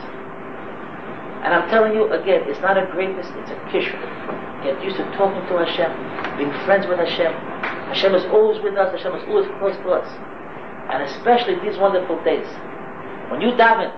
And 1.44 1.54
I'm 1.54 1.68
telling 1.70 1.94
you 1.94 2.12
again, 2.14 2.44
it's 2.48 2.60
not 2.62 2.78
a 2.78 2.86
greatness, 2.92 3.28
it's 3.28 3.52
a 3.52 3.56
kishur. 3.68 4.00
Get 4.64 4.82
used 4.84 4.96
to 4.96 5.04
talking 5.18 5.44
to 5.52 5.60
Hashem, 5.60 5.92
being 6.38 6.52
friends 6.64 6.88
with 6.88 7.00
Hashem. 7.00 7.34
Hashem 7.92 8.16
is 8.16 8.24
always 8.32 8.62
with 8.64 8.76
us, 8.76 8.92
Hashem 8.96 9.14
is 9.16 9.28
always 9.28 9.48
close 9.60 9.76
to 9.76 9.90
us. 9.92 10.08
And 10.90 11.04
especially 11.04 11.56
these 11.64 11.78
wonderful 11.78 12.22
days. 12.24 12.48
When 13.32 13.42
you 13.42 13.52
daven, 13.56 13.92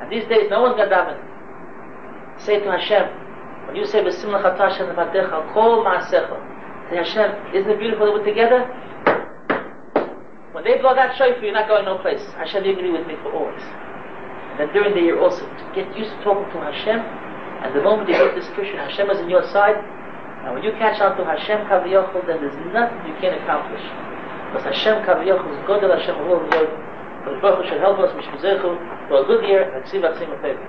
and 0.00 0.10
these 0.10 0.28
days 0.28 0.50
no 0.50 0.62
one's 0.62 0.76
got 0.76 0.90
daven, 0.90 1.18
say 2.40 2.58
to 2.60 2.70
Hashem, 2.70 3.22
when 3.66 3.76
you 3.76 3.86
say 3.86 4.02
B'simla 4.02 4.42
Chatashem 4.42 4.90
Nevadecha, 4.90 5.52
Kol 5.54 5.84
Ma'asecha, 5.84 6.90
say 6.90 6.96
Hashem, 6.96 7.54
isn't 7.54 7.70
it 7.70 7.78
beautiful 7.78 8.06
that 8.06 8.12
we're 8.12 8.24
together? 8.24 8.66
When 10.52 10.64
they 10.64 10.76
blow 10.78 10.94
that 10.94 11.16
shofar, 11.16 11.40
you're 11.40 11.54
not 11.54 11.68
going 11.68 11.84
no 11.86 11.98
place. 11.98 12.20
Hashem, 12.36 12.64
you 12.64 12.72
agree 12.72 12.92
with 12.92 13.06
me 13.06 13.14
for 13.22 13.32
always. 13.32 13.62
And 14.52 14.60
then 14.60 14.68
during 14.74 14.92
the 14.92 15.00
year 15.00 15.18
also, 15.18 15.48
to 15.48 15.64
get 15.74 15.88
used 15.96 16.12
to 16.12 16.20
talking 16.20 16.44
to 16.52 16.58
Hashem, 16.60 17.00
and 17.00 17.72
the 17.72 17.80
moment 17.80 18.10
you 18.10 18.18
get 18.18 18.34
this 18.34 18.44
kishrin, 18.52 18.76
Hashem 18.76 19.08
is 19.08 19.18
on 19.18 19.30
your 19.30 19.46
side, 19.48 19.80
and 20.44 20.52
when 20.52 20.62
you 20.62 20.72
catch 20.76 21.00
on 21.00 21.16
to 21.16 21.24
Hashem 21.24 21.70
Kaviyachol, 21.70 22.26
then 22.26 22.42
there's 22.42 22.58
nothing 22.74 23.00
you 23.06 23.14
can't 23.22 23.38
accomplish. 23.40 23.80
was 24.54 24.62
Hashem 24.64 25.02
Kaviyoch, 25.04 25.44
was 25.48 25.64
God 25.66 25.84
of 25.84 25.90
Hashem, 25.98 26.14
Allah, 26.16 26.38
Allah, 26.38 26.44
Allah, 26.44 26.66
for 27.24 27.30
the 27.34 27.40
Father 27.40 27.64
should 27.68 27.80
help 27.80 27.98
us, 27.98 28.14
we 28.16 28.22
should 28.22 28.40
a 29.22 29.24
good 29.26 29.44
year, 29.48 29.62
and 29.74 29.88
see 29.88 29.98
what's 29.98 30.20
in 30.20 30.30
the 30.30 30.36
paper. 30.36 30.68